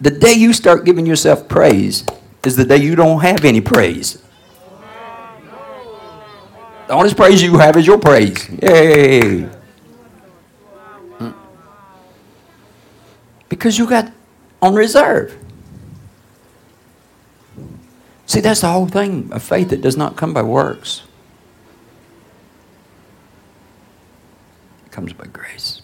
the 0.00 0.10
day 0.10 0.32
you 0.32 0.54
start 0.54 0.86
giving 0.86 1.04
yourself 1.04 1.46
praise 1.46 2.06
is 2.42 2.56
the 2.56 2.64
day 2.64 2.78
you 2.78 2.96
don't 2.96 3.20
have 3.20 3.44
any 3.44 3.60
praise. 3.60 4.16
The 6.86 6.94
only 6.94 7.12
praise 7.12 7.42
you 7.42 7.58
have 7.58 7.76
is 7.76 7.86
your 7.86 7.98
praise. 7.98 8.48
Yay. 8.62 9.46
Because 13.50 13.76
you 13.76 13.86
got 13.86 14.10
on 14.62 14.74
reserve. 14.74 15.36
See, 18.24 18.40
that's 18.40 18.62
the 18.62 18.68
whole 18.68 18.88
thing 18.88 19.30
of 19.34 19.42
faith 19.42 19.68
that 19.68 19.82
does 19.82 19.98
not 19.98 20.16
come 20.16 20.32
by 20.32 20.40
works. 20.40 21.02
It 24.86 24.92
comes 24.92 25.12
by 25.12 25.26
grace. 25.26 25.82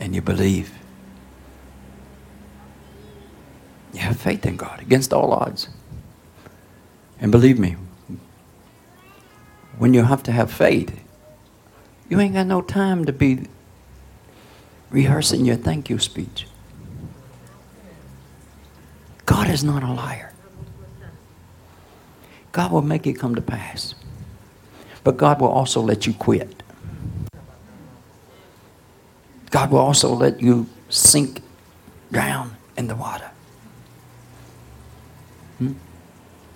And 0.00 0.14
you 0.14 0.22
believe. 0.22 0.72
You 3.92 4.00
have 4.00 4.18
faith 4.18 4.46
in 4.46 4.56
God 4.56 4.80
against 4.80 5.12
all 5.12 5.32
odds. 5.32 5.68
And 7.20 7.30
believe 7.30 7.58
me, 7.58 7.76
when 9.78 9.94
you 9.94 10.04
have 10.04 10.22
to 10.24 10.32
have 10.32 10.50
faith, 10.50 10.98
you 12.08 12.18
ain't 12.18 12.34
got 12.34 12.46
no 12.46 12.62
time 12.62 13.04
to 13.04 13.12
be 13.12 13.46
rehearsing 14.90 15.44
your 15.44 15.56
thank 15.56 15.90
you 15.90 15.98
speech. 15.98 16.46
God 19.26 19.48
is 19.48 19.62
not 19.62 19.82
a 19.82 19.92
liar. 19.92 20.32
God 22.52 22.72
will 22.72 22.82
make 22.82 23.06
it 23.06 23.14
come 23.14 23.34
to 23.34 23.40
pass. 23.42 23.94
But 25.04 25.16
God 25.16 25.40
will 25.40 25.48
also 25.48 25.80
let 25.80 26.06
you 26.06 26.12
quit. 26.14 26.59
God 29.50 29.70
will 29.72 29.78
also 29.78 30.14
let 30.14 30.40
you 30.40 30.66
sink 30.88 31.42
down 32.12 32.56
in 32.76 32.86
the 32.86 32.94
water. 32.94 33.30
Hmm? 35.58 35.72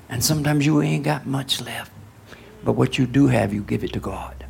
And 0.08 0.24
sometimes 0.24 0.64
you 0.64 0.80
ain't 0.80 1.04
got 1.04 1.26
much 1.26 1.60
left. 1.60 1.90
But 2.64 2.72
what 2.72 2.96
you 2.96 3.06
do 3.06 3.26
have, 3.26 3.52
you 3.52 3.62
give 3.62 3.84
it 3.84 3.92
to 3.92 4.00
God. 4.00 4.46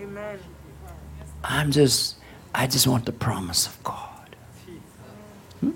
Amen. 0.00 0.38
I'm 1.44 1.70
just, 1.70 2.16
I 2.54 2.66
just 2.66 2.86
want 2.86 3.04
the 3.04 3.12
promise 3.12 3.66
of 3.66 3.82
God. 3.84 4.36
Hmm? 5.60 5.70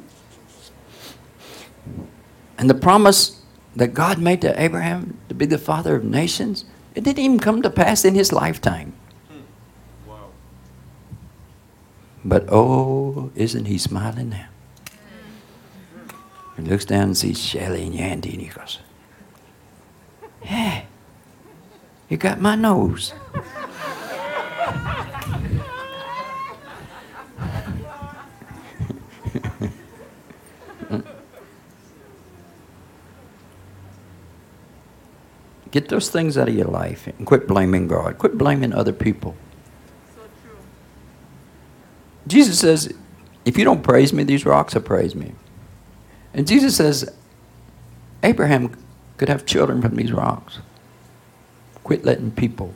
And 2.56 2.70
the 2.70 2.74
promise 2.74 3.42
that 3.76 3.88
God 3.88 4.18
made 4.18 4.40
to 4.42 4.60
Abraham 4.60 5.18
to 5.28 5.34
be 5.34 5.46
the 5.46 5.58
father 5.58 5.96
of 5.96 6.04
nations, 6.04 6.64
it 6.94 7.02
didn't 7.04 7.18
even 7.18 7.40
come 7.40 7.62
to 7.62 7.70
pass 7.70 8.04
in 8.04 8.14
his 8.14 8.32
lifetime. 8.32 8.94
But 12.24 12.46
oh, 12.50 13.30
isn't 13.34 13.66
he 13.66 13.76
smiling 13.76 14.30
now? 14.30 14.46
He 16.56 16.62
looks 16.62 16.84
down 16.84 17.02
and 17.02 17.16
sees 17.16 17.38
Shelly 17.38 17.84
and 17.86 17.94
Yandy 17.94 18.32
and 18.32 18.42
he 18.42 18.48
goes, 18.48 18.78
Hey, 20.40 20.86
you 22.08 22.16
got 22.16 22.40
my 22.40 22.54
nose. 22.54 23.12
Get 35.70 35.88
those 35.88 36.08
things 36.08 36.38
out 36.38 36.48
of 36.48 36.54
your 36.54 36.68
life 36.68 37.08
and 37.08 37.26
quit 37.26 37.48
blaming 37.48 37.88
God. 37.88 38.16
Quit 38.18 38.38
blaming 38.38 38.72
other 38.72 38.92
people. 38.92 39.34
Jesus 42.26 42.58
says, 42.58 42.92
if 43.44 43.58
you 43.58 43.64
don't 43.64 43.82
praise 43.82 44.12
me, 44.12 44.24
these 44.24 44.46
rocks 44.46 44.74
will 44.74 44.82
praise 44.82 45.14
me. 45.14 45.34
And 46.32 46.46
Jesus 46.46 46.76
says, 46.76 47.12
Abraham 48.22 48.74
could 49.16 49.28
have 49.28 49.46
children 49.46 49.82
from 49.82 49.96
these 49.96 50.12
rocks. 50.12 50.58
Quit 51.84 52.04
letting 52.04 52.30
people 52.30 52.74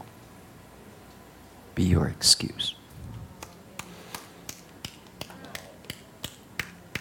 be 1.75 1.85
your 1.85 2.07
excuse. 2.07 2.75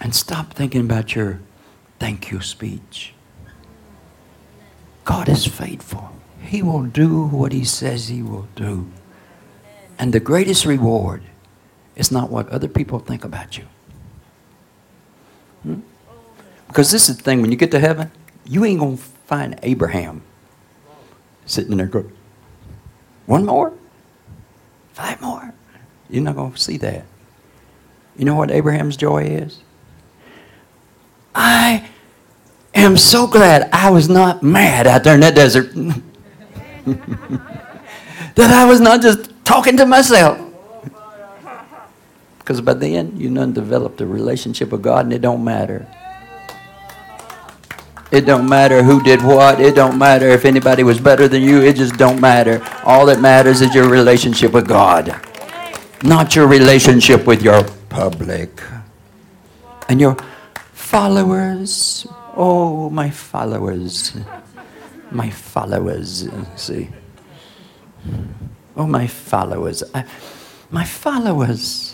And 0.00 0.14
stop 0.14 0.54
thinking 0.54 0.80
about 0.80 1.14
your 1.14 1.40
thank 1.98 2.30
you 2.30 2.40
speech. 2.40 3.12
God 5.04 5.28
is 5.28 5.44
faithful. 5.44 6.12
He 6.40 6.62
will 6.62 6.84
do 6.84 7.26
what 7.26 7.52
He 7.52 7.64
says 7.64 8.08
He 8.08 8.22
will 8.22 8.48
do. 8.54 8.90
And 9.98 10.12
the 10.12 10.20
greatest 10.20 10.64
reward 10.64 11.22
is 11.98 12.10
not 12.10 12.30
what 12.30 12.48
other 12.48 12.68
people 12.68 12.98
think 13.00 13.24
about 13.24 13.58
you. 13.58 13.64
Hmm? 15.64 15.80
Because 16.68 16.90
this 16.90 17.10
is 17.10 17.18
the 17.18 17.22
thing 17.22 17.42
when 17.42 17.50
you 17.50 17.58
get 17.58 17.70
to 17.72 17.80
heaven, 17.80 18.10
you 18.46 18.64
ain't 18.64 18.80
going 18.80 18.96
to 18.96 19.02
find 19.02 19.58
Abraham 19.62 20.22
sitting 21.44 21.76
there 21.76 21.86
going, 21.86 22.12
one 23.26 23.44
more? 23.44 23.74
Five 24.92 25.20
more? 25.20 25.52
You're 26.08 26.22
not 26.22 26.36
going 26.36 26.52
to 26.52 26.58
see 26.58 26.78
that. 26.78 27.04
You 28.16 28.24
know 28.24 28.36
what 28.36 28.50
Abraham's 28.50 28.96
joy 28.96 29.24
is? 29.24 29.60
I 31.34 31.88
am 32.74 32.96
so 32.96 33.26
glad 33.26 33.68
I 33.72 33.90
was 33.90 34.08
not 34.08 34.42
mad 34.42 34.86
out 34.86 35.04
there 35.04 35.14
in 35.14 35.20
that 35.20 35.34
desert. 35.34 35.72
that 36.84 38.50
I 38.50 38.64
was 38.64 38.80
not 38.80 39.02
just 39.02 39.30
talking 39.44 39.76
to 39.76 39.86
myself. 39.86 40.47
Because 42.48 42.62
by 42.62 42.72
then, 42.72 43.14
you 43.14 43.28
done 43.34 43.52
developed 43.52 44.00
a 44.00 44.06
relationship 44.06 44.72
with 44.72 44.80
God 44.80 45.04
and 45.04 45.12
it 45.12 45.20
don't 45.20 45.44
matter. 45.44 45.86
It 48.10 48.22
don't 48.22 48.48
matter 48.48 48.82
who 48.82 49.02
did 49.02 49.20
what. 49.20 49.60
It 49.60 49.74
don't 49.74 49.98
matter 49.98 50.28
if 50.28 50.46
anybody 50.46 50.82
was 50.82 50.98
better 50.98 51.28
than 51.28 51.42
you. 51.42 51.60
It 51.60 51.76
just 51.76 51.98
don't 51.98 52.22
matter. 52.22 52.66
All 52.84 53.04
that 53.04 53.20
matters 53.20 53.60
is 53.60 53.74
your 53.74 53.90
relationship 53.90 54.52
with 54.52 54.66
God. 54.66 55.14
Not 56.02 56.34
your 56.34 56.46
relationship 56.46 57.26
with 57.26 57.42
your 57.42 57.64
public. 57.90 58.62
And 59.90 60.00
your 60.00 60.16
followers 60.72 62.06
Oh, 62.34 62.88
my 62.88 63.10
followers. 63.10 64.16
My 65.10 65.28
followers. 65.28 66.26
See. 66.56 66.88
Oh, 68.74 68.86
my 68.86 69.06
followers. 69.06 69.82
I, 69.92 70.06
my 70.70 70.86
followers. 70.86 71.87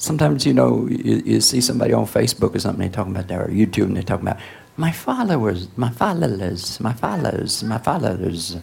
Sometimes, 0.00 0.46
you 0.46 0.54
know, 0.54 0.86
you, 0.86 1.22
you, 1.26 1.40
see 1.42 1.60
somebody 1.60 1.92
on 1.92 2.06
Facebook 2.06 2.54
or 2.54 2.58
something, 2.58 2.80
they're 2.80 2.88
talking 2.88 3.12
about 3.12 3.28
that, 3.28 3.38
or 3.38 3.48
YouTube, 3.48 3.84
and 3.84 3.96
they're 3.96 4.02
talking 4.02 4.26
about, 4.26 4.40
my 4.78 4.90
followers, 4.90 5.68
my 5.76 5.90
followers, 5.90 6.80
my 6.80 6.94
followers, 6.94 7.62
my 7.62 7.76
followers. 7.76 8.56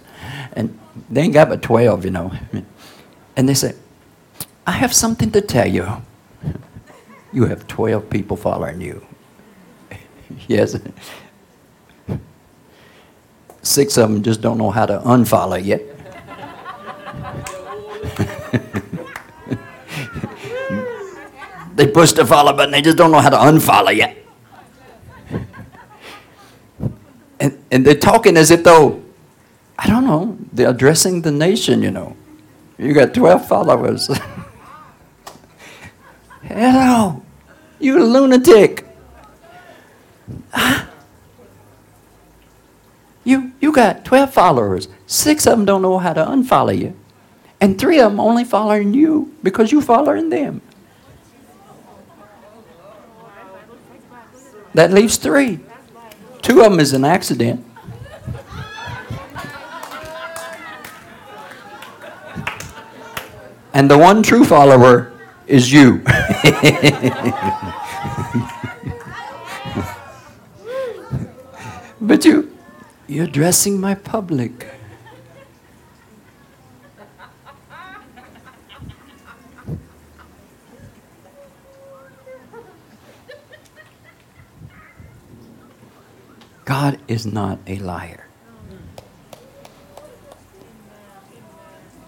And 0.54 0.76
they 1.12 1.22
ain't 1.22 1.36
got 1.36 1.50
but 1.50 1.62
12, 1.62 2.06
you 2.06 2.12
know. 2.12 2.32
And 3.36 3.48
they 3.48 3.54
say, 3.54 3.76
I 4.66 4.72
have 4.72 4.96
something 4.96 5.30
to 5.30 5.42
tell 5.42 5.68
you. 5.68 5.86
You 7.32 7.46
have 7.46 7.68
12 7.68 8.10
people 8.10 8.36
following 8.36 8.82
you. 8.82 9.06
yes. 10.48 10.76
Six 13.62 13.96
of 13.98 14.10
them 14.10 14.24
just 14.24 14.42
don't 14.42 14.58
know 14.58 14.72
how 14.72 14.88
to 14.88 14.98
unfollow 15.02 15.64
yet. 15.64 15.84
they 21.78 21.88
push 21.88 22.12
the 22.12 22.26
follow 22.26 22.54
button, 22.54 22.72
they 22.72 22.82
just 22.82 22.98
don't 22.98 23.12
know 23.12 23.20
how 23.20 23.30
to 23.30 23.38
unfollow 23.38 23.96
yet. 23.96 24.18
And, 27.40 27.64
and 27.72 27.86
they're 27.86 27.94
talking 27.94 28.36
as 28.36 28.50
if 28.50 28.64
though, 28.64 29.04
I 29.78 29.88
don't 29.88 30.06
know, 30.06 30.36
they're 30.52 30.72
addressing 30.72 31.22
the 31.22 31.32
nation, 31.32 31.84
you 31.84 31.92
know. 31.92 32.18
You 32.80 32.94
got 32.94 33.14
12 33.14 33.48
followers. 33.48 34.10
Hello, 36.42 37.24
you 37.80 38.04
lunatic. 38.04 38.84
You, 43.24 43.52
you 43.62 43.72
got 43.72 44.04
12 44.04 44.34
followers. 44.34 44.88
Six 45.06 45.46
of 45.46 45.58
them 45.58 45.66
don't 45.66 45.84
know 45.84 46.00
how 46.00 46.14
to 46.14 46.26
unfollow 46.26 46.76
you. 46.76 46.98
And 47.62 47.78
three 47.78 48.00
of 48.00 48.12
them 48.12 48.20
only 48.20 48.46
following 48.46 48.96
you 48.96 49.36
because 49.44 49.72
you 49.72 49.82
following 49.82 50.30
them. 50.30 50.62
That 54.78 54.94
leaves 54.94 55.18
three. 55.18 55.60
Two 56.44 56.62
of 56.62 56.70
them 56.70 56.80
is 56.80 56.94
an 56.94 57.04
accident. 57.04 57.66
And 63.74 63.90
the 63.90 63.98
one 63.98 64.22
true 64.22 64.46
follower 64.46 65.12
is 65.48 65.74
you. 65.74 65.98
but 72.00 72.24
you, 72.24 72.56
you're 73.08 73.26
addressing 73.26 73.82
my 73.82 73.96
public. 73.96 74.77
God 86.68 87.00
is 87.08 87.26
not 87.26 87.60
a 87.66 87.80
liar. 87.80 88.26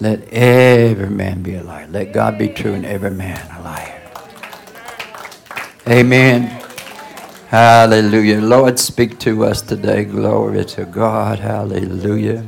Let 0.01 0.27
every 0.33 1.09
man 1.09 1.43
be 1.43 1.55
a 1.55 1.63
liar. 1.63 1.87
Let 1.87 2.11
God 2.11 2.37
be 2.37 2.49
true 2.49 2.73
and 2.73 2.85
every 2.85 3.11
man 3.11 3.39
a 3.55 3.63
liar. 3.63 4.01
Amen. 5.87 6.61
Hallelujah. 7.47 8.41
Lord, 8.41 8.77
speak 8.77 9.17
to 9.19 9.45
us 9.45 9.61
today. 9.61 10.03
Glory 10.03 10.65
to 10.65 10.83
God. 10.83 11.39
Hallelujah. 11.39 12.45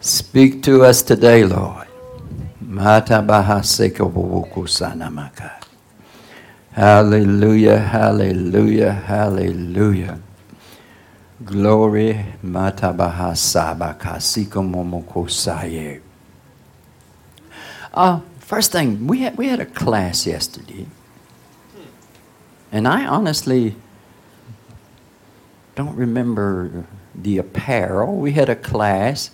Speak 0.00 0.60
to 0.64 0.82
us 0.82 1.02
today, 1.02 1.44
Lord. 1.44 1.86
Hallelujah, 6.72 7.78
hallelujah, 7.78 8.92
hallelujah. 8.92 10.18
Glory 11.44 12.24
matabaha 12.42 13.36
sabakasiko 13.36 14.62
momokosaye. 14.62 16.00
Uh, 17.92 18.20
first 18.38 18.72
thing, 18.72 19.06
we 19.06 19.20
had, 19.20 19.36
we 19.36 19.48
had 19.48 19.60
a 19.60 19.66
class 19.66 20.26
yesterday. 20.26 20.86
And 22.72 22.88
I 22.88 23.04
honestly 23.06 23.76
don't 25.74 25.94
remember 25.94 26.86
the 27.14 27.38
apparel. 27.38 28.16
We 28.16 28.32
had 28.32 28.48
a 28.48 28.56
class, 28.56 29.30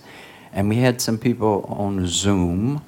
and 0.51 0.69
we 0.69 0.77
had 0.77 1.01
some 1.01 1.17
people 1.17 1.65
on 1.69 2.05
Zoom 2.07 2.83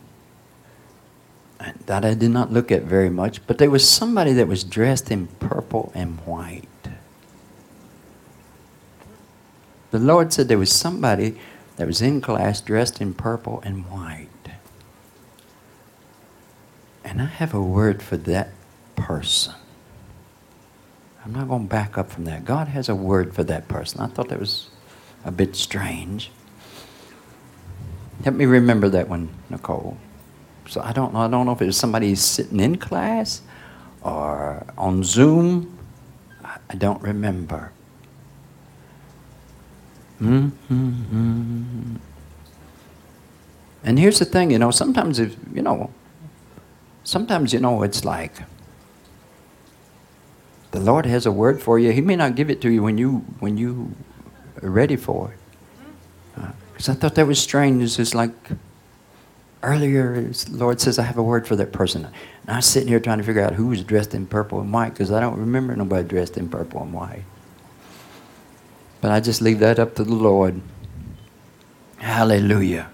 that 1.85 2.03
I 2.03 2.13
did 2.13 2.31
not 2.31 2.51
look 2.51 2.71
at 2.71 2.83
very 2.83 3.09
much, 3.09 3.45
but 3.47 3.57
there 3.57 3.69
was 3.69 3.87
somebody 3.87 4.33
that 4.33 4.47
was 4.47 4.63
dressed 4.63 5.09
in 5.09 5.27
purple 5.39 5.91
and 5.95 6.19
white. 6.25 6.67
The 9.93 9.99
Lord 9.99 10.33
said 10.33 10.47
there 10.47 10.57
was 10.57 10.71
somebody 10.71 11.37
that 11.75 11.85
was 11.85 12.01
in 12.01 12.19
class 12.19 12.61
dressed 12.61 12.99
in 12.99 13.13
purple 13.13 13.61
and 13.63 13.85
white. 13.91 14.27
And 17.03 17.21
I 17.21 17.25
have 17.25 17.53
a 17.53 17.61
word 17.61 18.01
for 18.01 18.17
that 18.17 18.49
person. 18.95 19.53
I'm 21.23 21.31
not 21.31 21.47
going 21.47 21.65
to 21.65 21.69
back 21.69 21.95
up 21.95 22.09
from 22.09 22.25
that. 22.25 22.43
God 22.43 22.69
has 22.69 22.89
a 22.89 22.95
word 22.95 23.35
for 23.35 23.43
that 23.43 23.67
person. 23.67 24.01
I 24.01 24.07
thought 24.07 24.29
that 24.29 24.39
was 24.39 24.71
a 25.25 25.31
bit 25.31 25.55
strange. 25.55 26.31
Help 28.23 28.35
me 28.35 28.47
remember 28.47 28.89
that 28.89 29.07
one, 29.07 29.29
Nicole. 29.51 29.99
So 30.69 30.81
I 30.81 30.91
don't 30.91 31.13
know. 31.13 31.19
I 31.19 31.27
don't 31.27 31.45
know 31.45 31.51
if 31.51 31.61
it 31.61 31.67
was 31.67 31.77
somebody 31.77 32.15
sitting 32.15 32.59
in 32.59 32.79
class 32.79 33.43
or 34.01 34.65
on 34.75 35.03
Zoom. 35.03 35.77
I 36.43 36.73
don't 36.73 37.01
remember. 37.03 37.71
Mm-hmm. 40.21 41.95
And 43.83 43.99
here's 43.99 44.19
the 44.19 44.25
thing, 44.25 44.51
you 44.51 44.59
know, 44.59 44.71
sometimes 44.71 45.19
if, 45.19 45.35
you 45.53 45.61
know, 45.61 45.91
sometimes, 47.03 47.53
you 47.53 47.59
know, 47.59 47.83
it's 47.83 48.05
like 48.05 48.43
the 50.71 50.79
Lord 50.79 51.05
has 51.05 51.25
a 51.25 51.31
word 51.31 51.61
for 51.61 51.77
you. 51.77 51.91
He 51.91 52.01
may 52.01 52.15
not 52.15 52.35
give 52.35 52.49
it 52.49 52.61
to 52.61 52.69
you 52.69 52.81
when 52.81 52.97
you, 52.97 53.25
when 53.39 53.57
you 53.57 53.95
are 54.61 54.69
ready 54.69 54.95
for 54.95 55.33
it. 55.33 55.39
Because 56.73 56.89
uh, 56.89 56.93
I 56.93 56.95
thought 56.95 57.15
that 57.15 57.27
was 57.27 57.39
strange. 57.39 57.83
It's 57.83 57.97
just 57.97 58.15
like 58.15 58.33
earlier, 59.61 60.21
the 60.21 60.57
Lord 60.57 60.79
says, 60.79 60.97
I 60.97 61.03
have 61.03 61.17
a 61.17 61.23
word 61.23 61.45
for 61.45 61.55
that 61.57 61.73
person. 61.73 62.05
And 62.05 62.49
I 62.49 62.55
was 62.57 62.65
sitting 62.65 62.87
here 62.87 62.99
trying 62.99 63.17
to 63.17 63.23
figure 63.23 63.43
out 63.43 63.53
who 63.53 63.67
was 63.67 63.83
dressed 63.83 64.13
in 64.13 64.27
purple 64.27 64.61
and 64.61 64.71
white 64.71 64.91
because 64.91 65.11
I 65.11 65.19
don't 65.19 65.37
remember 65.37 65.75
nobody 65.75 66.07
dressed 66.07 66.37
in 66.37 66.47
purple 66.49 66.81
and 66.81 66.93
white. 66.93 67.23
But 69.03 69.11
I 69.11 69.19
just 69.19 69.41
leave 69.41 69.59
that 69.59 69.79
up 69.79 69.95
to 69.95 70.05
the 70.05 70.15
Lord. 70.15 70.61
Hallelujah. 71.97 72.89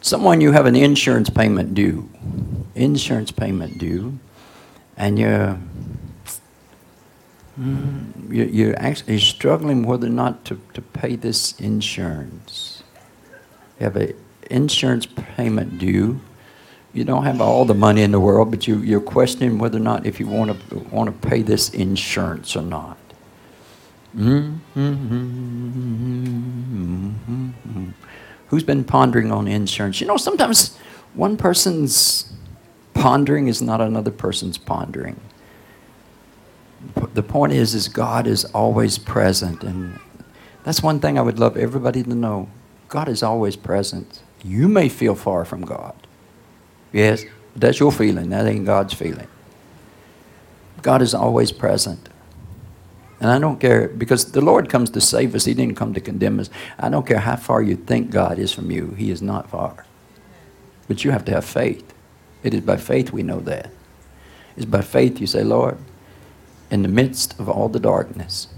Someone 0.00 0.40
you 0.40 0.52
have 0.52 0.64
an 0.64 0.74
insurance 0.74 1.28
payment 1.28 1.74
due. 1.74 2.08
Insurance 2.74 3.30
payment 3.32 3.76
due. 3.76 4.18
And 4.96 5.18
you're, 5.18 5.58
mm, 7.60 8.12
you're 8.30 8.78
actually 8.80 9.18
struggling 9.18 9.82
whether 9.82 10.06
or 10.06 10.16
not 10.24 10.46
to, 10.46 10.58
to 10.72 10.80
pay 10.80 11.16
this 11.16 11.52
insurance. 11.60 12.82
You 13.78 13.84
have 13.84 13.96
an 13.96 14.14
insurance 14.48 15.04
payment 15.04 15.78
due 15.78 16.22
you 16.92 17.04
don't 17.04 17.24
have 17.24 17.40
all 17.40 17.64
the 17.64 17.74
money 17.74 18.02
in 18.02 18.10
the 18.10 18.20
world, 18.20 18.50
but 18.50 18.66
you, 18.66 18.78
you're 18.78 19.00
questioning 19.00 19.58
whether 19.58 19.78
or 19.78 19.82
not 19.82 20.06
if 20.06 20.18
you 20.18 20.26
want 20.26 20.68
to 20.70 20.76
want 20.90 21.06
to 21.06 21.28
pay 21.28 21.42
this 21.42 21.70
insurance 21.70 22.56
or 22.56 22.62
not. 22.62 22.98
Mm-hmm. 24.16 25.50
Who's 28.48 28.64
been 28.64 28.82
pondering 28.82 29.30
on 29.30 29.46
insurance? 29.46 30.00
You 30.00 30.08
know, 30.08 30.16
sometimes 30.16 30.76
one 31.14 31.36
person's 31.36 32.32
pondering 32.94 33.46
is 33.46 33.62
not 33.62 33.80
another 33.80 34.10
person's 34.10 34.58
pondering. 34.58 35.20
The 37.14 37.22
point 37.22 37.52
is, 37.52 37.74
is 37.74 37.86
God 37.86 38.26
is 38.26 38.44
always 38.46 38.98
present, 38.98 39.62
and 39.62 40.00
that's 40.64 40.82
one 40.82 40.98
thing 40.98 41.18
I 41.18 41.22
would 41.22 41.38
love 41.38 41.56
everybody 41.56 42.02
to 42.02 42.14
know. 42.14 42.48
God 42.88 43.08
is 43.08 43.22
always 43.22 43.54
present. 43.54 44.22
You 44.42 44.66
may 44.66 44.88
feel 44.88 45.14
far 45.14 45.44
from 45.44 45.64
God. 45.64 45.94
Yes, 46.92 47.24
that's 47.56 47.80
your 47.80 47.92
feeling. 47.92 48.30
That 48.30 48.46
ain't 48.46 48.66
God's 48.66 48.94
feeling. 48.94 49.28
God 50.82 51.02
is 51.02 51.14
always 51.14 51.52
present. 51.52 52.08
And 53.20 53.30
I 53.30 53.38
don't 53.38 53.60
care, 53.60 53.88
because 53.88 54.32
the 54.32 54.40
Lord 54.40 54.70
comes 54.70 54.88
to 54.90 55.00
save 55.00 55.34
us. 55.34 55.44
He 55.44 55.52
didn't 55.52 55.76
come 55.76 55.92
to 55.92 56.00
condemn 56.00 56.40
us. 56.40 56.48
I 56.78 56.88
don't 56.88 57.06
care 57.06 57.18
how 57.18 57.36
far 57.36 57.60
you 57.60 57.76
think 57.76 58.10
God 58.10 58.38
is 58.38 58.52
from 58.52 58.70
you. 58.70 58.92
He 58.92 59.10
is 59.10 59.20
not 59.20 59.50
far. 59.50 59.84
But 60.88 61.04
you 61.04 61.10
have 61.10 61.24
to 61.26 61.32
have 61.32 61.44
faith. 61.44 61.92
It 62.42 62.54
is 62.54 62.62
by 62.62 62.78
faith 62.78 63.12
we 63.12 63.22
know 63.22 63.40
that. 63.40 63.70
It's 64.56 64.64
by 64.64 64.80
faith 64.80 65.20
you 65.20 65.26
say, 65.26 65.44
Lord, 65.44 65.76
in 66.70 66.82
the 66.82 66.88
midst 66.88 67.38
of 67.38 67.48
all 67.48 67.68
the 67.68 67.78
darkness, 67.78 68.48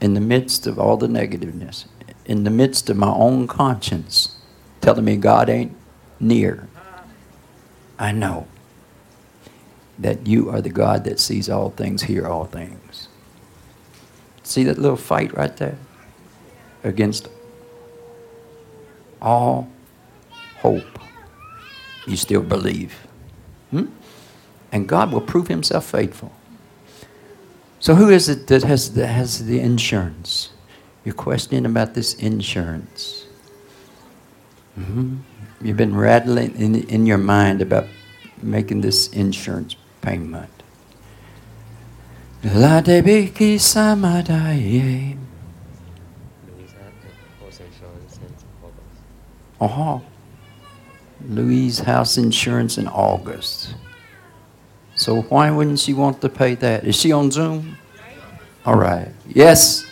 in 0.00 0.12
the 0.12 0.20
midst 0.20 0.66
of 0.66 0.78
all 0.78 0.98
the 0.98 1.08
negativeness, 1.08 1.86
in 2.26 2.44
the 2.44 2.50
midst 2.50 2.90
of 2.90 2.98
my 2.98 3.12
own 3.12 3.46
conscience 3.46 4.36
telling 4.82 5.04
me 5.04 5.16
God 5.16 5.48
ain't 5.48 5.74
near, 6.20 6.68
I 7.98 8.12
know 8.12 8.46
that 9.98 10.26
you 10.26 10.50
are 10.50 10.60
the 10.60 10.70
God 10.70 11.04
that 11.04 11.20
sees 11.20 11.48
all 11.48 11.70
things, 11.70 12.02
hear 12.02 12.26
all 12.26 12.44
things. 12.44 13.08
See 14.42 14.64
that 14.64 14.78
little 14.78 14.96
fight 14.96 15.34
right 15.36 15.56
there? 15.56 15.78
Against 16.82 17.28
all 19.22 19.68
hope. 20.56 20.98
You 22.06 22.16
still 22.16 22.42
believe. 22.42 22.94
Hmm? 23.70 23.86
and 24.74 24.88
God 24.88 25.12
will 25.12 25.20
prove 25.20 25.46
himself 25.46 25.86
faithful. 25.86 26.32
So, 27.78 27.94
who 27.94 28.10
is 28.10 28.28
it 28.28 28.48
that 28.48 28.64
has, 28.64 28.94
that 28.94 29.06
has 29.06 29.46
the 29.46 29.60
insurance? 29.60 30.50
You're 31.04 31.14
questioning 31.14 31.64
about 31.64 31.94
this 31.94 32.14
insurance. 32.14 33.26
Mm-hmm. 34.76 35.18
You've 35.64 35.78
been 35.78 35.96
rattling 35.96 36.54
in, 36.56 36.74
in 36.88 37.06
your 37.06 37.16
mind 37.16 37.62
about 37.62 37.86
making 38.42 38.82
this 38.82 39.08
insurance 39.08 39.76
payment. 40.02 40.50
La 42.44 42.82
debiki 42.82 43.56
samadaye. 43.56 45.16
Uh-huh. 49.58 50.00
Louise 51.26 51.78
House 51.78 52.18
Insurance 52.18 52.76
in 52.76 52.86
August. 52.86 53.74
So 54.94 55.22
why 55.22 55.50
wouldn't 55.50 55.78
she 55.78 55.94
want 55.94 56.20
to 56.20 56.28
pay 56.28 56.56
that? 56.56 56.84
Is 56.84 56.94
she 56.94 57.10
on 57.10 57.30
Zoom? 57.30 57.78
All 58.66 58.76
right. 58.76 59.08
Yes. 59.26 59.86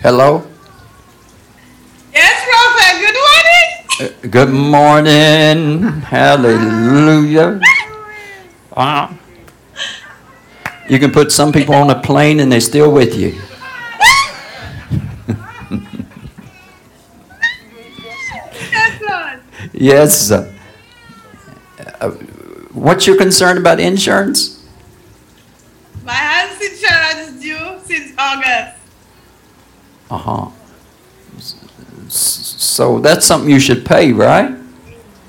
Hello. 0.00 0.42
Yes, 2.14 2.44
Prophet. 2.48 2.84
Uh, 3.16 3.83
Good 3.98 4.50
morning. 4.50 5.82
Hallelujah. 6.02 7.60
Wow. 8.76 9.14
You 10.88 10.98
can 10.98 11.12
put 11.12 11.30
some 11.30 11.52
people 11.52 11.76
on 11.76 11.88
a 11.90 12.00
plane 12.00 12.40
and 12.40 12.50
they're 12.50 12.60
still 12.60 12.90
with 12.90 13.14
you. 13.16 13.40
Yes. 19.72 20.30
Uh, 20.30 20.52
uh, 22.00 22.10
what's 22.72 23.06
your 23.06 23.16
concern 23.16 23.58
about 23.58 23.80
insurance? 23.80 24.64
My 26.04 26.12
house 26.12 26.60
insurance 26.60 27.28
is 27.28 27.40
due 27.42 27.80
since 27.84 28.12
August. 28.16 28.76
Uh 30.10 30.18
huh. 30.18 30.50
So 32.74 32.98
that's 32.98 33.24
something 33.24 33.48
you 33.48 33.60
should 33.60 33.86
pay, 33.86 34.10
right? 34.12 34.50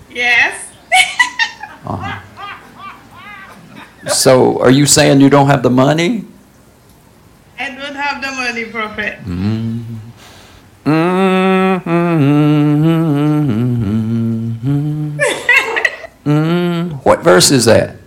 Yes. 0.09 0.73
Uh-huh. 1.85 2.19
So 4.09 4.59
are 4.61 4.71
you 4.71 4.87
saying 4.87 5.21
you 5.21 5.29
don't 5.29 5.45
have 5.45 5.61
the 5.61 5.69
money? 5.69 6.25
I 7.59 7.69
don't 7.69 7.93
have 7.93 8.19
the 8.19 8.31
money, 8.31 8.65
Prophet. 8.65 9.19
Mm, 16.25 17.03
what 17.05 17.19
verse 17.21 17.51
is 17.51 17.65
that? 17.65 17.97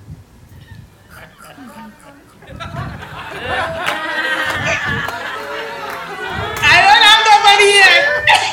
I 6.59 6.75
don't 6.83 7.03
have 7.07 7.23
the 7.23 7.37
money 7.47 7.71
yet. 7.79 8.03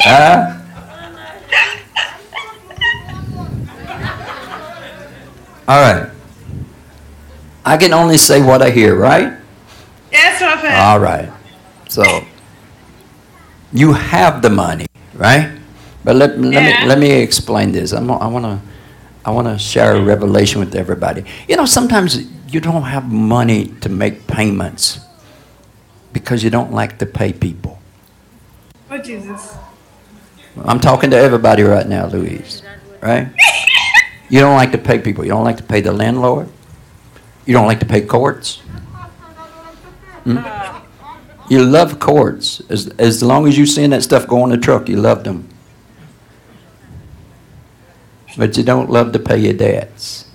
Huh? 0.05 0.54
All 5.67 5.81
right. 5.81 6.09
I 7.65 7.77
can 7.77 7.93
only 7.93 8.17
say 8.17 8.41
what 8.41 8.61
I 8.61 8.69
hear, 8.69 8.95
right? 8.95 9.33
yes, 10.11 10.37
Prophet. 10.39 10.71
All 10.71 10.99
right. 10.99 11.31
So 11.89 12.23
you 13.73 13.93
have 13.93 14.41
the 14.41 14.49
money, 14.49 14.85
right? 15.15 15.51
But 16.03 16.15
let, 16.17 16.37
let 16.39 16.53
Yeah. 16.53 16.81
me 16.81 16.87
let 16.87 16.99
me 16.99 17.11
explain 17.11 17.71
this. 17.71 17.91
I'm, 17.91 18.09
I 18.11 18.27
want 18.27 18.45
to 18.45 18.59
I 19.25 19.31
want 19.31 19.47
to 19.47 19.57
share 19.57 19.95
a 19.95 20.01
revelation 20.01 20.59
with 20.59 20.75
everybody. 20.75 21.25
You 21.49 21.55
know, 21.57 21.65
sometimes 21.65 22.21
you 22.53 22.59
don't 22.61 22.83
have 22.83 23.11
money 23.11 23.73
to 23.81 23.89
make 23.89 24.27
payments 24.27 24.99
because 26.13 26.43
you 26.43 26.51
don't 26.51 26.71
like 26.71 26.99
to 26.99 27.05
pay 27.07 27.33
people. 27.33 27.79
oh, 28.91 28.99
Jesus. 28.99 29.57
I'm 30.63 30.79
talking 30.79 31.09
to 31.09 31.17
everybody 31.17 31.63
right 31.63 31.87
now, 31.87 32.05
Louise. 32.05 32.61
Right? 33.01 33.27
You 34.29 34.39
don't 34.39 34.55
like 34.55 34.71
to 34.71 34.77
pay 34.77 34.99
people. 34.99 35.23
You 35.23 35.31
don't 35.31 35.43
like 35.43 35.57
to 35.57 35.63
pay 35.63 35.81
the 35.81 35.93
landlord. 35.93 36.49
You 37.45 37.53
don't 37.53 37.67
like 37.67 37.79
to 37.81 37.85
pay 37.85 38.01
courts. 38.01 38.57
Hmm? 40.23 40.39
You 41.47 41.63
love 41.63 41.99
courts. 41.99 42.61
As, 42.69 42.87
as 42.97 43.21
long 43.21 43.47
as 43.47 43.57
you 43.57 43.65
seen 43.65 43.91
that 43.91 44.01
stuff 44.01 44.27
go 44.27 44.41
on 44.41 44.49
the 44.49 44.57
truck, 44.57 44.89
you 44.89 44.97
loved 44.97 45.25
them. 45.25 45.47
But 48.37 48.57
you 48.57 48.63
don't 48.63 48.89
love 48.89 49.13
to 49.13 49.19
pay 49.19 49.37
your 49.37 49.53
debts. 49.53 50.27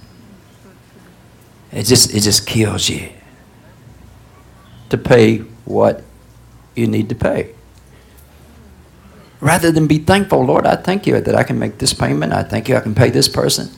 It 1.73 1.85
just, 1.85 2.15
it 2.15 2.21
just 2.21 2.47
kills 2.47 2.89
you 2.89 3.11
to 4.89 4.99
pay 4.99 5.39
what 5.65 6.03
you 6.75 6.87
need 6.87 7.09
to 7.09 7.15
pay 7.15 7.55
rather 9.41 9.71
than 9.71 9.87
be 9.87 9.99
thankful, 9.99 10.45
Lord, 10.45 10.67
I 10.67 10.77
thank 10.77 11.07
you 11.07 11.21
that 11.21 11.35
I 11.35 11.43
can 11.43 11.59
make 11.59 11.79
this 11.79 11.93
payment. 11.93 12.33
I 12.33 12.43
thank 12.43 12.69
you 12.69 12.77
I 12.77 12.81
can 12.81 12.95
pay 12.95 13.11
this 13.11 13.29
person. 13.29 13.69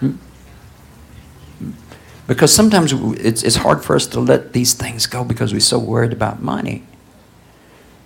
Hmm? 0.00 0.12
Because 2.26 2.52
sometimes 2.52 2.92
it's, 3.20 3.42
it's 3.42 3.56
hard 3.56 3.84
for 3.84 3.94
us 3.94 4.06
to 4.08 4.20
let 4.20 4.52
these 4.52 4.74
things 4.74 5.06
go 5.06 5.24
because 5.24 5.52
we're 5.52 5.60
so 5.60 5.78
worried 5.78 6.12
about 6.12 6.42
money. 6.42 6.82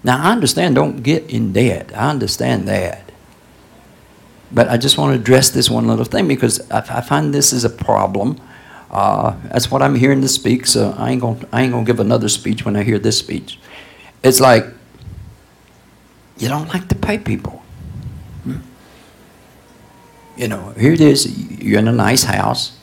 Now, 0.03 0.22
I 0.22 0.32
understand, 0.32 0.74
don't 0.74 1.03
get 1.03 1.28
in 1.30 1.53
debt. 1.53 1.92
I 1.94 2.11
understand 2.11 2.68
that. 2.68 3.11
But 4.53 4.68
I 4.68 4.76
just 4.76 4.98
want 4.98 5.14
to 5.14 5.20
address 5.20 5.51
this 5.51 5.70
one 5.70 5.86
little 5.86 6.05
thing 6.05 6.26
because 6.26 6.70
I, 6.70 6.78
I 6.78 7.01
find 7.01 7.32
this 7.32 7.53
is 7.53 7.64
a 7.64 7.70
problem. 7.70 8.40
Uh, 8.90 9.36
that's 9.44 9.70
what 9.70 9.82
I'm 9.82 9.94
hearing 9.94 10.20
to 10.22 10.28
speak, 10.28 10.66
so 10.66 10.92
I 10.98 11.11
ain't 11.12 11.22
ain't 11.22 11.72
gonna 11.72 11.84
give 11.84 12.01
another 12.01 12.28
speech 12.28 12.64
when 12.64 12.74
I 12.74 12.82
hear 12.82 12.98
this 12.98 13.18
speech. 13.18 13.61
It's 14.24 14.40
like 14.40 14.64
you 16.41 16.49
don't 16.49 16.68
like 16.68 16.88
to 16.88 16.95
pay 16.95 17.18
people. 17.18 17.62
You 20.36 20.49
know, 20.49 20.70
here 20.70 20.95
it 20.95 21.03
is. 21.03 21.28
You're 21.62 21.80
in 21.80 21.88
a 21.88 21.93
nice 21.93 22.24
house, 22.24 22.78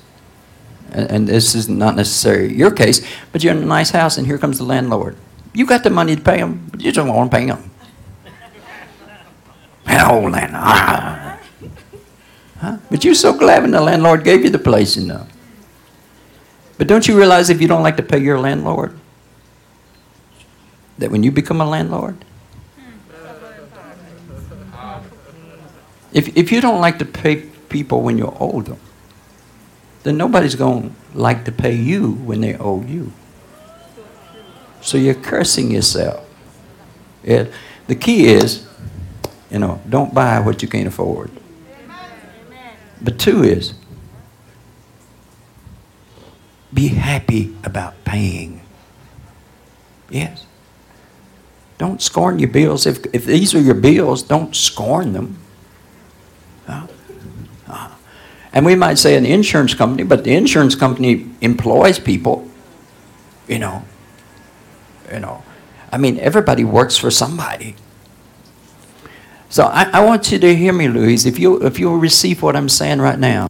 and, 0.91 1.10
and 1.10 1.28
this 1.28 1.55
is 1.55 1.68
not 1.68 1.95
necessarily 1.95 2.53
your 2.53 2.70
case, 2.70 3.01
but 3.32 3.43
you're 3.43 3.55
in 3.55 3.64
a 3.64 3.66
nice 3.66 3.89
house, 3.89 4.18
and 4.18 4.28
here 4.28 4.38
comes 4.38 4.60
the 4.60 4.64
landlord. 4.64 5.18
You 5.53 5.66
got 5.66 5.84
the 5.84 5.89
money 5.89 6.16
to 6.16 6.22
pay 6.22 6.38
him, 6.38 6.68
but 6.70 6.82
you 6.82 6.91
don't 6.91 7.08
want 7.08 7.32
to 7.32 7.38
pay 7.38 7.47
him. 7.47 7.72
Hell, 9.86 10.30
landlord. 10.30 10.51
Ah. 10.53 11.39
Huh? 12.60 12.78
But 12.91 13.03
you're 13.03 13.16
so 13.16 13.34
glad 13.34 13.64
when 13.64 13.72
the 13.72 13.82
landlord 13.82 14.24
gave 14.24 14.43
you 14.43 14.51
the 14.51 14.60
place, 14.60 14.95
you 14.95 15.08
know. 15.08 15.26
But 16.78 16.88
don't 16.88 17.08
you 17.08 17.18
realize 17.18 17.49
if 17.49 17.60
you 17.60 17.68
don't 17.68 17.82
like 17.82 17.97
to 17.97 18.03
pay 18.03 18.20
your 18.20 18.39
landlord, 18.39 18.99
that 20.99 21.10
when 21.10 21.24
you 21.24 21.32
become 21.32 21.60
a 21.60 21.68
landlord, 21.68 22.24
if, 26.14 26.36
if 26.38 26.51
you 26.51 26.62
don't 26.62 26.82
like 26.82 26.99
to 26.99 27.05
pay 27.05 27.43
people 27.70 28.01
when 28.01 28.18
you're 28.18 28.36
older, 28.39 28.78
then 30.03 30.18
nobody's 30.18 30.55
going 30.55 30.89
to 30.89 31.18
like 31.18 31.45
to 31.45 31.51
pay 31.51 31.76
you 31.76 32.12
when 32.12 32.41
they 32.41 32.55
owe 32.58 32.82
you. 32.84 33.12
So 34.82 34.97
you're 34.97 35.16
cursing 35.16 35.72
yourself. 35.72 36.26
It, 37.24 37.51
the 37.88 37.95
key 37.95 38.28
is, 38.28 38.68
you 39.51 39.60
know, 39.60 39.82
don't 39.89 40.14
buy 40.14 40.39
what 40.39 40.62
you 40.62 40.68
can't 40.68 40.88
afford. 40.88 41.32
But 43.01 43.20
two 43.20 43.43
is, 43.43 43.74
be 46.74 46.88
happy 46.88 47.55
about 47.64 47.93
paying. 48.05 48.62
Yes. 50.10 50.45
Don't 51.78 52.01
scorn 52.01 52.39
your 52.39 52.49
bills. 52.49 52.86
If, 52.86 53.05
if 53.14 53.26
these 53.26 53.53
are 53.53 53.62
your 53.62 53.76
bills, 53.76 54.24
don't 54.24 54.55
scorn 54.55 55.14
them. 55.14 55.38
Uh, 56.68 56.88
uh. 57.68 57.95
And 58.53 58.65
we 58.65 58.76
might 58.76 58.97
say 58.97 59.15
an 59.15 59.26
insurance 59.26 59.74
company, 59.74 60.03
but 60.03 60.24
the 60.24 60.34
insurance 60.34 60.76
company 60.76 61.30
employs 61.41 61.99
people. 61.99 62.47
You 63.47 63.59
know. 63.59 63.84
You 65.11 65.20
know. 65.20 65.43
I 65.91 65.97
mean, 65.97 66.20
everybody 66.20 66.63
works 66.63 66.97
for 66.97 67.11
somebody. 67.11 67.76
So 69.49 69.63
I, 69.63 69.89
I 69.93 70.05
want 70.05 70.32
you 70.32 70.39
to 70.39 70.55
hear 70.55 70.74
me, 70.74 70.88
Louise. 70.88 71.26
If 71.26 71.39
you 71.39 71.61
if 71.63 71.80
you 71.80 71.95
receive 71.97 72.41
what 72.41 72.55
I'm 72.55 72.68
saying 72.68 72.99
right 72.99 73.18
now, 73.18 73.47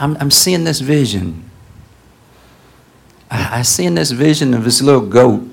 I'm, 0.00 0.16
I'm 0.18 0.30
seeing 0.30 0.64
this 0.64 0.80
vision. 0.80 1.48
I, 3.30 3.58
I 3.58 3.62
seeing 3.62 3.94
this 3.94 4.10
vision 4.10 4.54
of 4.54 4.64
this 4.64 4.82
little 4.82 5.06
goat, 5.06 5.46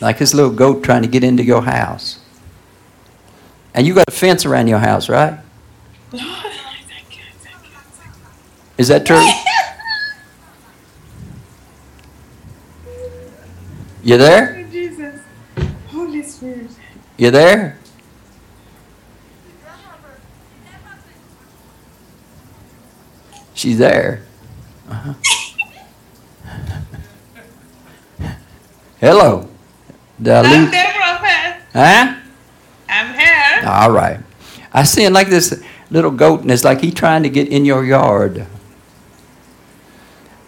like 0.00 0.18
this 0.18 0.34
little 0.34 0.50
goat 0.50 0.84
trying 0.84 1.02
to 1.02 1.08
get 1.08 1.24
into 1.24 1.42
your 1.42 1.62
house. 1.62 2.20
And 3.74 3.86
you 3.86 3.94
got 3.94 4.08
a 4.08 4.12
fence 4.12 4.44
around 4.46 4.68
your 4.68 4.78
house, 4.78 5.08
right? 5.08 5.38
Is 8.76 8.88
that 8.88 9.04
true? 9.04 9.24
You 14.02 14.16
there? 14.16 14.66
You 17.16 17.30
there? 17.30 17.78
She's 23.54 23.78
there. 23.78 24.22
Uh-huh. 24.88 25.14
Hello. 29.00 29.48
I 30.26 30.30
I'm 30.40 30.62
leave? 30.62 30.70
there, 30.70 30.92
Prophet. 30.96 31.62
Huh? 31.72 32.14
I'm 32.88 33.14
here. 33.14 33.68
All 33.68 33.90
right. 33.90 34.20
I 34.72 34.82
see 34.84 35.04
him 35.04 35.12
like 35.12 35.28
this 35.28 35.62
little 35.90 36.10
goat, 36.10 36.40
and 36.42 36.50
it's 36.50 36.64
like 36.64 36.80
he 36.80 36.90
trying 36.90 37.22
to 37.22 37.28
get 37.28 37.48
in 37.48 37.64
your 37.64 37.84
yard. 37.84 38.46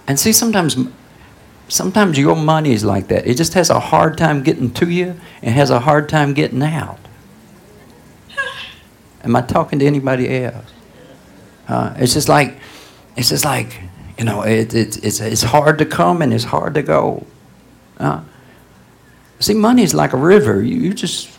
And 0.06 0.18
see, 0.18 0.32
sometimes, 0.32 0.76
sometimes 1.68 2.18
your 2.18 2.36
money 2.36 2.72
is 2.72 2.84
like 2.84 3.08
that. 3.08 3.26
It 3.26 3.36
just 3.36 3.54
has 3.54 3.70
a 3.70 3.78
hard 3.78 4.18
time 4.18 4.42
getting 4.42 4.70
to 4.72 4.88
you, 4.90 5.14
and 5.42 5.54
has 5.54 5.70
a 5.70 5.80
hard 5.80 6.08
time 6.08 6.34
getting 6.34 6.62
out. 6.62 6.98
Am 9.24 9.36
I 9.36 9.42
talking 9.42 9.78
to 9.78 9.86
anybody 9.86 10.44
else? 10.44 10.72
Uh, 11.68 11.94
it's 11.98 12.14
just 12.14 12.28
like, 12.28 12.56
it's 13.16 13.28
just 13.28 13.44
like, 13.44 13.80
you 14.18 14.24
know, 14.24 14.42
it, 14.42 14.74
it, 14.74 15.02
it's 15.04 15.20
it's 15.20 15.42
hard 15.42 15.78
to 15.78 15.86
come 15.86 16.20
and 16.20 16.32
it's 16.34 16.44
hard 16.44 16.74
to 16.74 16.82
go. 16.82 17.24
Uh, 17.98 18.22
see, 19.40 19.54
money 19.54 19.82
is 19.82 19.94
like 19.94 20.12
a 20.12 20.16
river. 20.16 20.62
You, 20.62 20.76
you 20.76 20.94
just, 20.94 21.36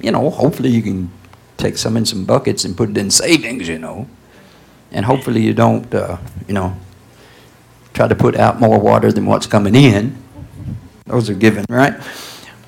you 0.00 0.10
know, 0.10 0.30
hopefully 0.30 0.68
you 0.68 0.82
can 0.82 1.10
take 1.56 1.78
some 1.78 1.96
in 1.96 2.04
some 2.04 2.24
buckets 2.24 2.64
and 2.64 2.76
put 2.76 2.90
it 2.90 2.98
in 2.98 3.10
savings, 3.10 3.68
you 3.68 3.78
know, 3.78 4.08
and 4.92 5.04
hopefully 5.06 5.40
you 5.40 5.54
don't, 5.54 5.92
uh, 5.94 6.18
you 6.46 6.54
know, 6.54 6.76
try 7.94 8.06
to 8.08 8.14
put 8.14 8.36
out 8.36 8.60
more 8.60 8.78
water 8.78 9.10
than 9.12 9.26
what's 9.26 9.46
coming 9.46 9.74
in. 9.74 10.16
Those 11.06 11.30
are 11.30 11.34
given, 11.34 11.64
right? 11.68 11.94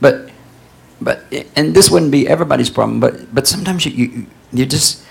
But 0.01 0.33
but 1.03 1.25
and 1.57 1.75
this 1.75 1.91
wouldn't 1.91 2.13
be 2.13 2.29
everybody's 2.29 2.71
problem 2.71 3.01
but 3.01 3.35
but 3.35 3.47
sometimes 3.47 3.85
you 3.85 3.93
you, 3.93 4.27
you 4.53 4.67
just 4.67 5.05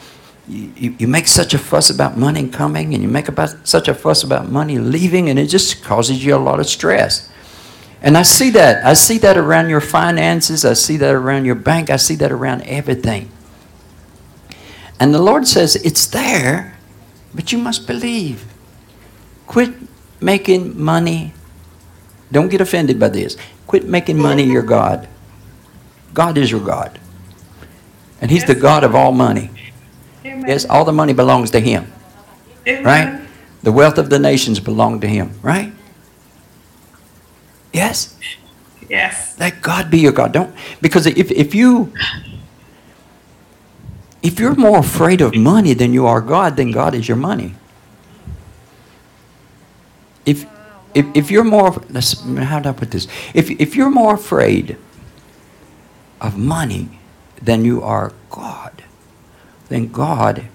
you, 0.48 0.96
you 0.98 1.08
make 1.08 1.28
such 1.28 1.54
a 1.54 1.58
fuss 1.58 1.90
about 1.90 2.18
money 2.18 2.48
coming 2.48 2.94
and 2.94 3.04
you 3.04 3.10
make 3.10 3.28
about 3.28 3.56
such 3.68 3.88
a 3.88 3.94
fuss 3.94 4.24
about 4.24 4.50
money 4.50 4.80
leaving 4.80 5.30
and 5.30 5.38
it 5.38 5.48
just 5.48 5.84
causes 5.84 6.26
you 6.26 6.36
a 6.36 6.38
lot 6.38 6.60
of 6.60 6.66
stress 6.66 7.31
and 8.02 8.18
i 8.18 8.24
see 8.24 8.50
that. 8.52 8.86
I 8.86 8.94
see 8.94 9.18
that 9.20 9.38
around 9.38 9.70
your 9.70 9.82
finances. 9.82 10.66
I 10.66 10.74
see 10.74 10.98
that 10.98 11.14
around 11.14 11.46
your 11.46 11.56
bank. 11.56 11.90
I 11.90 11.98
see 11.98 12.16
that 12.16 12.32
around 12.32 12.64
everything. 12.64 13.32
And 15.00 15.14
the 15.14 15.22
lord 15.22 15.48
says 15.48 15.76
it's 15.78 16.06
there 16.08 16.72
but 17.34 17.52
you 17.52 17.58
must 17.58 17.88
believe. 17.88 18.46
Quit 19.48 19.74
making 20.22 20.82
money. 20.82 21.34
Don't 22.32 22.50
get 22.50 22.62
offended 22.62 23.00
by 23.00 23.10
this. 23.10 23.38
Quit 23.68 23.86
making 23.86 24.18
money 24.18 24.44
your 24.44 24.64
god. 24.64 25.08
God 26.14 26.38
is 26.38 26.52
your 26.52 26.62
God. 26.62 27.00
And 28.20 28.30
He's 28.30 28.46
the 28.46 28.56
God 28.56 28.84
of 28.84 28.96
all 28.96 29.12
money. 29.12 29.50
Yes, 30.24 30.66
all 30.66 30.86
the 30.86 30.92
money 30.92 31.14
belongs 31.14 31.52
to 31.52 31.60
Him, 31.60 31.92
right? 32.66 33.22
The 33.64 33.72
wealth 33.72 33.98
of 33.98 34.10
the 34.10 34.20
nations 34.20 34.60
belong 34.60 35.00
to 35.02 35.08
Him, 35.08 35.32
right? 35.42 35.74
Yes? 37.74 38.16
Yes. 38.90 39.40
Let 39.40 39.62
God 39.62 39.90
be 39.90 40.00
your 40.00 40.12
God. 40.12 40.34
Don't 40.34 40.54
because 40.82 41.06
if, 41.08 41.32
if 41.32 41.56
you 41.56 41.94
if 44.22 44.40
you're 44.40 44.56
more 44.56 44.80
afraid 44.80 45.22
of 45.22 45.36
money 45.36 45.74
than 45.74 45.94
you 45.94 46.06
are 46.06 46.22
God, 46.22 46.58
then 46.58 46.72
God 46.72 46.94
is 46.94 47.08
your 47.08 47.18
money. 47.18 47.56
If 50.26 50.46
if, 50.94 51.06
if 51.14 51.32
you're 51.32 51.46
more 51.46 51.82
let's- 51.90 52.22
how 52.22 52.60
do 52.60 52.70
I 52.70 52.74
put 52.74 52.92
this? 52.92 53.08
If 53.34 53.50
if 53.50 53.76
you're 53.76 53.90
more 53.90 54.16
afraid 54.16 54.78
of 56.20 56.38
money 56.38 57.00
than 57.42 57.64
you 57.66 57.82
are 57.82 58.12
God, 58.30 58.84
then 59.70 59.88
God, 59.88 60.48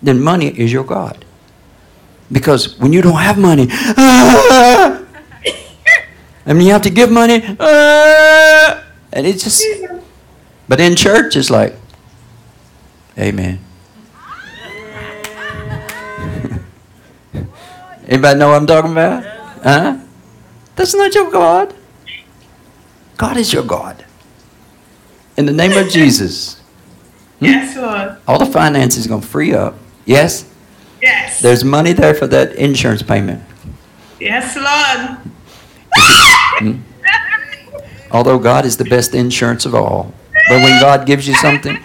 then 0.00 0.20
money 0.22 0.48
is 0.58 0.72
your 0.72 0.84
God. 0.84 1.24
Because 2.32 2.78
when 2.78 2.92
you 2.92 3.02
don't 3.02 3.18
have 3.18 3.36
money, 3.36 3.66
ah, 3.72 4.99
and 6.46 6.58
mean, 6.58 6.66
you 6.66 6.72
have 6.72 6.82
to 6.82 6.90
give 6.90 7.10
money, 7.10 7.42
ah, 7.60 8.82
and 9.12 9.26
it's 9.26 9.44
just, 9.44 9.62
but 10.68 10.80
in 10.80 10.96
church, 10.96 11.36
it's 11.36 11.50
like, 11.50 11.74
Amen. 13.18 13.58
Anybody 18.08 18.38
know 18.38 18.48
what 18.48 18.56
I'm 18.56 18.66
talking 18.66 18.92
about? 18.92 19.24
Huh? 19.62 19.98
That's 20.76 20.94
not 20.94 21.14
your 21.14 21.30
God. 21.30 21.74
God 23.16 23.36
is 23.36 23.52
your 23.52 23.62
God. 23.64 24.04
In 25.36 25.46
the 25.46 25.52
name 25.52 25.72
of 25.76 25.88
Jesus, 25.92 26.60
Yes, 27.40 27.76
Lord. 27.76 28.16
all 28.26 28.38
the 28.38 28.46
finances 28.46 29.06
going 29.06 29.20
to 29.20 29.26
free 29.26 29.54
up. 29.54 29.74
Yes? 30.06 30.50
Yes. 31.02 31.40
There's 31.40 31.64
money 31.64 31.92
there 31.92 32.14
for 32.14 32.26
that 32.28 32.54
insurance 32.54 33.02
payment. 33.02 33.42
Yes, 34.18 34.56
Lord. 34.56 35.18
Although 38.10 38.38
God 38.38 38.64
is 38.64 38.76
the 38.76 38.84
best 38.84 39.14
insurance 39.14 39.66
of 39.66 39.74
all. 39.74 40.12
But 40.48 40.62
when 40.62 40.80
God 40.80 41.06
gives 41.06 41.28
you 41.28 41.34
something, 41.34 41.78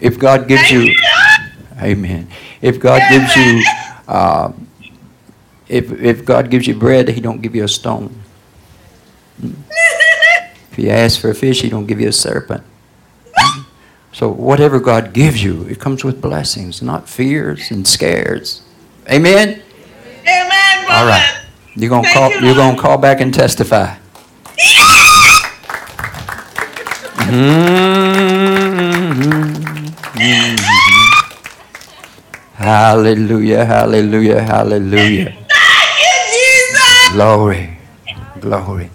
if 0.00 0.18
God 0.18 0.48
gives 0.48 0.70
you, 0.70 0.94
amen. 1.80 2.28
If 2.60 2.80
God 2.80 3.02
gives 3.10 3.36
you, 3.36 3.62
uh, 4.08 4.52
if, 5.68 5.92
if 5.92 6.24
God 6.24 6.50
gives 6.50 6.66
you 6.66 6.74
bread, 6.74 7.08
he 7.08 7.20
don't 7.20 7.40
give 7.40 7.54
you 7.54 7.64
a 7.64 7.68
stone. 7.68 8.14
If 9.42 10.78
you 10.78 10.90
ask 10.90 11.20
for 11.20 11.30
a 11.30 11.34
fish, 11.34 11.62
he 11.62 11.68
don't 11.68 11.86
give 11.86 12.00
you 12.00 12.08
a 12.08 12.12
serpent. 12.12 12.64
So 14.12 14.28
whatever 14.28 14.80
God 14.80 15.12
gives 15.12 15.42
you, 15.42 15.64
it 15.64 15.78
comes 15.78 16.02
with 16.04 16.20
blessings, 16.20 16.82
not 16.82 17.08
fears 17.08 17.70
and 17.70 17.86
scares. 17.86 18.62
Amen. 19.08 19.62
Amen, 20.22 20.84
All 20.90 21.06
right. 21.06 21.39
You're 21.76 21.90
gonna 21.90 22.02
Thank 22.02 22.14
call. 22.14 22.30
you, 22.32 22.46
You're 22.46 22.54
gonna 22.56 22.78
call 22.80 22.98
back 22.98 23.20
and 23.20 23.32
testify. 23.32 23.96
Mm-hmm. 30.10 30.56
Hallelujah! 32.54 33.64
Hallelujah! 33.64 34.42
Hallelujah! 34.42 35.32
Thank 35.32 35.46
you. 37.08 37.12
Glory, 37.12 37.78
glory. 38.40 38.90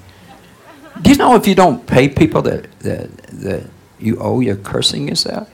Do 1.01 1.09
you 1.11 1.17
know 1.17 1.35
if 1.35 1.47
you 1.47 1.55
don't 1.55 1.85
pay 1.87 2.07
people 2.09 2.41
that 2.43 2.71
that 2.79 3.09
that 3.41 3.63
you 3.99 4.17
owe, 4.19 4.39
you're 4.39 4.55
cursing 4.55 5.07
yourself? 5.07 5.49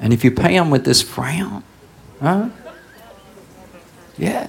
And 0.00 0.12
if 0.12 0.24
you 0.24 0.30
pay 0.32 0.54
them 0.58 0.70
with 0.70 0.84
this 0.84 1.00
frown, 1.00 1.62
huh? 2.20 2.48
Yeah. 4.18 4.48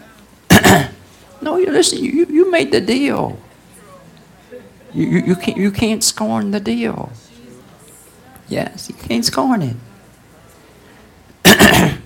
No, 1.43 1.57
you 1.57 1.71
listen. 1.71 1.99
You 1.99 2.25
you 2.25 2.49
made 2.51 2.71
the 2.71 2.81
deal. 2.81 3.37
You 4.93 5.05
you, 5.07 5.19
you 5.19 5.35
can't 5.35 5.57
you 5.57 5.71
can't 5.71 6.03
scorn 6.03 6.51
the 6.51 6.59
deal. 6.59 7.11
Yes, 8.47 8.89
you 8.89 8.95
can't 8.95 9.25
scorn 9.25 9.61
it. 9.61 9.75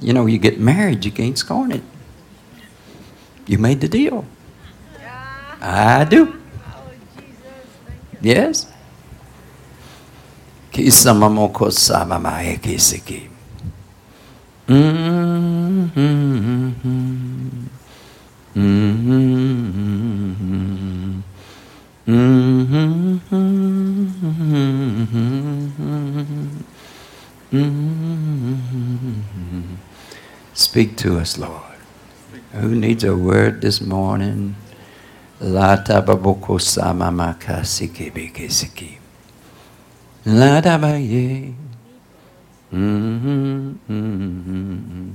you 0.00 0.12
know, 0.12 0.26
you 0.26 0.38
get 0.38 0.58
married, 0.58 1.04
you 1.04 1.10
can't 1.10 1.36
scorn 1.36 1.72
it. 1.72 1.82
You 3.46 3.58
made 3.58 3.80
the 3.80 3.88
deal. 3.88 4.24
I 5.60 6.04
do. 6.04 6.34
Yes. 8.20 8.66
Kisamamoko 10.72 11.70
samamae 11.70 12.56
kisiki. 12.58 13.28
Mm-hmm. 14.68 15.88
Speak 30.54 30.96
to 30.96 31.18
us, 31.18 31.38
Lord. 31.38 31.62
Who 32.52 32.74
needs 32.74 33.04
a 33.04 33.16
word 33.16 33.60
this 33.60 33.80
morning? 33.80 34.56
La 35.40 35.76
tababoko 35.76 36.58
samamaka 36.58 37.64
siki 37.64 38.10
biki 38.10 38.50
siki. 38.50 38.98
La 40.26 40.60
tabaye. 40.60 41.54
Mhm, 42.72 43.78
mhm, 43.88 45.14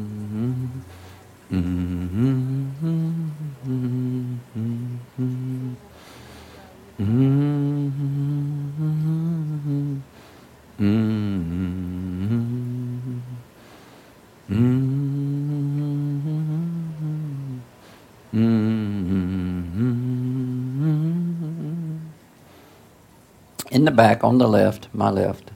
In 23.71 23.85
the 23.85 23.91
back, 23.91 24.23
on 24.23 24.37
the 24.37 24.47
left, 24.47 24.89
my 24.93 25.09
left. 25.09 25.51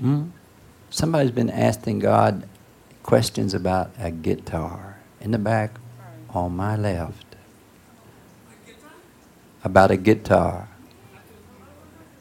Hmm? 0.00 0.28
Somebody's 0.90 1.30
been 1.30 1.50
asking 1.50 2.00
God 2.00 2.48
questions 3.02 3.54
about 3.54 3.90
a 3.98 4.10
guitar. 4.10 4.98
In 5.20 5.30
the 5.30 5.38
back, 5.38 5.78
on 6.30 6.56
my 6.56 6.76
left. 6.76 7.36
About 9.62 9.90
a 9.90 9.98
guitar. 9.98 10.68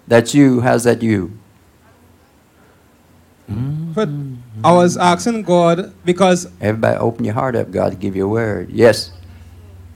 That's 0.08 0.36
you. 0.36 0.62
How's 0.62 0.84
that 0.84 1.02
you? 1.02 1.40
But 3.96 4.10
I 4.64 4.74
was 4.74 4.98
asking 4.98 5.44
God 5.44 5.94
because 6.06 6.50
Everybody 6.60 6.98
open 6.98 7.26
your 7.26 7.34
heart 7.34 7.56
up. 7.56 7.72
God 7.72 8.00
give 8.00 8.16
you 8.16 8.26
a 8.26 8.30
word. 8.30 8.70
Yes. 8.72 9.12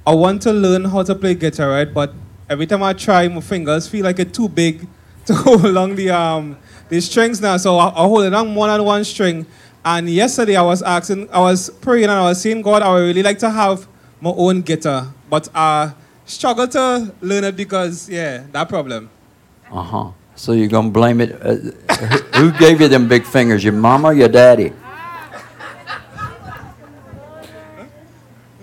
I 0.07 0.15
want 0.15 0.41
to 0.43 0.53
learn 0.53 0.85
how 0.85 1.03
to 1.03 1.15
play 1.15 1.35
guitar, 1.35 1.69
right? 1.69 1.93
But 1.93 2.13
every 2.51 2.67
time 2.67 2.83
I 2.83 2.91
try, 2.91 3.27
my 3.29 3.39
fingers 3.39 3.87
feel 3.87 4.03
like 4.03 4.19
it's 4.19 4.37
too 4.37 4.49
big 4.49 4.85
to 5.25 5.33
hold 5.33 5.63
along 5.63 5.95
the 5.95 6.09
um 6.09 6.57
the 6.89 6.99
strings 6.99 7.39
now. 7.39 7.55
So 7.57 7.77
I, 7.77 7.87
I 7.87 8.03
hold 8.03 8.25
it 8.25 8.33
on 8.33 8.53
one 8.53 8.69
on 8.69 8.83
one 8.83 9.03
string. 9.05 9.45
And 9.83 10.07
yesterday 10.09 10.55
I 10.57 10.61
was 10.61 10.83
asking, 10.83 11.31
I 11.31 11.39
was 11.39 11.69
praying 11.69 12.03
and 12.03 12.11
I 12.11 12.21
was 12.21 12.39
saying, 12.39 12.61
God, 12.61 12.83
I 12.83 12.93
would 12.93 13.05
really 13.07 13.23
like 13.23 13.39
to 13.39 13.49
have 13.49 13.87
my 14.19 14.29
own 14.29 14.61
guitar, 14.61 15.11
but 15.27 15.49
I 15.55 15.93
struggle 16.25 16.67
to 16.67 17.11
learn 17.21 17.45
it 17.45 17.55
because 17.55 18.07
yeah, 18.07 18.43
that 18.51 18.69
problem. 18.69 19.09
Uh 19.71 19.81
huh. 19.81 20.11
So 20.35 20.51
you're 20.51 20.67
gonna 20.67 20.89
blame 20.89 21.21
it? 21.21 21.31
Uh, 21.41 21.55
who 21.95 22.17
who 22.39 22.51
gave 22.59 22.81
you 22.81 22.87
them 22.89 23.07
big 23.07 23.25
fingers? 23.25 23.63
Your 23.63 23.73
mama 23.73 24.09
or 24.09 24.13
your 24.13 24.27
daddy? 24.27 24.73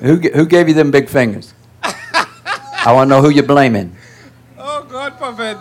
Who 0.01 0.17
who 0.17 0.47
gave 0.47 0.69
you 0.69 0.75
them 0.75 0.91
big 0.91 1.09
fingers? 1.09 1.55
I 2.89 2.93
want 2.93 3.11
to 3.11 3.17
know 3.17 3.21
who 3.21 3.29
you're 3.29 3.45
blaming. 3.45 3.95
Oh 4.57 4.83
God, 4.89 5.19
Prophet. 5.19 5.59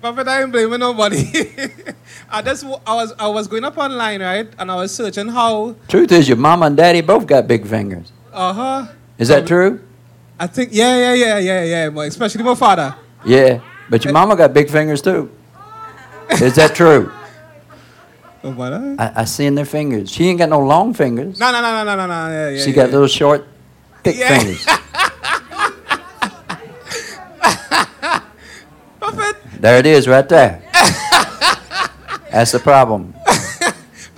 Prophet, 0.00 0.28
I 0.28 0.42
ain't 0.42 0.52
blaming 0.52 0.78
nobody. 0.78 1.24
I 2.30 2.40
just 2.40 2.62
I 2.86 2.94
was 2.94 3.12
I 3.18 3.26
was 3.26 3.48
going 3.48 3.64
up 3.64 3.76
online, 3.76 4.22
right? 4.22 4.46
And 4.56 4.70
I 4.70 4.76
was 4.76 4.94
searching 4.94 5.26
how 5.26 5.74
Truth 5.88 6.12
is, 6.12 6.28
your 6.28 6.36
mama 6.36 6.66
and 6.66 6.76
daddy 6.76 7.00
both 7.00 7.26
got 7.26 7.48
big 7.48 7.66
fingers. 7.66 8.12
uh-huh. 8.32 8.86
Is 9.18 9.26
that 9.26 9.44
true? 9.44 9.80
I 10.38 10.46
think 10.46 10.70
yeah, 10.72 10.98
yeah, 11.02 11.14
yeah, 11.14 11.38
yeah, 11.38 11.64
yeah. 11.64 11.88
my- 11.88 12.04
Especially 12.06 12.44
my 12.44 12.54
father. 12.54 12.94
Yeah. 13.24 13.58
But 13.90 14.04
your 14.04 14.12
mama 14.14 14.36
got 14.36 14.54
big 14.54 14.70
fingers 14.70 15.02
too. 15.02 15.32
Is 16.30 16.54
that 16.54 16.76
true? 16.76 17.10
Oh, 18.44 18.50
what? 18.52 18.70
No, 18.70 18.96
I, 18.98 19.22
I 19.22 19.24
seen 19.24 19.54
their 19.54 19.64
fingers. 19.64 20.10
She 20.10 20.26
ain't 20.28 20.38
got 20.38 20.48
no 20.48 20.58
long 20.58 20.94
fingers. 20.94 21.38
no, 21.38 21.50
no, 21.52 21.60
no, 21.60 21.84
no, 21.84 21.94
no, 21.94 22.06
no. 22.06 22.28
Yeah, 22.28 22.48
yeah, 22.50 22.64
She 22.64 22.70
yeah. 22.70 22.76
got 22.76 22.90
little 22.90 23.06
short, 23.06 23.46
thick 24.02 24.16
Yeah. 24.18 24.36
fingers. 24.38 24.66
Prophet, 28.98 29.36
There 29.62 29.78
it 29.78 29.86
is, 29.86 30.08
right 30.08 30.28
there. 30.28 30.60
That's 32.32 32.50
the 32.50 32.58
problem. 32.58 33.14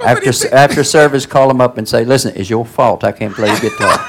After, 0.01 0.29
s- 0.31 0.45
after 0.47 0.83
service, 0.85 1.27
call 1.27 1.49
them 1.49 1.61
up 1.61 1.77
and 1.79 1.87
say, 1.89 2.05
listen, 2.05 2.33
it's 2.37 2.49
your 2.51 2.65
fault 2.65 3.05
I 3.05 3.13
can't 3.13 3.35
play 3.35 3.49
the 3.55 3.61
guitar. 3.61 3.99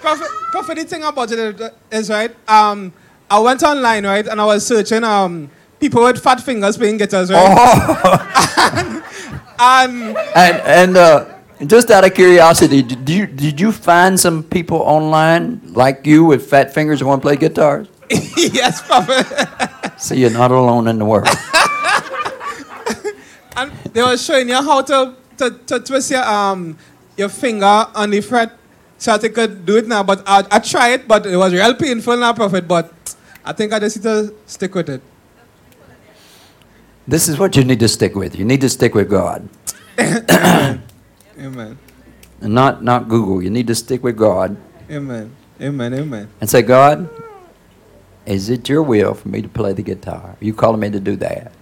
Prophet, 0.00 0.28
Prophet, 0.52 0.74
the 0.76 0.84
thing 0.84 1.02
about 1.04 1.30
it 1.32 1.74
is 1.90 2.10
right. 2.10 2.34
Um, 2.48 2.92
I 3.30 3.38
went 3.40 3.62
online, 3.62 4.06
right, 4.06 4.26
and 4.26 4.40
I 4.40 4.44
was 4.44 4.66
searching 4.66 5.04
um 5.04 5.50
people 5.80 6.02
with 6.04 6.22
fat 6.22 6.40
fingers 6.40 6.76
playing 6.76 6.98
guitars, 6.98 7.30
right? 7.32 7.46
Oh. 7.48 9.04
And 9.60 10.16
And, 10.36 10.56
and 10.66 10.96
uh, 10.96 11.24
just 11.66 11.90
out 11.90 12.04
of 12.04 12.14
curiosity, 12.14 12.82
did 12.82 13.08
you, 13.08 13.26
did 13.26 13.60
you 13.60 13.72
find 13.72 14.18
some 14.18 14.44
people 14.44 14.78
online 14.78 15.60
like 15.64 16.06
you 16.06 16.24
with 16.24 16.48
fat 16.48 16.72
fingers 16.72 17.00
who 17.00 17.06
want 17.06 17.22
to 17.22 17.26
play 17.26 17.36
guitars? 17.36 17.88
yes, 18.36 18.82
Prophet. 18.82 19.26
So 19.98 20.14
you're 20.14 20.30
not 20.30 20.52
alone 20.52 20.86
in 20.86 21.00
the 21.00 21.04
world. 21.04 21.26
and 23.56 23.72
they 23.92 24.00
were 24.00 24.16
showing 24.16 24.48
you 24.48 24.54
how 24.54 24.80
to, 24.82 25.16
to, 25.38 25.50
to 25.50 25.80
twist 25.80 26.12
your 26.12 26.22
um 26.22 26.78
your 27.16 27.28
finger 27.28 27.66
on 27.66 28.10
the 28.10 28.20
fret 28.20 28.56
so 28.96 29.18
you 29.20 29.30
could 29.30 29.66
do 29.66 29.76
it 29.76 29.88
now. 29.88 30.04
But 30.04 30.22
I, 30.24 30.44
I 30.52 30.60
tried 30.60 31.00
it, 31.00 31.08
but 31.08 31.26
it 31.26 31.36
was 31.36 31.52
real 31.52 31.74
painful 31.74 32.16
now, 32.16 32.32
Prophet. 32.32 32.68
But 32.68 32.92
I 33.44 33.52
think 33.52 33.72
I 33.72 33.80
just 33.80 33.96
need 33.96 34.04
to 34.04 34.32
stick 34.46 34.72
with 34.76 34.88
it. 34.88 35.02
This 37.08 37.28
is 37.28 37.36
what 37.36 37.56
you 37.56 37.64
need 37.64 37.80
to 37.80 37.88
stick 37.88 38.14
with. 38.14 38.38
You 38.38 38.44
need 38.44 38.60
to 38.60 38.68
stick 38.68 38.94
with 38.94 39.10
God. 39.10 39.48
Amen. 41.38 41.78
And 42.40 42.54
not, 42.54 42.82
not 42.82 43.08
Google. 43.08 43.42
You 43.42 43.50
need 43.50 43.66
to 43.66 43.74
stick 43.74 44.02
with 44.02 44.16
God 44.16 44.56
Amen. 44.90 45.34
Amen. 45.60 45.94
Amen. 45.94 46.28
and 46.40 46.48
say, 46.48 46.62
God, 46.62 47.08
is 48.26 48.48
it 48.48 48.68
your 48.68 48.82
will 48.82 49.14
for 49.14 49.28
me 49.28 49.42
to 49.42 49.48
play 49.48 49.72
the 49.72 49.82
guitar? 49.82 50.36
Are 50.40 50.44
you 50.44 50.54
calling 50.54 50.80
me 50.80 50.90
to 50.90 51.00
do 51.00 51.16
that? 51.16 51.52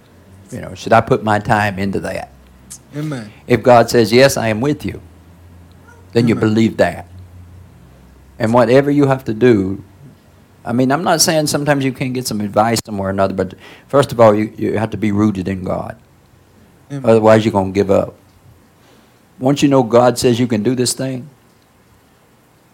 You 0.51 0.61
know, 0.61 0.75
should 0.75 0.93
I 0.93 1.01
put 1.01 1.23
my 1.23 1.39
time 1.39 1.79
into 1.79 1.99
that? 2.01 2.31
Amen. 2.95 3.31
If 3.47 3.63
God 3.63 3.89
says, 3.89 4.13
yes, 4.13 4.37
I 4.37 4.47
am 4.47 4.61
with 4.61 4.85
you, 4.85 5.01
then 6.13 6.27
you 6.27 6.35
believe 6.35 6.77
that. 6.77 7.07
And 8.39 8.53
whatever 8.53 8.91
you 8.91 9.07
have 9.07 9.25
to 9.25 9.33
do, 9.33 9.83
I 10.63 10.73
mean, 10.73 10.91
I'm 10.91 11.03
not 11.03 11.21
saying 11.21 11.47
sometimes 11.47 11.83
you 11.85 11.93
can't 11.93 12.13
get 12.13 12.27
some 12.27 12.41
advice 12.41 12.79
somewhere 12.85 13.07
or 13.07 13.11
another, 13.11 13.33
but 13.33 13.53
first 13.87 14.11
of 14.11 14.19
all, 14.19 14.35
you, 14.35 14.53
you 14.57 14.77
have 14.77 14.89
to 14.91 14.97
be 14.97 15.11
rooted 15.11 15.47
in 15.47 15.63
God. 15.63 15.97
Amen. 16.91 17.09
Otherwise, 17.09 17.45
you're 17.45 17.51
going 17.51 17.73
to 17.73 17.75
give 17.75 17.91
up. 17.91 18.15
Once 19.39 19.61
you 19.61 19.69
know 19.69 19.83
God 19.83 20.17
says 20.17 20.39
you 20.39 20.47
can 20.47 20.63
do 20.63 20.75
this 20.75 20.93
thing, 20.93 21.29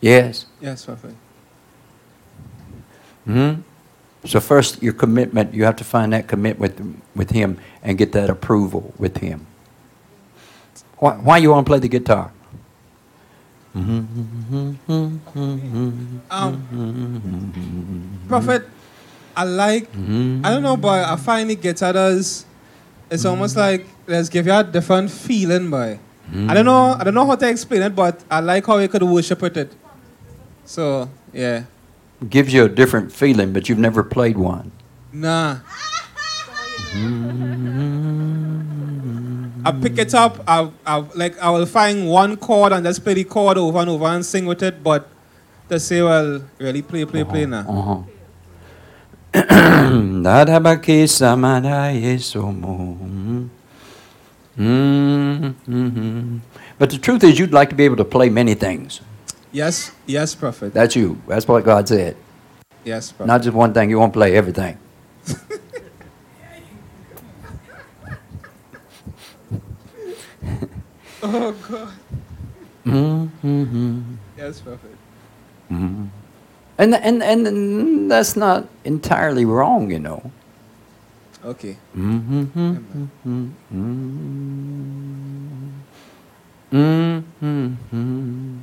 yes. 0.02 0.45
Yes, 0.61 0.85
Prophet. 0.85 1.15
hmm 3.26 3.53
So 4.26 4.40
first, 4.40 4.81
your 4.81 4.94
commitment, 4.94 5.53
you 5.53 5.65
have 5.65 5.76
to 5.77 5.84
find 5.84 6.14
that 6.14 6.27
commitment 6.27 6.60
with, 6.60 7.02
with 7.15 7.31
Him 7.31 7.57
and 7.81 7.98
get 7.98 8.11
that 8.14 8.30
approval 8.30 8.94
with 8.98 9.18
Him. 9.18 9.45
Why, 10.98 11.15
why 11.15 11.38
you 11.40 11.52
want 11.52 11.65
to 11.65 11.69
play 11.69 11.80
the 11.80 11.90
guitar? 11.90 12.31
Um, 16.30 18.26
Prophet, 18.27 18.64
I 19.35 19.44
like, 19.44 19.90
I 19.94 20.49
don't 20.49 20.64
know, 20.64 20.77
but 20.77 21.03
I 21.06 21.15
find 21.18 21.49
the 21.49 21.56
guitar 21.56 21.94
does, 21.94 22.45
it's 23.10 23.26
almost 23.26 23.56
like, 23.57 23.85
let's 24.07 24.30
give 24.30 24.45
you 24.45 24.53
a 24.53 24.64
different 24.64 25.11
feeling, 25.11 25.69
boy. 25.69 25.99
I 26.32 26.54
don't 26.54 26.66
know, 26.66 26.95
I 27.00 27.04
don't 27.04 27.14
know 27.14 27.26
how 27.26 27.36
to 27.36 27.50
explain 27.50 27.82
it, 27.84 27.95
but 27.95 28.24
I 28.32 28.40
like 28.40 28.66
how 28.66 28.78
you 28.78 28.88
could 28.88 29.04
worship 29.04 29.41
with 29.41 29.58
it. 29.58 29.72
So, 30.66 31.10
yeah. 31.32 31.66
Gives 32.28 32.54
you 32.54 32.66
a 32.66 32.70
different 32.70 33.12
feeling, 33.12 33.54
but 33.54 33.70
you've 33.70 33.78
never 33.78 34.04
played 34.04 34.38
one. 34.38 34.72
Nah. 35.12 35.60
I 39.66 39.72
pick 39.82 39.98
it 39.98 40.14
up, 40.14 40.44
I, 40.48 40.70
I, 40.86 40.98
like, 41.16 41.38
I 41.40 41.50
will 41.50 41.66
find 41.66 42.10
one 42.10 42.38
chord 42.38 42.72
and 42.72 42.86
just 42.86 43.04
play 43.04 43.14
the 43.14 43.24
chord 43.24 43.58
over 43.58 43.80
and 43.80 43.90
over 43.90 44.06
and 44.06 44.26
sing 44.26 44.45
with 44.45 44.64
it, 44.64 44.84
but 44.84 45.08
to 45.70 45.80
say, 45.80 46.02
well, 46.02 46.41
really 46.60 46.82
play, 46.82 47.06
play, 47.06 47.24
play 47.24 47.45
now. 47.45 47.66
Uh-huh. 47.68 48.02
Dadabaki 49.34 51.04
samadaye 51.08 52.18
somo. 52.20 53.50
Mm, 54.57 55.55
mhm. 55.67 56.39
But 56.77 56.89
the 56.91 56.97
truth 56.97 57.23
is, 57.23 57.39
you'd 57.39 57.53
like 57.53 57.69
to 57.69 57.75
be 57.75 57.85
able 57.85 57.97
to 57.97 58.05
play 58.05 58.30
many 58.30 58.53
things. 58.53 59.01
Yes, 59.51 59.91
yes, 60.05 60.35
Prophet. 60.35 60.73
That's 60.73 60.95
you. 60.95 61.21
That's 61.27 61.47
what 61.47 61.63
God 61.63 61.88
said. 61.88 62.15
Yes, 62.84 63.11
Prophet. 63.11 63.27
Not 63.27 63.41
just 63.43 63.55
one 63.55 63.73
thing. 63.73 63.89
You 63.89 63.99
won't 63.99 64.13
play 64.13 64.35
everything. 64.35 64.77
oh, 71.23 71.51
God. 71.69 71.93
Mm-hmm. 72.85 74.15
Yes, 74.38 74.59
Prophet. 74.59 74.95
Mm-hmm. 75.71 76.05
And, 76.77 76.95
and, 76.95 77.23
and 77.23 78.11
that's 78.11 78.35
not 78.35 78.67
entirely 78.84 79.45
wrong, 79.45 79.89
you 79.91 79.99
know. 79.99 80.31
Okay. 81.45 81.78
Mm-hmm. 81.95 82.44
Mm-hmm. 86.72 88.60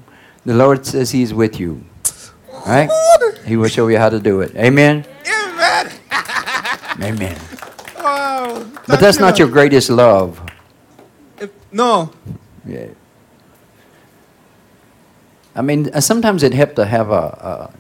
The 0.47 0.55
Lord 0.55 0.87
says 0.87 1.11
He's 1.11 1.35
with 1.35 1.61
you. 1.61 1.85
Right? 2.67 2.91
He 3.45 3.57
will 3.57 3.69
show 3.69 3.89
you 3.89 3.99
how 3.99 4.09
to 4.09 4.19
do 4.19 4.41
it. 4.41 4.55
Amen? 4.57 5.05
Amen. 5.27 5.91
Amen. 7.03 7.39
Wow. 8.01 8.65
But 8.87 8.99
that's 8.99 9.19
you, 9.19 9.25
not 9.27 9.39
your 9.39 9.49
greatest 9.49 9.91
love. 9.91 10.41
If- 11.39 11.51
no. 11.71 12.11
Yeah. 12.65 12.87
I 15.55 15.61
mean, 15.61 15.91
uh, 15.93 16.01
sometimes 16.01 16.43
it 16.43 16.55
helps 16.55 16.77
to 16.77 16.87
have 16.87 17.11
a, 17.11 17.13
a. 17.13 17.71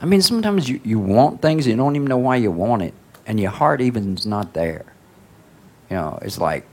I 0.00 0.06
mean, 0.06 0.22
sometimes 0.22 0.70
you, 0.70 0.80
you 0.82 0.98
want 0.98 1.42
things, 1.42 1.66
you 1.66 1.76
don't 1.76 1.94
even 1.96 2.08
know 2.08 2.16
why 2.16 2.36
you 2.36 2.50
want 2.50 2.80
it, 2.82 2.94
and 3.26 3.38
your 3.40 3.50
heart 3.50 3.80
even's 3.80 4.26
not 4.26 4.54
there. 4.54 4.84
You 5.90 5.96
know, 5.96 6.18
it's 6.22 6.38
like, 6.38 6.66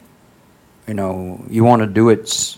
you 0.87 0.93
know, 0.93 1.43
you 1.49 1.63
want 1.63 1.81
to 1.81 1.87
do 1.87 2.09
it 2.09 2.57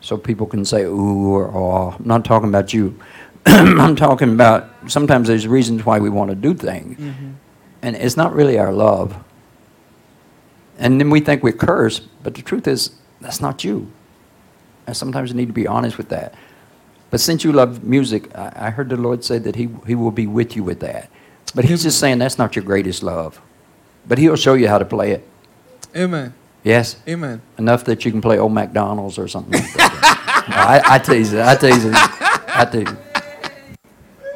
so 0.00 0.18
people 0.18 0.46
can 0.46 0.64
say 0.64 0.82
ooh 0.82 1.32
or 1.32 1.50
oh. 1.54 1.96
I'm 1.98 2.06
not 2.06 2.24
talking 2.24 2.48
about 2.48 2.74
you, 2.74 2.98
I'm 3.46 3.96
talking 3.96 4.32
about 4.32 4.70
sometimes 4.86 5.28
there's 5.28 5.46
reasons 5.46 5.84
why 5.84 5.98
we 5.98 6.10
want 6.10 6.30
to 6.30 6.36
do 6.36 6.54
things, 6.54 6.98
mm-hmm. 6.98 7.32
and 7.82 7.96
it's 7.96 8.16
not 8.16 8.34
really 8.34 8.58
our 8.58 8.72
love. 8.72 9.16
And 10.78 11.00
then 11.00 11.08
we 11.08 11.20
think 11.20 11.42
we're 11.42 11.52
cursed, 11.52 12.08
but 12.22 12.34
the 12.34 12.42
truth 12.42 12.66
is, 12.66 12.90
that's 13.20 13.40
not 13.40 13.62
you. 13.62 13.90
And 14.86 14.96
sometimes 14.96 15.30
you 15.30 15.36
need 15.36 15.46
to 15.46 15.52
be 15.52 15.66
honest 15.66 15.96
with 15.96 16.08
that. 16.08 16.34
But 17.10 17.20
since 17.20 17.44
you 17.44 17.52
love 17.52 17.84
music, 17.84 18.36
I, 18.36 18.66
I 18.66 18.70
heard 18.70 18.88
the 18.88 18.96
Lord 18.96 19.24
say 19.24 19.38
that 19.38 19.54
he, 19.54 19.68
he 19.86 19.94
will 19.94 20.10
be 20.10 20.26
with 20.26 20.56
you 20.56 20.64
with 20.64 20.80
that. 20.80 21.10
But 21.54 21.64
He's 21.66 21.82
just 21.82 21.98
saying 22.00 22.18
that's 22.18 22.38
not 22.38 22.56
your 22.56 22.64
greatest 22.64 23.02
love. 23.02 23.40
But 24.06 24.18
He'll 24.18 24.36
show 24.36 24.54
you 24.54 24.68
how 24.68 24.78
to 24.78 24.84
play 24.84 25.12
it. 25.12 25.26
Amen. 25.96 26.34
Yes? 26.62 26.96
Amen. 27.06 27.40
Enough 27.58 27.84
that 27.84 28.04
you 28.04 28.10
can 28.10 28.20
play 28.20 28.38
Old 28.38 28.52
McDonald's 28.52 29.18
or 29.18 29.28
something 29.28 29.52
like 29.60 29.72
that. 29.74 30.46
No, 30.48 30.56
I, 30.56 30.82
I 30.94 30.98
tease 30.98 31.32
it. 31.32 31.40
I 31.40 31.54
tease 31.56 31.84
it. 31.84 31.92
I 31.94 32.64
tease 32.64 32.82
it. 32.82 32.86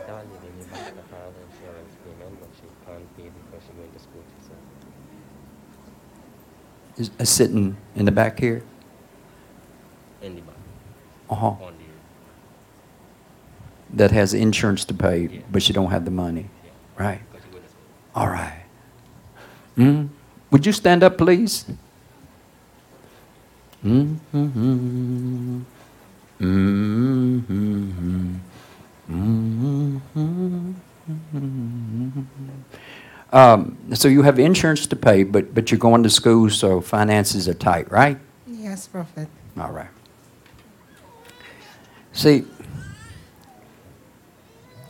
Dawn 0.07 0.27
didn't 0.31 0.59
give 0.59 0.70
back 0.73 0.95
the 0.95 1.03
father 1.03 1.40
insurance 1.51 1.95
payment, 2.05 2.40
but 2.40 2.49
she 2.55 2.62
can't 2.86 3.16
pay 3.16 3.23
because 3.24 3.62
she's 3.66 3.74
going 3.77 3.93
to 3.93 3.99
school. 3.99 4.23
She 4.39 4.47
said, 4.47 4.57
Is, 7.03 7.11
is 7.19 7.28
sitting 7.31 7.77
in 7.97 8.05
the 8.05 8.12
back 8.12 8.39
here? 8.39 8.62
in 10.23 10.35
the 10.36 10.40
back, 10.43 10.55
Uh-huh. 11.31 11.55
That 13.95 14.11
has 14.11 14.35
insurance 14.35 14.85
to 14.86 14.95
pay, 14.95 15.28
Yeah. 15.32 15.40
but 15.51 15.62
she 15.62 15.73
don't 15.73 15.90
have 15.90 16.05
the 16.05 16.11
money. 16.11 16.51
Yeah, 16.98 17.04
Right. 17.06 17.20
because 17.30 17.42
she's 17.44 17.52
going 17.52 17.62
to 17.64 17.68
school. 17.68 17.82
All 18.14 18.28
right. 18.28 18.62
Mm. 19.76 20.08
Would 20.50 20.66
you 20.66 20.72
stand 20.72 21.02
up, 21.04 21.18
please? 21.18 21.64
Mm-hmm. 23.84 24.36
Mm-hmm. 24.36 25.60
Mm-hmm. 26.40 28.34
Um, 33.32 33.76
so 33.94 34.08
you 34.08 34.22
have 34.22 34.38
insurance 34.38 34.86
to 34.86 34.96
pay, 34.96 35.22
but, 35.22 35.54
but 35.54 35.70
you're 35.70 35.78
going 35.78 36.02
to 36.02 36.10
school, 36.10 36.48
so 36.50 36.80
finances 36.80 37.48
are 37.48 37.54
tight, 37.54 37.90
right? 37.90 38.18
Yes, 38.46 38.88
Prophet. 38.88 39.28
All 39.58 39.70
right. 39.70 39.88
See, 42.12 42.44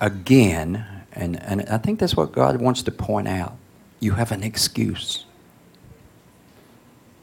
again, 0.01 0.87
and, 1.19 1.43
and 1.43 1.69
I 1.69 1.79
think 1.79 1.99
that's 1.99 2.17
what 2.17 2.31
God 2.31 2.61
wants 2.61 2.83
to 2.85 2.93
point 2.93 3.27
out. 3.27 3.57
You 3.99 4.13
have 4.13 4.31
an 4.31 4.45
excuse. 4.45 5.27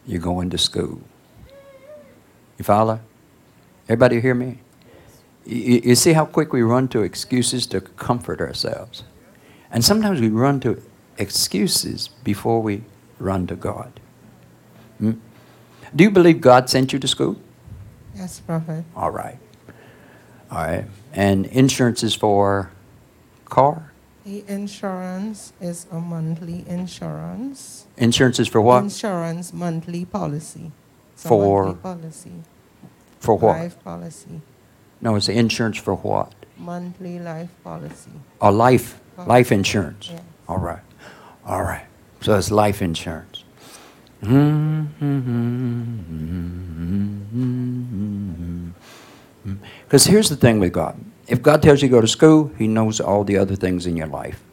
You're 0.06 0.22
going 0.22 0.50
to 0.50 0.58
school. 0.58 1.02
You 2.58 2.66
follow? 2.66 3.00
Everybody 3.86 4.20
hear 4.20 4.36
me? 4.36 4.60
You, 5.46 5.82
you 5.84 5.96
see 5.96 6.12
how 6.12 6.26
quick 6.26 6.52
we 6.52 6.62
run 6.62 6.90
to 6.90 7.04
excuses 7.04 7.66
to 7.68 7.80
comfort 7.80 8.42
ourselves. 8.42 9.04
And 9.72 9.84
sometimes 9.84 10.20
we 10.20 10.28
run 10.28 10.60
to 10.62 10.82
excuses 11.18 12.10
before 12.26 12.62
we 12.62 12.84
run 13.18 13.48
to 13.48 13.56
God. 13.56 14.00
Hmm? 15.00 15.14
Do 15.96 16.04
you 16.04 16.12
believe 16.12 16.42
God 16.42 16.70
sent 16.70 16.92
you 16.92 17.00
to 17.00 17.08
school? 17.08 17.38
Yes, 18.14 18.42
Prophet. 18.42 18.84
All 18.94 19.12
right. 19.12 19.38
All 20.52 20.58
right. 20.58 20.86
And 21.14 21.46
insurance 21.46 22.04
is 22.04 22.14
for 22.14 22.72
car? 23.56 23.94
The 24.26 24.44
insurance 24.48 25.54
is 25.62 25.88
a 25.90 26.00
monthly 26.00 26.66
insurance. 26.68 27.86
Insurance 27.96 28.38
is 28.40 28.50
for 28.50 28.60
what? 28.60 28.84
Insurance 28.84 29.54
monthly 29.54 30.04
policy. 30.04 30.72
It's 31.14 31.24
a 31.24 31.30
For- 31.30 31.64
monthly 31.64 31.82
policy. 31.82 32.38
For 33.20 33.36
what? 33.36 33.58
Life 33.58 33.78
policy. 33.84 34.42
No, 35.00 35.16
it's 35.16 35.30
insurance 35.30 35.78
for 35.78 35.96
what? 35.96 36.34
Monthly 36.58 37.18
life 37.20 37.54
policy. 37.64 38.12
A 38.42 38.52
life, 38.52 39.00
oh. 39.18 39.24
life 39.24 39.52
insurance. 39.52 40.10
Yes. 40.12 40.22
All 40.50 40.58
right. 40.58 40.86
All 41.46 41.64
right. 41.64 41.86
So 42.22 42.38
it's 42.38 42.52
life 42.52 42.82
insurance. 42.82 43.44
Mm-hmm. 44.22 45.06
Mm-hmm. 45.06 45.46
Mm-hmm. 49.46 49.54
Because 49.86 50.06
here's 50.06 50.30
the 50.30 50.36
thing 50.36 50.60
with 50.60 50.74
God. 50.74 50.96
If 51.28 51.42
God 51.42 51.62
tells 51.62 51.82
you 51.82 51.88
to 51.88 51.92
go 51.92 52.02
to 52.02 52.08
school, 52.08 52.52
He 52.58 52.68
knows 52.68 53.00
all 53.00 53.24
the 53.24 53.38
other 53.38 53.56
things 53.56 53.86
in 53.86 53.98
your 53.98 54.08
life. 54.08 54.44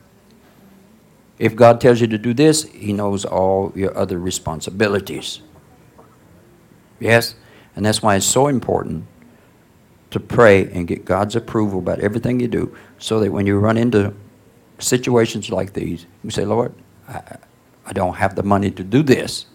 If 1.38 1.56
God 1.56 1.80
tells 1.80 2.00
you 2.00 2.06
to 2.06 2.18
do 2.18 2.32
this, 2.32 2.64
He 2.64 2.92
knows 2.92 3.24
all 3.24 3.72
your 3.74 3.96
other 3.96 4.18
responsibilities. 4.18 5.40
Yes? 7.00 7.34
And 7.74 7.84
that's 7.84 8.02
why 8.02 8.16
it's 8.16 8.26
so 8.26 8.46
important 8.48 9.06
to 10.10 10.20
pray 10.20 10.70
and 10.70 10.86
get 10.86 11.04
God's 11.04 11.34
approval 11.34 11.78
about 11.78 12.00
everything 12.00 12.38
you 12.38 12.48
do 12.48 12.76
so 12.98 13.18
that 13.20 13.32
when 13.32 13.46
you 13.46 13.58
run 13.58 13.78
into 13.78 14.14
situations 14.78 15.50
like 15.50 15.72
these, 15.72 16.06
you 16.22 16.30
say, 16.30 16.44
Lord, 16.44 16.74
I, 17.08 17.38
I 17.86 17.92
don't 17.92 18.14
have 18.14 18.36
the 18.36 18.42
money 18.42 18.70
to 18.70 18.84
do 18.84 19.02
this, 19.02 19.46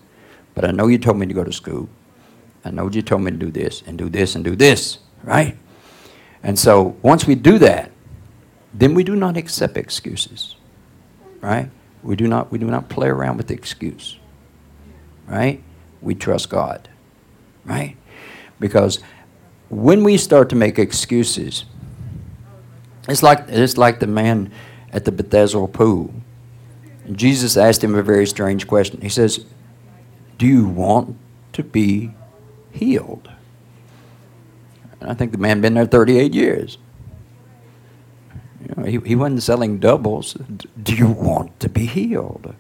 but 0.55 0.65
I 0.65 0.71
know 0.71 0.87
you 0.87 0.97
told 0.97 1.17
me 1.17 1.27
to 1.27 1.33
go 1.33 1.43
to 1.43 1.53
school. 1.53 1.87
I 2.65 2.71
know 2.71 2.89
you 2.89 3.01
told 3.01 3.21
me 3.21 3.31
to 3.31 3.37
do 3.37 3.51
this 3.51 3.83
and 3.85 3.97
do 3.97 4.09
this 4.09 4.35
and 4.35 4.43
do 4.43 4.55
this, 4.55 4.97
right? 5.23 5.55
And 6.47 6.57
so 6.57 6.95
once 7.01 7.27
we 7.27 7.35
do 7.35 7.59
that, 7.59 7.91
then 8.73 8.93
we 8.93 9.03
do 9.03 9.17
not 9.17 9.35
accept 9.35 9.75
excuses, 9.75 10.55
right? 11.41 11.69
We 12.01 12.15
do 12.15 12.25
not, 12.25 12.53
we 12.53 12.57
do 12.57 12.67
not 12.67 12.87
play 12.87 13.09
around 13.09 13.35
with 13.35 13.47
the 13.47 13.53
excuse, 13.53 14.17
right? 15.27 15.61
We 16.01 16.15
trust 16.15 16.49
God, 16.49 16.87
right? 17.65 17.97
Because 18.61 18.99
when 19.67 20.05
we 20.05 20.15
start 20.15 20.47
to 20.51 20.55
make 20.55 20.79
excuses, 20.79 21.65
it's 23.09 23.21
like, 23.21 23.43
it's 23.49 23.77
like 23.77 23.99
the 23.99 24.07
man 24.07 24.49
at 24.93 25.03
the 25.03 25.11
Bethesda 25.11 25.67
pool. 25.67 26.13
Jesus 27.11 27.57
asked 27.57 27.83
him 27.83 27.93
a 27.93 28.01
very 28.01 28.25
strange 28.25 28.67
question. 28.67 29.01
He 29.01 29.09
says, 29.09 29.45
Do 30.37 30.47
you 30.47 30.65
want 30.65 31.17
to 31.51 31.63
be 31.63 32.13
healed? 32.71 33.29
I 35.07 35.13
think 35.13 35.31
the 35.31 35.37
man 35.37 35.61
been 35.61 35.73
there 35.73 35.85
38 35.85 36.33
years. 36.33 36.77
You 38.61 38.73
know, 38.75 38.83
he, 38.83 38.99
he 38.99 39.15
wasn't 39.15 39.43
selling 39.43 39.79
doubles. 39.79 40.33
Do 40.81 40.95
you 40.95 41.07
want 41.07 41.59
to 41.61 41.69
be 41.69 41.85
healed? 41.85 42.53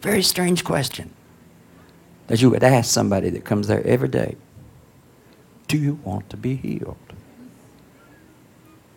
Very 0.00 0.22
strange 0.22 0.64
question 0.64 1.12
that 2.26 2.40
you 2.40 2.48
would 2.48 2.64
ask 2.64 2.90
somebody 2.90 3.28
that 3.30 3.44
comes 3.44 3.68
there 3.68 3.86
every 3.86 4.08
day. 4.08 4.36
Do 5.68 5.76
you 5.76 6.00
want 6.04 6.30
to 6.30 6.36
be 6.36 6.56
healed? 6.56 6.96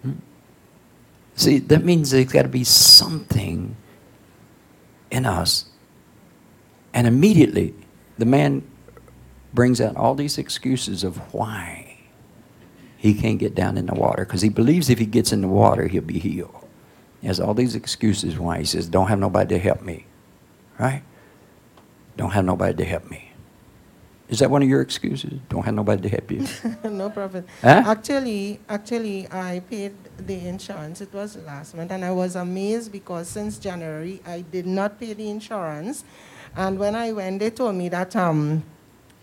Hmm? 0.02 0.14
See, 1.36 1.60
that 1.60 1.84
means 1.84 2.12
there's 2.12 2.32
got 2.32 2.44
to 2.44 2.48
be 2.48 2.64
something 2.64 3.76
in 5.12 5.26
us. 5.26 5.66
And 6.94 7.08
immediately, 7.08 7.74
the 8.18 8.26
man 8.26 8.66
brings 9.54 9.82
out 9.82 9.96
all 9.98 10.16
these 10.16 10.38
excuses 10.38 11.04
of 11.04 11.34
why 11.34 11.87
he 12.98 13.14
can't 13.14 13.38
get 13.38 13.56
down 13.56 13.78
in 13.78 13.86
the 13.86 13.94
water 13.94 14.26
because 14.26 14.42
he 14.42 14.50
believes 14.50 14.90
if 14.90 15.00
he 15.00 15.06
gets 15.06 15.32
in 15.32 15.42
the 15.42 15.48
water, 15.48 15.88
he'll 15.88 16.02
be 16.02 16.20
healed. 16.20 16.66
He 17.22 17.28
has 17.28 17.40
all 17.40 17.54
these 17.54 17.76
excuses 17.76 18.38
why 18.38 18.60
he 18.60 18.66
says, 18.66 18.88
Don't 18.88 19.08
have 19.08 19.20
nobody 19.20 19.56
to 19.56 19.60
help 19.60 19.82
me. 19.82 20.06
Right? 20.80 21.04
Don't 22.16 22.32
have 22.32 22.46
nobody 22.46 22.76
to 22.76 22.86
help 22.86 23.10
me. 23.10 23.32
Is 24.30 24.40
that 24.40 24.52
one 24.52 24.62
of 24.62 24.68
your 24.68 24.82
excuses? 24.82 25.40
Don't 25.48 25.64
have 25.64 25.74
nobody 25.74 26.02
to 26.02 26.10
help 26.10 26.32
you? 26.32 26.46
no 26.90 27.10
Prophet. 27.10 27.46
Huh? 27.62 27.84
Actually, 27.86 28.60
actually, 28.68 29.28
I 29.32 29.62
paid 29.70 29.94
the 30.18 30.48
insurance. 30.48 31.00
It 31.00 31.14
was 31.14 31.38
last 31.38 31.76
month, 31.76 31.92
and 31.92 32.04
I 32.04 32.12
was 32.12 32.36
amazed 32.36 32.92
because 32.92 33.30
since 33.30 33.58
January 33.58 34.20
I 34.26 34.42
did 34.42 34.68
not 34.68 35.00
pay 35.00 35.14
the 35.14 35.30
insurance, 35.30 36.04
and 36.58 36.78
when 36.78 36.96
I 36.96 37.14
went, 37.14 37.40
they 37.40 37.52
told 37.52 37.76
me 37.76 37.88
that 37.90 38.16
um, 38.18 38.64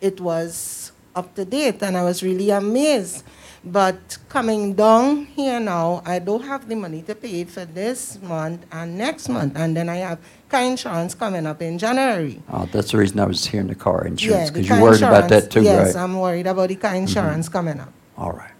it 0.01 0.21
was 0.21 0.93
up 1.15 1.35
to 1.35 1.45
date, 1.45 1.83
and 1.83 1.97
I 1.99 2.03
was 2.03 2.23
really 2.23 2.49
amazed. 2.51 3.25
But 3.67 4.19
coming 4.29 4.75
down 4.75 5.25
here 5.27 5.59
now, 5.59 6.03
I 6.05 6.19
don't 6.19 6.43
have 6.45 6.69
the 6.69 6.75
money 6.77 7.01
to 7.03 7.15
pay 7.15 7.41
it 7.41 7.51
for 7.51 7.65
this 7.65 8.21
month 8.21 8.67
and 8.71 8.99
next 8.99 9.29
month, 9.31 9.57
and 9.57 9.75
then 9.77 9.89
I 9.89 9.97
have 9.97 10.19
car 10.51 10.63
insurance 10.63 11.15
coming 11.15 11.47
up 11.47 11.63
in 11.63 11.79
January. 11.79 12.43
Oh, 12.53 12.69
that's 12.71 12.93
the 12.93 12.99
reason 12.99 13.21
I 13.21 13.25
was 13.27 13.47
here 13.47 13.61
in 13.63 13.69
the 13.69 13.75
car 13.75 14.07
insurance 14.07 14.51
the 14.51 14.61
because 14.61 14.69
car 14.69 14.77
you're 14.79 14.85
worried 14.85 15.03
about 15.03 15.25
insurance- 15.25 15.45
that 15.47 15.51
too, 15.51 15.63
yes, 15.63 15.79
right? 15.79 15.89
Mm-hmm. 15.97 15.99
I'm 16.15 16.21
worried 16.21 16.47
about 16.47 16.69
the 16.69 16.77
car 16.77 16.95
insurance 16.95 17.49
coming 17.49 17.81
up. 17.81 17.93
All 18.19 18.33
right. 18.33 18.53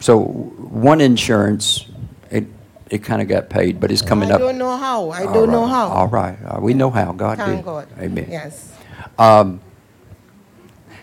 So 0.00 0.20
one 0.20 1.00
insurance, 1.02 1.86
it 2.30 2.46
it 2.90 3.02
kind 3.02 3.20
of 3.20 3.28
got 3.28 3.50
paid, 3.50 3.80
but 3.80 3.90
it's 3.90 4.02
coming 4.02 4.30
up. 4.30 4.40
I 4.40 4.44
up. 4.44 4.48
don't 4.48 4.58
know 4.58 4.76
how. 4.76 5.10
I 5.10 5.24
All 5.26 5.34
don't 5.34 5.50
know 5.50 5.62
right. 5.62 5.70
how. 5.70 5.88
All 5.88 6.08
right. 6.08 6.38
Uh, 6.44 6.60
we 6.60 6.74
know 6.74 6.90
how. 6.90 7.12
God 7.12 7.38
Thank 7.38 7.58
did. 7.58 7.64
God. 7.64 7.88
Amen. 7.98 8.26
Yes. 8.30 8.72
Um, 9.18 9.60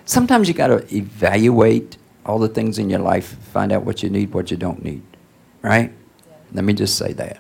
sometimes 0.06 0.48
you 0.48 0.54
got 0.54 0.68
to 0.68 0.96
evaluate 0.96 1.98
all 2.26 2.40
the 2.40 2.48
things 2.48 2.80
in 2.80 2.90
your 2.90 3.00
life, 3.00 3.38
find 3.52 3.72
out 3.72 3.84
what 3.84 4.04
you 4.04 4.10
need, 4.10 4.34
what 4.34 4.52
you 4.52 4.58
don't 4.58 4.84
need. 4.84 5.02
Right? 5.62 5.92
Let 6.54 6.64
me 6.64 6.74
just 6.74 6.98
say 6.98 7.14
that. 7.14 7.40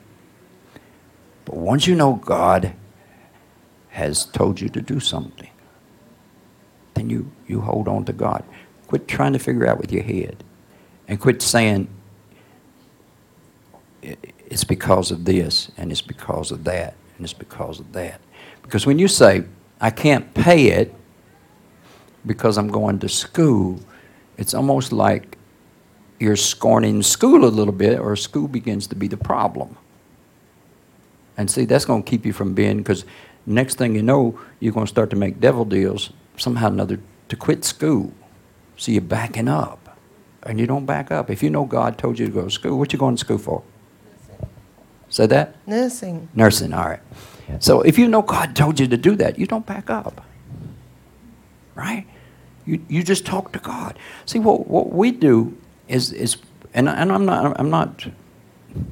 But 1.45 1.57
once 1.57 1.87
you 1.87 1.95
know 1.95 2.13
God 2.15 2.73
has 3.89 4.25
told 4.25 4.59
you 4.59 4.69
to 4.69 4.81
do 4.81 4.99
something, 4.99 5.49
then 6.93 7.09
you, 7.09 7.31
you 7.47 7.61
hold 7.61 7.87
on 7.87 8.05
to 8.05 8.13
God. 8.13 8.43
Quit 8.87 9.07
trying 9.07 9.33
to 9.33 9.39
figure 9.39 9.67
out 9.67 9.77
with 9.77 9.91
your 9.91 10.03
head 10.03 10.43
and 11.07 11.19
quit 11.19 11.41
saying 11.41 11.87
it's 14.01 14.63
because 14.63 15.11
of 15.11 15.25
this 15.25 15.71
and 15.77 15.91
it's 15.91 16.01
because 16.01 16.51
of 16.51 16.63
that 16.63 16.95
and 17.17 17.23
it's 17.23 17.33
because 17.33 17.79
of 17.79 17.91
that. 17.93 18.19
Because 18.61 18.85
when 18.85 18.99
you 18.99 19.07
say, 19.07 19.43
I 19.81 19.89
can't 19.89 20.33
pay 20.33 20.67
it 20.67 20.93
because 22.25 22.57
I'm 22.57 22.69
going 22.69 22.99
to 22.99 23.09
school, 23.09 23.79
it's 24.37 24.53
almost 24.53 24.91
like 24.91 25.37
you're 26.19 26.35
scorning 26.35 27.03
school 27.03 27.45
a 27.45 27.47
little 27.47 27.73
bit 27.73 27.99
or 27.99 28.15
school 28.15 28.47
begins 28.47 28.87
to 28.87 28.95
be 28.95 29.07
the 29.07 29.17
problem. 29.17 29.77
And 31.37 31.49
see, 31.49 31.65
that's 31.65 31.85
going 31.85 32.03
to 32.03 32.09
keep 32.09 32.25
you 32.25 32.33
from 32.33 32.53
being, 32.53 32.77
because 32.77 33.05
next 33.45 33.77
thing 33.77 33.95
you 33.95 34.03
know, 34.03 34.39
you're 34.59 34.73
going 34.73 34.85
to 34.85 34.89
start 34.89 35.09
to 35.09 35.15
make 35.15 35.39
devil 35.39 35.65
deals 35.65 36.11
somehow 36.37 36.67
or 36.67 36.71
another 36.71 36.99
to 37.29 37.35
quit 37.35 37.65
school. 37.65 38.13
So 38.77 38.91
you're 38.91 39.01
backing 39.01 39.47
up. 39.47 39.79
And 40.45 40.59
you 40.59 40.67
don't 40.67 40.85
back 40.85 41.09
up. 41.09 41.29
If 41.29 41.41
you 41.41 41.49
know 41.49 41.63
God 41.63 41.97
told 41.97 42.19
you 42.19 42.25
to 42.25 42.31
go 42.31 42.43
to 42.43 42.51
school, 42.51 42.77
what 42.77 42.91
you 42.91 42.99
going 42.99 43.15
to 43.15 43.19
school 43.19 43.37
for? 43.37 43.63
Nursing. 44.05 44.49
Say 45.09 45.25
that? 45.27 45.55
Nursing. 45.65 46.27
Nursing, 46.33 46.73
all 46.73 46.85
right. 46.85 46.99
So 47.59 47.81
if 47.81 47.97
you 47.97 48.09
know 48.09 48.21
God 48.21 48.53
told 48.53 48.77
you 48.77 48.87
to 48.87 48.97
do 48.97 49.15
that, 49.15 49.39
you 49.39 49.47
don't 49.47 49.65
back 49.65 49.89
up. 49.89 50.25
Right? 51.75 52.05
You, 52.65 52.81
you 52.87 53.03
just 53.03 53.25
talk 53.25 53.51
to 53.53 53.59
God. 53.59 53.97
See, 54.25 54.39
what, 54.39 54.67
what 54.67 54.91
we 54.91 55.11
do 55.11 55.57
is, 55.87 56.11
is 56.11 56.37
and, 56.73 56.87
and 56.89 57.11
I'm 57.11 57.25
not, 57.25 57.59
I'm 57.59 57.69
not, 57.69 58.07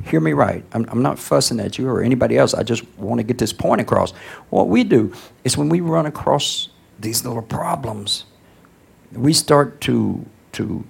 hear 0.05 0.19
me 0.19 0.33
right, 0.33 0.63
I'm, 0.73 0.85
I'm 0.89 1.01
not 1.01 1.17
fussing 1.17 1.59
at 1.59 1.77
you 1.77 1.87
or 1.87 2.01
anybody 2.01 2.37
else. 2.37 2.53
I 2.53 2.63
just 2.63 2.87
want 2.97 3.19
to 3.19 3.23
get 3.23 3.37
this 3.37 3.53
point 3.53 3.81
across. 3.81 4.11
What 4.49 4.67
we 4.67 4.83
do 4.83 5.13
is 5.43 5.57
when 5.57 5.69
we 5.69 5.81
run 5.81 6.05
across 6.05 6.69
these 6.99 7.25
little 7.25 7.41
problems, 7.41 8.25
we 9.11 9.33
start 9.33 9.81
to, 9.81 10.25
to 10.53 10.85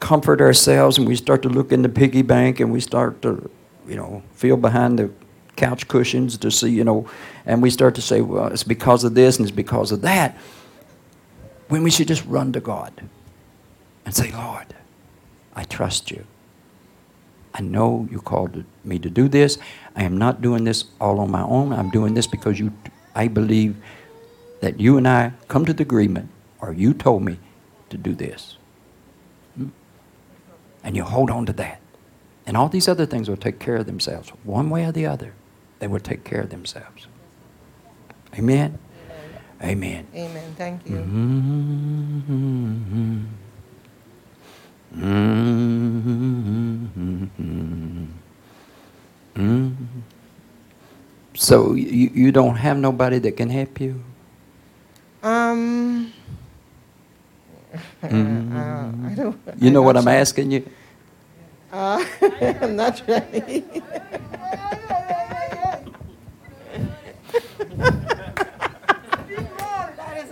comfort 0.00 0.40
ourselves 0.40 0.98
and 0.98 1.08
we 1.08 1.16
start 1.16 1.42
to 1.42 1.48
look 1.48 1.72
in 1.72 1.82
the 1.82 1.88
piggy 1.88 2.22
bank 2.22 2.60
and 2.60 2.70
we 2.70 2.80
start 2.80 3.22
to, 3.22 3.50
you 3.86 3.96
know, 3.96 4.22
feel 4.32 4.56
behind 4.56 4.98
the 4.98 5.10
couch 5.56 5.88
cushions 5.88 6.38
to 6.38 6.50
see, 6.50 6.70
you 6.70 6.84
know, 6.84 7.08
and 7.46 7.62
we 7.62 7.70
start 7.70 7.94
to 7.96 8.02
say, 8.02 8.20
well, 8.20 8.46
it's 8.46 8.62
because 8.62 9.04
of 9.04 9.14
this 9.14 9.38
and 9.38 9.46
it's 9.46 9.54
because 9.54 9.90
of 9.90 10.02
that. 10.02 10.36
When 11.68 11.82
we 11.82 11.90
should 11.90 12.08
just 12.08 12.24
run 12.24 12.52
to 12.52 12.60
God 12.60 12.92
and 14.04 14.14
say, 14.14 14.32
Lord, 14.32 14.74
I 15.54 15.64
trust 15.64 16.10
you. 16.10 16.24
I 17.52 17.60
know 17.60 18.08
you 18.10 18.20
called 18.20 18.64
me 18.84 18.98
to 18.98 19.10
do 19.10 19.28
this. 19.28 19.58
I 19.96 20.04
am 20.04 20.16
not 20.16 20.40
doing 20.40 20.64
this 20.64 20.84
all 21.00 21.20
on 21.20 21.30
my 21.30 21.42
own. 21.42 21.72
I'm 21.72 21.90
doing 21.90 22.14
this 22.14 22.26
because 22.26 22.58
you, 22.58 22.72
I 23.14 23.28
believe 23.28 23.76
that 24.60 24.80
you 24.80 24.96
and 24.96 25.06
I 25.06 25.32
come 25.48 25.64
to 25.66 25.72
the 25.72 25.82
agreement, 25.82 26.30
or 26.60 26.72
you 26.72 26.94
told 26.94 27.22
me 27.22 27.38
to 27.90 27.96
do 27.96 28.14
this. 28.14 28.56
Hmm? 29.56 29.68
And 30.82 30.96
you 30.96 31.04
hold 31.04 31.30
on 31.30 31.46
to 31.46 31.52
that. 31.54 31.80
And 32.46 32.56
all 32.56 32.68
these 32.68 32.88
other 32.88 33.06
things 33.06 33.28
will 33.28 33.36
take 33.36 33.58
care 33.58 33.76
of 33.76 33.86
themselves. 33.86 34.30
One 34.42 34.70
way 34.70 34.84
or 34.84 34.92
the 34.92 35.06
other, 35.06 35.34
they 35.80 35.86
will 35.86 36.00
take 36.00 36.24
care 36.24 36.40
of 36.40 36.50
themselves. 36.50 37.06
Amen? 38.34 38.78
Amen. 39.62 40.06
Amen. 40.14 40.54
Thank 40.56 40.86
you. 40.88 40.96
Mm-hmm. 40.98 41.58
Mm-hmm. 49.34 50.00
So 51.34 51.74
you, 51.74 52.10
you 52.14 52.32
don't 52.32 52.56
have 52.56 52.76
nobody 52.76 53.18
that 53.18 53.36
can 53.36 53.50
help 53.50 53.80
you? 53.80 54.02
Um, 55.22 56.12
uh, 58.02 58.06
I 58.06 59.14
don't. 59.16 59.38
You 59.58 59.70
know 59.70 59.82
what 59.82 59.94
not 59.94 60.02
I'm 60.02 60.08
asking 60.08 60.52
you? 60.52 60.68
Uh, 61.72 62.04
I'm 62.60 62.76
not 62.76 63.02
really. 63.06 63.64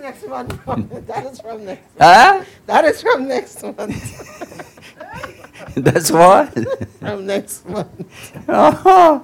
next 0.06 0.28
month. 0.28 0.64
that 1.06 1.26
is 1.26 1.40
from 1.40 1.64
next. 1.64 1.98
month. 1.98 1.98
Huh? 1.98 2.44
That 2.66 2.84
is 2.84 3.02
from 3.02 3.26
next 3.28 3.62
month. 3.62 5.74
That's 5.74 6.10
what? 6.10 6.52
from 7.00 7.26
next 7.26 7.68
month. 7.68 8.48
uh-huh. 8.48 9.20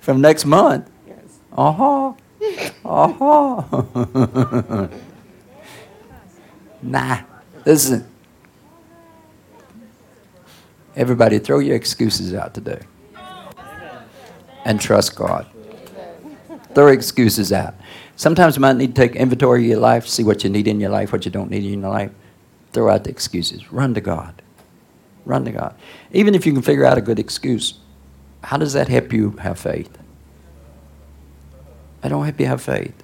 From 0.00 0.20
next 0.20 0.44
month? 0.44 0.90
Yes. 1.06 1.38
Uh-huh. 1.56 2.12
Uh-huh. 2.84 4.88
nah. 6.82 7.18
Listen. 7.64 8.06
Everybody 10.94 11.38
throw 11.38 11.58
your 11.60 11.76
excuses 11.76 12.34
out 12.34 12.54
today. 12.54 12.80
And 14.64 14.80
trust 14.80 15.16
God. 15.16 15.46
Throw 16.74 16.88
excuses 16.88 17.52
out. 17.52 17.74
Sometimes 18.16 18.56
you 18.56 18.60
might 18.60 18.76
need 18.76 18.94
to 18.94 19.00
take 19.00 19.14
inventory 19.14 19.64
of 19.64 19.66
your 19.68 19.78
life, 19.78 20.06
see 20.06 20.24
what 20.24 20.42
you 20.42 20.50
need 20.50 20.66
in 20.66 20.80
your 20.80 20.90
life, 20.90 21.12
what 21.12 21.24
you 21.24 21.30
don't 21.30 21.50
need 21.50 21.64
in 21.64 21.80
your 21.82 21.90
life. 21.90 22.10
Throw 22.72 22.90
out 22.90 23.04
the 23.04 23.10
excuses. 23.10 23.70
Run 23.72 23.94
to 23.94 24.00
God. 24.00 24.42
Run 25.24 25.44
to 25.44 25.52
God. 25.52 25.74
Even 26.12 26.34
if 26.34 26.46
you 26.46 26.52
can 26.52 26.62
figure 26.62 26.84
out 26.84 26.96
a 26.96 27.00
good 27.00 27.18
excuse, 27.18 27.74
how 28.42 28.56
does 28.56 28.72
that 28.72 28.88
help 28.88 29.12
you 29.12 29.30
have 29.32 29.58
faith? 29.58 29.98
I 32.02 32.08
don't 32.08 32.24
help 32.24 32.40
you 32.40 32.46
have 32.46 32.62
faith. 32.62 32.94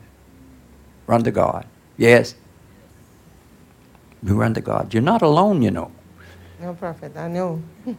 Run 1.06 1.24
to 1.24 1.30
God. 1.30 1.66
Yes? 1.96 2.34
You 4.22 4.34
run 4.36 4.54
to 4.54 4.60
God. 4.60 4.94
You're 4.94 5.02
not 5.02 5.20
alone, 5.22 5.62
you 5.62 5.70
know. 5.70 5.90
No, 6.60 6.74
Prophet, 6.74 7.16
I 7.16 7.28
know. 7.28 7.62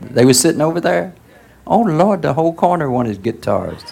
They 0.00 0.24
was 0.24 0.38
sitting 0.38 0.60
over 0.60 0.80
there? 0.80 1.12
Oh 1.66 1.80
Lord, 1.80 2.22
the 2.22 2.34
whole 2.34 2.54
corner 2.54 2.88
wanted 2.88 3.20
guitars. 3.20 3.82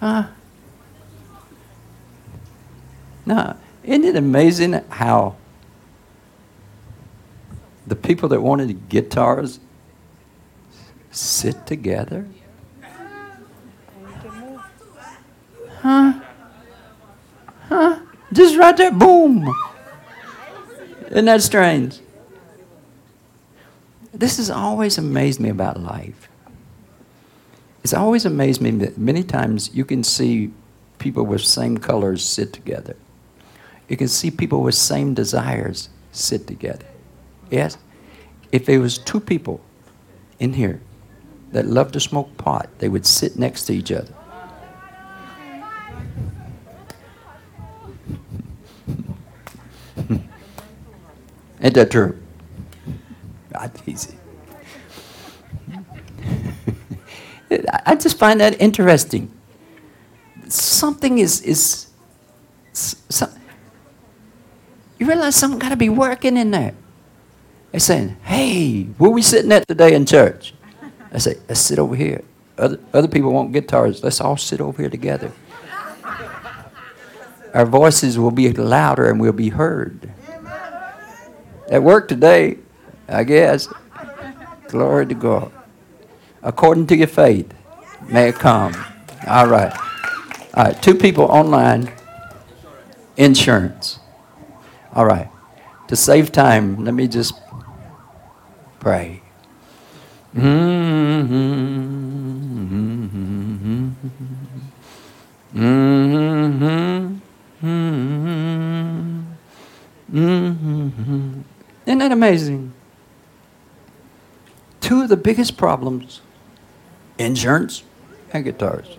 Huh? 0.00 0.28
Now, 3.26 3.58
isn't 3.84 4.02
it 4.02 4.16
amazing 4.16 4.72
how 4.88 5.36
the 7.86 7.94
people 7.94 8.30
that 8.30 8.40
wanted 8.40 8.88
guitars 8.88 9.60
sit 11.10 11.66
together? 11.66 12.26
Huh? 15.82 16.18
Huh? 17.68 18.00
Just 18.32 18.56
right 18.56 18.74
there, 18.74 18.90
boom. 18.90 19.54
Isn't 21.12 21.26
that 21.26 21.42
strange? 21.42 22.00
This 24.14 24.38
has 24.38 24.48
always 24.48 24.96
amazed 24.96 25.40
me 25.40 25.50
about 25.50 25.78
life. 25.78 26.28
It's 27.84 27.92
always 27.92 28.24
amazed 28.24 28.62
me 28.62 28.70
that 28.70 28.96
many 28.96 29.22
times 29.22 29.74
you 29.74 29.84
can 29.84 30.04
see 30.04 30.52
people 30.98 31.24
with 31.24 31.42
same 31.42 31.76
colors 31.76 32.24
sit 32.24 32.54
together. 32.54 32.96
You 33.90 33.98
can 33.98 34.08
see 34.08 34.30
people 34.30 34.62
with 34.62 34.74
same 34.74 35.12
desires 35.12 35.90
sit 36.12 36.46
together. 36.46 36.86
Yes? 37.50 37.76
If 38.50 38.64
there 38.64 38.80
was 38.80 38.96
two 38.96 39.20
people 39.20 39.60
in 40.38 40.54
here 40.54 40.80
that 41.50 41.66
loved 41.66 41.92
to 41.92 42.00
smoke 42.00 42.34
pot, 42.38 42.70
they 42.78 42.88
would 42.88 43.04
sit 43.04 43.38
next 43.38 43.66
to 43.66 43.74
each 43.74 43.92
other. 43.92 44.14
Ain't 51.62 51.74
that 51.74 51.90
true? 51.90 52.18
Not 53.52 53.80
easy. 53.86 54.16
I- 57.86 57.94
just 57.96 58.18
find 58.18 58.40
that 58.40 58.60
interesting. 58.60 59.30
Something 60.48 61.18
is 61.18 61.40
is. 61.42 61.86
you 64.98 65.06
realize 65.06 65.36
something 65.36 65.58
got 65.58 65.68
to 65.70 65.76
be 65.76 65.88
working 65.88 66.36
in 66.36 66.50
there. 66.50 66.74
They're 67.70 67.80
saying, 67.80 68.16
"Hey, 68.24 68.84
where 68.98 69.10
we 69.10 69.22
sitting 69.22 69.52
at 69.52 69.66
today 69.68 69.94
in 69.94 70.04
church?" 70.04 70.52
I 71.12 71.18
say, 71.18 71.36
"Let's 71.48 71.60
sit 71.60 71.78
over 71.78 71.94
here." 71.94 72.22
Other, 72.58 72.78
other 72.92 73.08
people 73.08 73.32
want 73.32 73.52
guitars. 73.52 74.02
Let's 74.04 74.20
all 74.20 74.36
sit 74.36 74.60
over 74.60 74.82
here 74.82 74.90
together. 74.90 75.32
Our 77.54 77.66
voices 77.66 78.18
will 78.18 78.30
be 78.30 78.50
louder 78.52 79.08
and 79.10 79.20
we'll 79.20 79.32
be 79.32 79.50
heard. 79.50 80.10
At 81.68 81.82
work 81.82 82.08
today, 82.08 82.58
I 83.08 83.24
guess. 83.24 83.68
Glory 84.68 85.06
to 85.06 85.14
God. 85.14 85.52
According 86.42 86.86
to 86.88 86.96
your 86.96 87.06
faith, 87.06 87.52
may 88.08 88.28
it 88.30 88.34
come. 88.36 88.74
All 89.26 89.46
right. 89.46 89.72
All 90.54 90.64
right. 90.64 90.82
Two 90.82 90.94
people 90.94 91.24
online. 91.24 91.90
Insurance. 93.16 94.00
All 94.94 95.04
right. 95.04 95.28
To 95.88 95.96
save 95.96 96.32
time, 96.32 96.84
let 96.84 96.94
me 96.94 97.06
just 97.06 97.34
pray. 98.80 99.22
Mm-hmm. 100.34 101.22
Mm-hmm. 105.54 106.12
Mm-hmm. 110.12 111.51
Isn't 111.86 111.98
that 111.98 112.12
amazing? 112.12 112.72
Two 114.80 115.02
of 115.02 115.08
the 115.08 115.16
biggest 115.16 115.56
problems 115.56 116.20
insurance 117.18 117.82
and 118.32 118.44
guitars. 118.44 118.98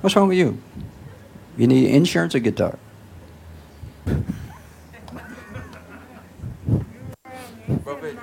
What's 0.00 0.16
wrong 0.16 0.28
with 0.28 0.38
you? 0.38 0.58
You 1.58 1.66
need 1.66 1.90
insurance 1.90 2.34
or 2.34 2.38
guitar? 2.38 2.78
Prophet, 7.84 8.16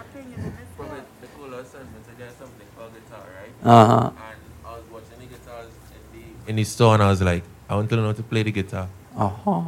Prophet, 0.75 1.03
the 1.21 1.27
cooler 1.35 1.63
sermon 1.65 1.87
said 2.03 2.31
something 2.37 2.67
called 2.75 2.93
guitar, 2.93 3.25
right? 3.41 3.53
Uh 3.63 3.85
huh. 3.85 4.07
And 4.07 4.39
I 4.65 4.71
was 4.73 4.83
watching 4.91 5.19
the 5.19 5.25
guitars 5.25 5.69
in 5.91 6.19
the 6.19 6.49
in 6.49 6.55
the 6.55 6.63
store, 6.63 6.93
and 6.95 7.03
I 7.03 7.09
was 7.09 7.21
like, 7.21 7.43
I 7.69 7.75
want 7.75 7.89
to 7.89 7.95
learn 7.95 8.05
how 8.05 8.13
to 8.13 8.23
play 8.23 8.43
the 8.43 8.51
guitar. 8.51 8.89
Uh 9.15 9.29
huh. 9.29 9.61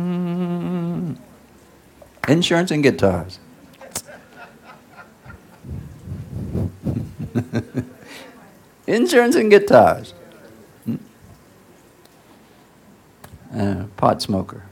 Insurance 2.28 2.70
and 2.70 2.82
guitars. 2.82 3.38
Insurance 8.86 9.36
and 9.36 9.50
guitars. 9.50 10.14
Hmm? 10.84 10.96
Uh, 13.54 13.84
pot 13.96 14.22
smoker. 14.22 14.62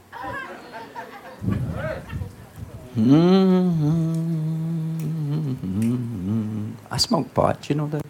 Mm-hmm. 2.97 4.15
I 6.89 6.97
smoke 6.97 7.33
pot, 7.33 7.69
you 7.69 7.75
know 7.75 7.87
that? 7.87 8.05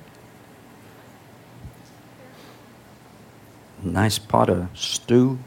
Nice 3.86 4.18
pot 4.18 4.50
of 4.50 4.68
stew. 4.74 5.38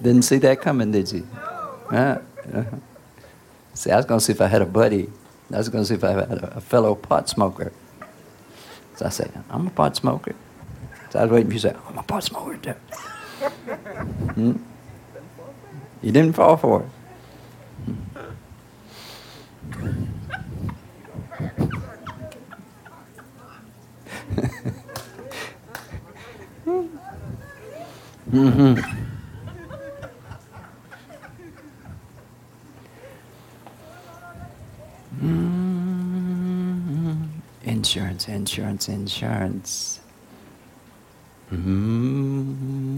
Didn't 0.00 0.22
see 0.22 0.38
that 0.38 0.60
coming, 0.60 0.92
did 0.92 1.10
you? 1.10 1.26
Huh? 1.90 2.18
Uh-huh. 2.54 2.64
See, 3.74 3.90
I 3.90 3.96
was 3.96 4.06
going 4.06 4.20
to 4.20 4.24
see 4.24 4.32
if 4.32 4.40
I 4.40 4.46
had 4.46 4.62
a 4.62 4.66
buddy. 4.66 5.10
I 5.52 5.56
was 5.58 5.68
going 5.68 5.82
to 5.82 5.88
see 5.88 5.94
if 5.94 6.04
I 6.04 6.12
had 6.12 6.30
a, 6.30 6.58
a 6.58 6.60
fellow 6.60 6.94
pot 6.94 7.28
smoker. 7.28 7.72
So 8.94 9.06
I 9.06 9.08
said, 9.08 9.32
I'm 9.50 9.66
a 9.66 9.70
pot 9.70 9.96
smoker. 9.96 10.36
So 11.10 11.18
I 11.18 11.22
was 11.24 11.32
waiting 11.32 11.48
for 11.48 11.54
you 11.54 11.60
to 11.60 11.70
say, 11.70 11.76
I'm 11.88 11.98
a 11.98 12.02
pot 12.04 12.22
smoker 12.22 12.56
too. 12.58 12.74
Hmm? 14.38 14.52
You 16.00 16.12
didn't 16.12 16.34
fall 16.34 16.56
for 16.56 16.82
it. 16.82 16.88
Mm-hmm. 28.30 28.80
Insurance, 37.64 38.28
insurance, 38.28 38.88
insurance. 38.88 40.00
Mm-hmm. 41.50 42.88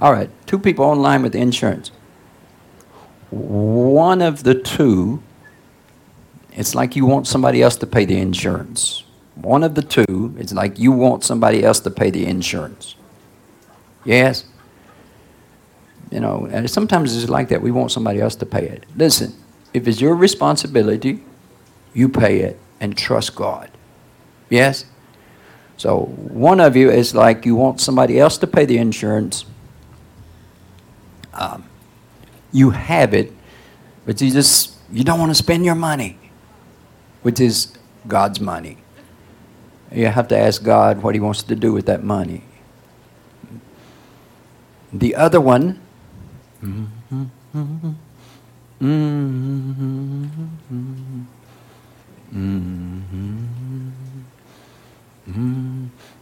All 0.00 0.12
right, 0.12 0.28
two 0.46 0.58
people 0.58 0.84
online 0.84 1.22
with 1.22 1.34
insurance. 1.34 1.90
One 3.30 4.22
of 4.22 4.44
the 4.44 4.54
two, 4.54 5.22
it's 6.52 6.74
like 6.74 6.96
you 6.96 7.06
want 7.06 7.26
somebody 7.26 7.62
else 7.62 7.76
to 7.76 7.86
pay 7.86 8.04
the 8.04 8.18
insurance. 8.18 9.04
One 9.34 9.62
of 9.62 9.74
the 9.74 9.82
two, 9.82 10.34
it's 10.38 10.52
like 10.52 10.78
you 10.78 10.92
want 10.92 11.24
somebody 11.24 11.62
else 11.64 11.80
to 11.80 11.90
pay 11.90 12.10
the 12.10 12.26
insurance. 12.26 12.94
Yes? 14.04 14.44
You 16.10 16.20
know, 16.20 16.48
and 16.50 16.70
sometimes 16.70 17.16
it's 17.16 17.28
like 17.28 17.48
that. 17.48 17.60
We 17.60 17.70
want 17.70 17.90
somebody 17.90 18.20
else 18.20 18.36
to 18.36 18.46
pay 18.46 18.66
it. 18.66 18.86
Listen, 18.96 19.34
if 19.74 19.86
it's 19.86 20.00
your 20.00 20.14
responsibility, 20.14 21.22
you 21.92 22.08
pay 22.08 22.40
it 22.40 22.58
and 22.80 22.96
trust 22.96 23.34
God. 23.34 23.70
Yes? 24.48 24.86
So 25.76 26.04
one 26.04 26.60
of 26.60 26.76
you 26.76 26.90
is 26.90 27.14
like 27.14 27.44
you 27.44 27.56
want 27.56 27.80
somebody 27.80 28.18
else 28.18 28.38
to 28.38 28.46
pay 28.46 28.64
the 28.64 28.78
insurance. 28.78 29.44
Um, 31.34 31.64
you 32.56 32.70
have 32.70 33.12
it, 33.12 33.32
but 34.06 34.18
you 34.22 34.30
just 34.30 34.74
you 34.90 35.04
don't 35.04 35.20
want 35.20 35.30
to 35.30 35.34
spend 35.34 35.64
your 35.66 35.74
money, 35.74 36.18
which 37.20 37.38
is 37.38 37.76
God's 38.08 38.40
money. 38.40 38.78
You 39.92 40.06
have 40.06 40.28
to 40.28 40.38
ask 40.38 40.64
God 40.64 41.02
what 41.02 41.14
He 41.14 41.20
wants 41.20 41.42
to 41.42 41.54
do 41.54 41.72
with 41.74 41.84
that 41.86 42.02
money. 42.02 42.44
The 44.90 45.14
other 45.14 45.40
one. 45.40 45.80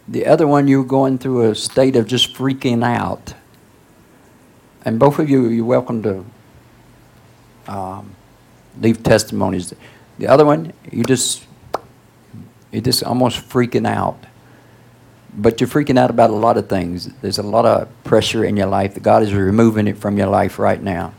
The 0.08 0.26
other 0.26 0.46
one, 0.48 0.66
you're 0.68 0.84
going 0.84 1.18
through 1.18 1.50
a 1.50 1.54
state 1.54 1.94
of 1.94 2.06
just 2.08 2.34
freaking 2.34 2.84
out. 2.84 3.34
And 4.84 4.98
both 4.98 5.18
of 5.18 5.30
you, 5.30 5.48
you're 5.48 5.64
welcome 5.64 6.02
to 6.02 6.24
um, 7.66 8.14
leave 8.80 9.02
testimonies. 9.02 9.72
The 10.18 10.26
other 10.26 10.44
one, 10.44 10.72
you 10.90 11.04
just, 11.04 11.46
you're 12.70 12.82
just 12.82 13.02
almost 13.02 13.48
freaking 13.48 13.86
out. 13.86 14.18
But 15.36 15.60
you're 15.60 15.68
freaking 15.68 15.98
out 15.98 16.10
about 16.10 16.30
a 16.30 16.34
lot 16.34 16.56
of 16.56 16.68
things. 16.68 17.12
There's 17.14 17.38
a 17.38 17.42
lot 17.42 17.64
of 17.64 17.88
pressure 18.04 18.44
in 18.44 18.56
your 18.56 18.68
life. 18.68 19.00
God 19.02 19.22
is 19.22 19.34
removing 19.34 19.88
it 19.88 19.98
from 19.98 20.16
your 20.16 20.28
life 20.28 20.58
right 20.58 20.80
now. 20.80 21.12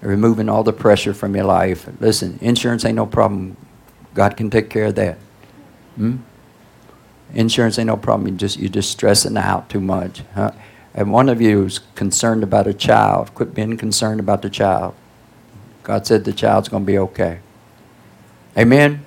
Removing 0.00 0.48
all 0.48 0.62
the 0.62 0.72
pressure 0.72 1.12
from 1.12 1.34
your 1.34 1.44
life. 1.44 1.88
Listen, 1.98 2.38
insurance 2.40 2.84
ain't 2.84 2.96
no 2.96 3.06
problem. 3.06 3.56
God 4.14 4.36
can 4.36 4.48
take 4.48 4.70
care 4.70 4.86
of 4.86 4.94
that. 4.94 5.18
Hmm? 5.96 6.18
Insurance 7.34 7.78
ain't 7.78 7.88
no 7.88 7.96
problem. 7.96 8.28
You 8.28 8.34
just 8.34 8.58
you're 8.58 8.70
just 8.70 8.90
stressing 8.90 9.36
out 9.36 9.68
too 9.68 9.80
much. 9.80 10.22
Huh? 10.34 10.52
And 10.94 11.12
one 11.12 11.28
of 11.28 11.40
you 11.40 11.64
is 11.64 11.78
concerned 11.94 12.42
about 12.42 12.66
a 12.66 12.74
child. 12.74 13.34
Quit 13.34 13.54
being 13.54 13.76
concerned 13.76 14.20
about 14.20 14.42
the 14.42 14.50
child. 14.50 14.94
God 15.82 16.06
said 16.06 16.24
the 16.24 16.32
child's 16.32 16.68
going 16.68 16.82
to 16.84 16.86
be 16.86 16.98
okay. 16.98 17.40
Amen? 18.56 19.06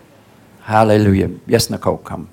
Hallelujah. 0.62 1.32
Yes, 1.46 1.70
Nicole, 1.70 1.98
come. 1.98 2.30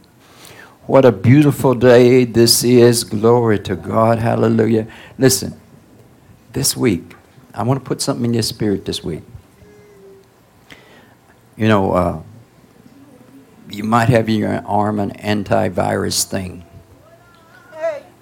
What 0.87 1.05
a 1.05 1.13
beautiful 1.13 1.75
day 1.75 2.25
this 2.25 2.65
is. 2.65 3.05
Glory 3.05 3.59
to 3.61 3.77
God. 3.77 4.19
Hallelujah. 4.19 4.87
Listen, 5.19 5.61
this 6.53 6.77
week, 6.77 7.15
I 7.55 7.63
want 7.63 7.83
to 7.83 7.87
put 7.87 8.01
something 8.01 8.25
in 8.25 8.35
your 8.35 8.43
spirit 8.43 8.85
this 8.85 9.03
week. 9.03 9.23
You 11.57 11.69
know, 11.69 11.93
uh, 11.93 12.23
you 13.69 13.85
might 13.85 14.09
have 14.09 14.29
in 14.29 14.37
your 14.37 14.65
arm 14.67 14.99
an 14.99 15.11
antivirus 15.13 16.25
thing. 16.25 16.65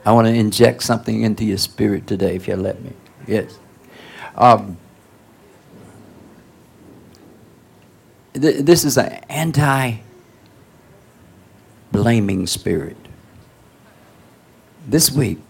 I 0.04 0.12
want 0.12 0.26
to 0.26 0.34
inject 0.34 0.82
something 0.82 1.22
into 1.22 1.44
your 1.44 1.58
spirit 1.58 2.06
today, 2.06 2.36
if 2.36 2.48
you'll 2.48 2.58
let 2.58 2.82
me. 2.82 2.92
Yes. 3.26 3.58
Um, 4.36 4.78
th- 8.34 8.64
this 8.64 8.84
is 8.84 8.98
an 8.98 9.12
anti 9.28 9.96
blaming 11.92 12.46
spirit. 12.46 12.96
This 14.86 15.10
week, 15.10 15.40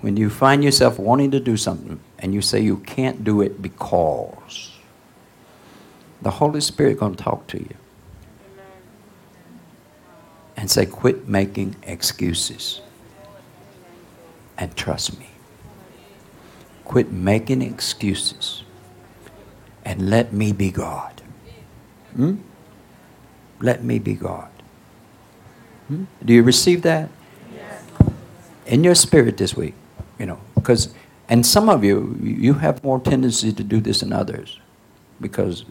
when 0.00 0.16
you 0.16 0.30
find 0.30 0.62
yourself 0.62 0.98
wanting 0.98 1.30
to 1.32 1.40
do 1.40 1.56
something 1.56 2.00
and 2.18 2.34
you 2.34 2.42
say 2.42 2.60
you 2.60 2.78
can't 2.78 3.24
do 3.24 3.40
it 3.40 3.62
because, 3.62 4.72
the 6.22 6.30
Holy 6.30 6.60
Spirit 6.60 6.98
going 6.98 7.14
to 7.14 7.22
talk 7.24 7.46
to 7.48 7.58
you. 7.58 7.74
And 10.64 10.70
say, 10.70 10.86
quit 10.86 11.28
making 11.28 11.76
excuses 11.82 12.80
and 14.56 14.74
trust 14.74 15.18
me. 15.18 15.28
Quit 16.86 17.12
making 17.12 17.60
excuses 17.60 18.62
and 19.84 20.08
let 20.08 20.32
me 20.32 20.52
be 20.52 20.70
God. 20.70 21.20
Hmm? 22.16 22.36
Let 23.60 23.84
me 23.84 23.98
be 23.98 24.14
God. 24.14 24.48
Hmm? 25.88 26.04
Do 26.24 26.32
you 26.32 26.42
receive 26.42 26.80
that? 26.80 27.10
In 28.64 28.82
your 28.84 28.94
spirit 28.94 29.36
this 29.36 29.54
week, 29.54 29.74
you 30.18 30.24
know, 30.24 30.40
because, 30.54 30.94
and 31.28 31.44
some 31.44 31.68
of 31.68 31.84
you, 31.84 32.16
you 32.22 32.54
have 32.54 32.82
more 32.82 32.98
tendency 33.00 33.52
to 33.52 33.62
do 33.62 33.80
this 33.80 34.00
than 34.00 34.14
others 34.14 34.58
because 35.20 35.66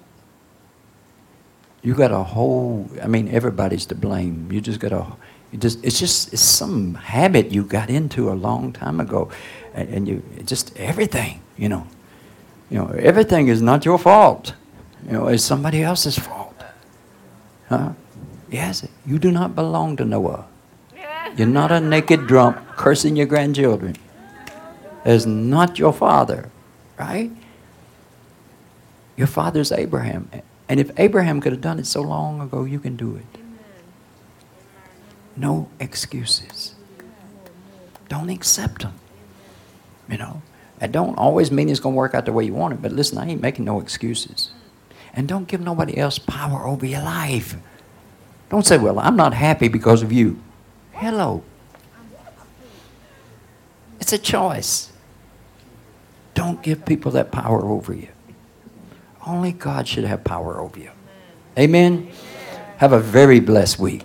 you 1.83 1.93
got 1.93 2.11
a 2.11 2.23
whole, 2.23 2.89
I 3.01 3.07
mean, 3.07 3.27
everybody's 3.27 3.85
to 3.87 3.95
blame. 3.95 4.49
You 4.51 4.61
just 4.61 4.79
got 4.79 4.93
a, 4.93 5.05
you 5.51 5.59
just, 5.59 5.83
it's 5.83 5.99
just, 5.99 6.33
it's 6.33 6.41
some 6.41 6.95
habit 6.95 7.51
you 7.51 7.63
got 7.63 7.89
into 7.89 8.31
a 8.31 8.33
long 8.33 8.71
time 8.71 9.01
ago. 9.01 9.29
And, 9.73 9.89
and 9.89 10.07
you, 10.07 10.23
just 10.45 10.75
everything, 10.77 11.41
you 11.57 11.69
know. 11.69 11.85
You 12.69 12.79
know, 12.79 12.87
everything 12.87 13.49
is 13.49 13.61
not 13.61 13.85
your 13.85 13.99
fault. 13.99 14.53
You 15.05 15.11
know, 15.11 15.27
it's 15.27 15.43
somebody 15.43 15.83
else's 15.83 16.17
fault. 16.17 16.63
Huh? 17.67 17.91
Yes, 18.49 18.87
you 19.05 19.19
do 19.19 19.31
not 19.31 19.53
belong 19.53 19.97
to 19.97 20.05
Noah. 20.05 20.45
You're 21.35 21.47
not 21.47 21.71
a 21.71 21.79
naked 21.79 22.27
drunk 22.27 22.57
cursing 22.77 23.15
your 23.15 23.25
grandchildren. 23.25 23.95
It's 25.03 25.25
not 25.25 25.79
your 25.79 25.91
father, 25.91 26.49
right? 26.97 27.31
Your 29.17 29.27
father's 29.27 29.71
Abraham. 29.71 30.29
And 30.69 30.79
if 30.79 30.91
Abraham 30.97 31.41
could 31.41 31.51
have 31.51 31.61
done 31.61 31.79
it 31.79 31.85
so 31.85 32.01
long 32.01 32.41
ago, 32.41 32.63
you 32.63 32.79
can 32.79 32.95
do 32.95 33.15
it. 33.15 33.39
No 35.35 35.69
excuses. 35.79 36.75
Don't 38.07 38.29
accept 38.29 38.83
them. 38.83 38.93
You 40.09 40.17
know, 40.17 40.41
it 40.81 40.91
don't 40.91 41.15
always 41.17 41.51
mean 41.51 41.69
it's 41.69 41.79
going 41.79 41.93
to 41.93 41.97
work 41.97 42.13
out 42.13 42.25
the 42.25 42.33
way 42.33 42.45
you 42.45 42.53
want 42.53 42.73
it, 42.73 42.81
but 42.81 42.91
listen, 42.91 43.17
I 43.17 43.27
ain't 43.27 43.41
making 43.41 43.65
no 43.65 43.79
excuses. 43.79 44.51
And 45.13 45.27
don't 45.27 45.47
give 45.47 45.61
nobody 45.61 45.97
else 45.97 46.19
power 46.19 46.65
over 46.65 46.85
your 46.85 47.01
life. 47.01 47.55
Don't 48.49 48.65
say, 48.65 48.77
well, 48.77 48.99
I'm 48.99 49.15
not 49.15 49.33
happy 49.33 49.67
because 49.67 50.03
of 50.03 50.11
you. 50.11 50.39
Hello. 50.91 51.43
It's 53.99 54.13
a 54.13 54.17
choice. 54.17 54.91
Don't 56.33 56.61
give 56.61 56.85
people 56.85 57.11
that 57.11 57.31
power 57.31 57.63
over 57.65 57.93
you. 57.93 58.09
Only 59.25 59.51
God 59.51 59.87
should 59.87 60.03
have 60.03 60.23
power 60.23 60.59
over 60.59 60.79
you. 60.79 60.91
Amen. 61.57 62.09
Have 62.77 62.93
a 62.93 62.99
very 62.99 63.39
blessed 63.39 63.79
week. 63.79 64.03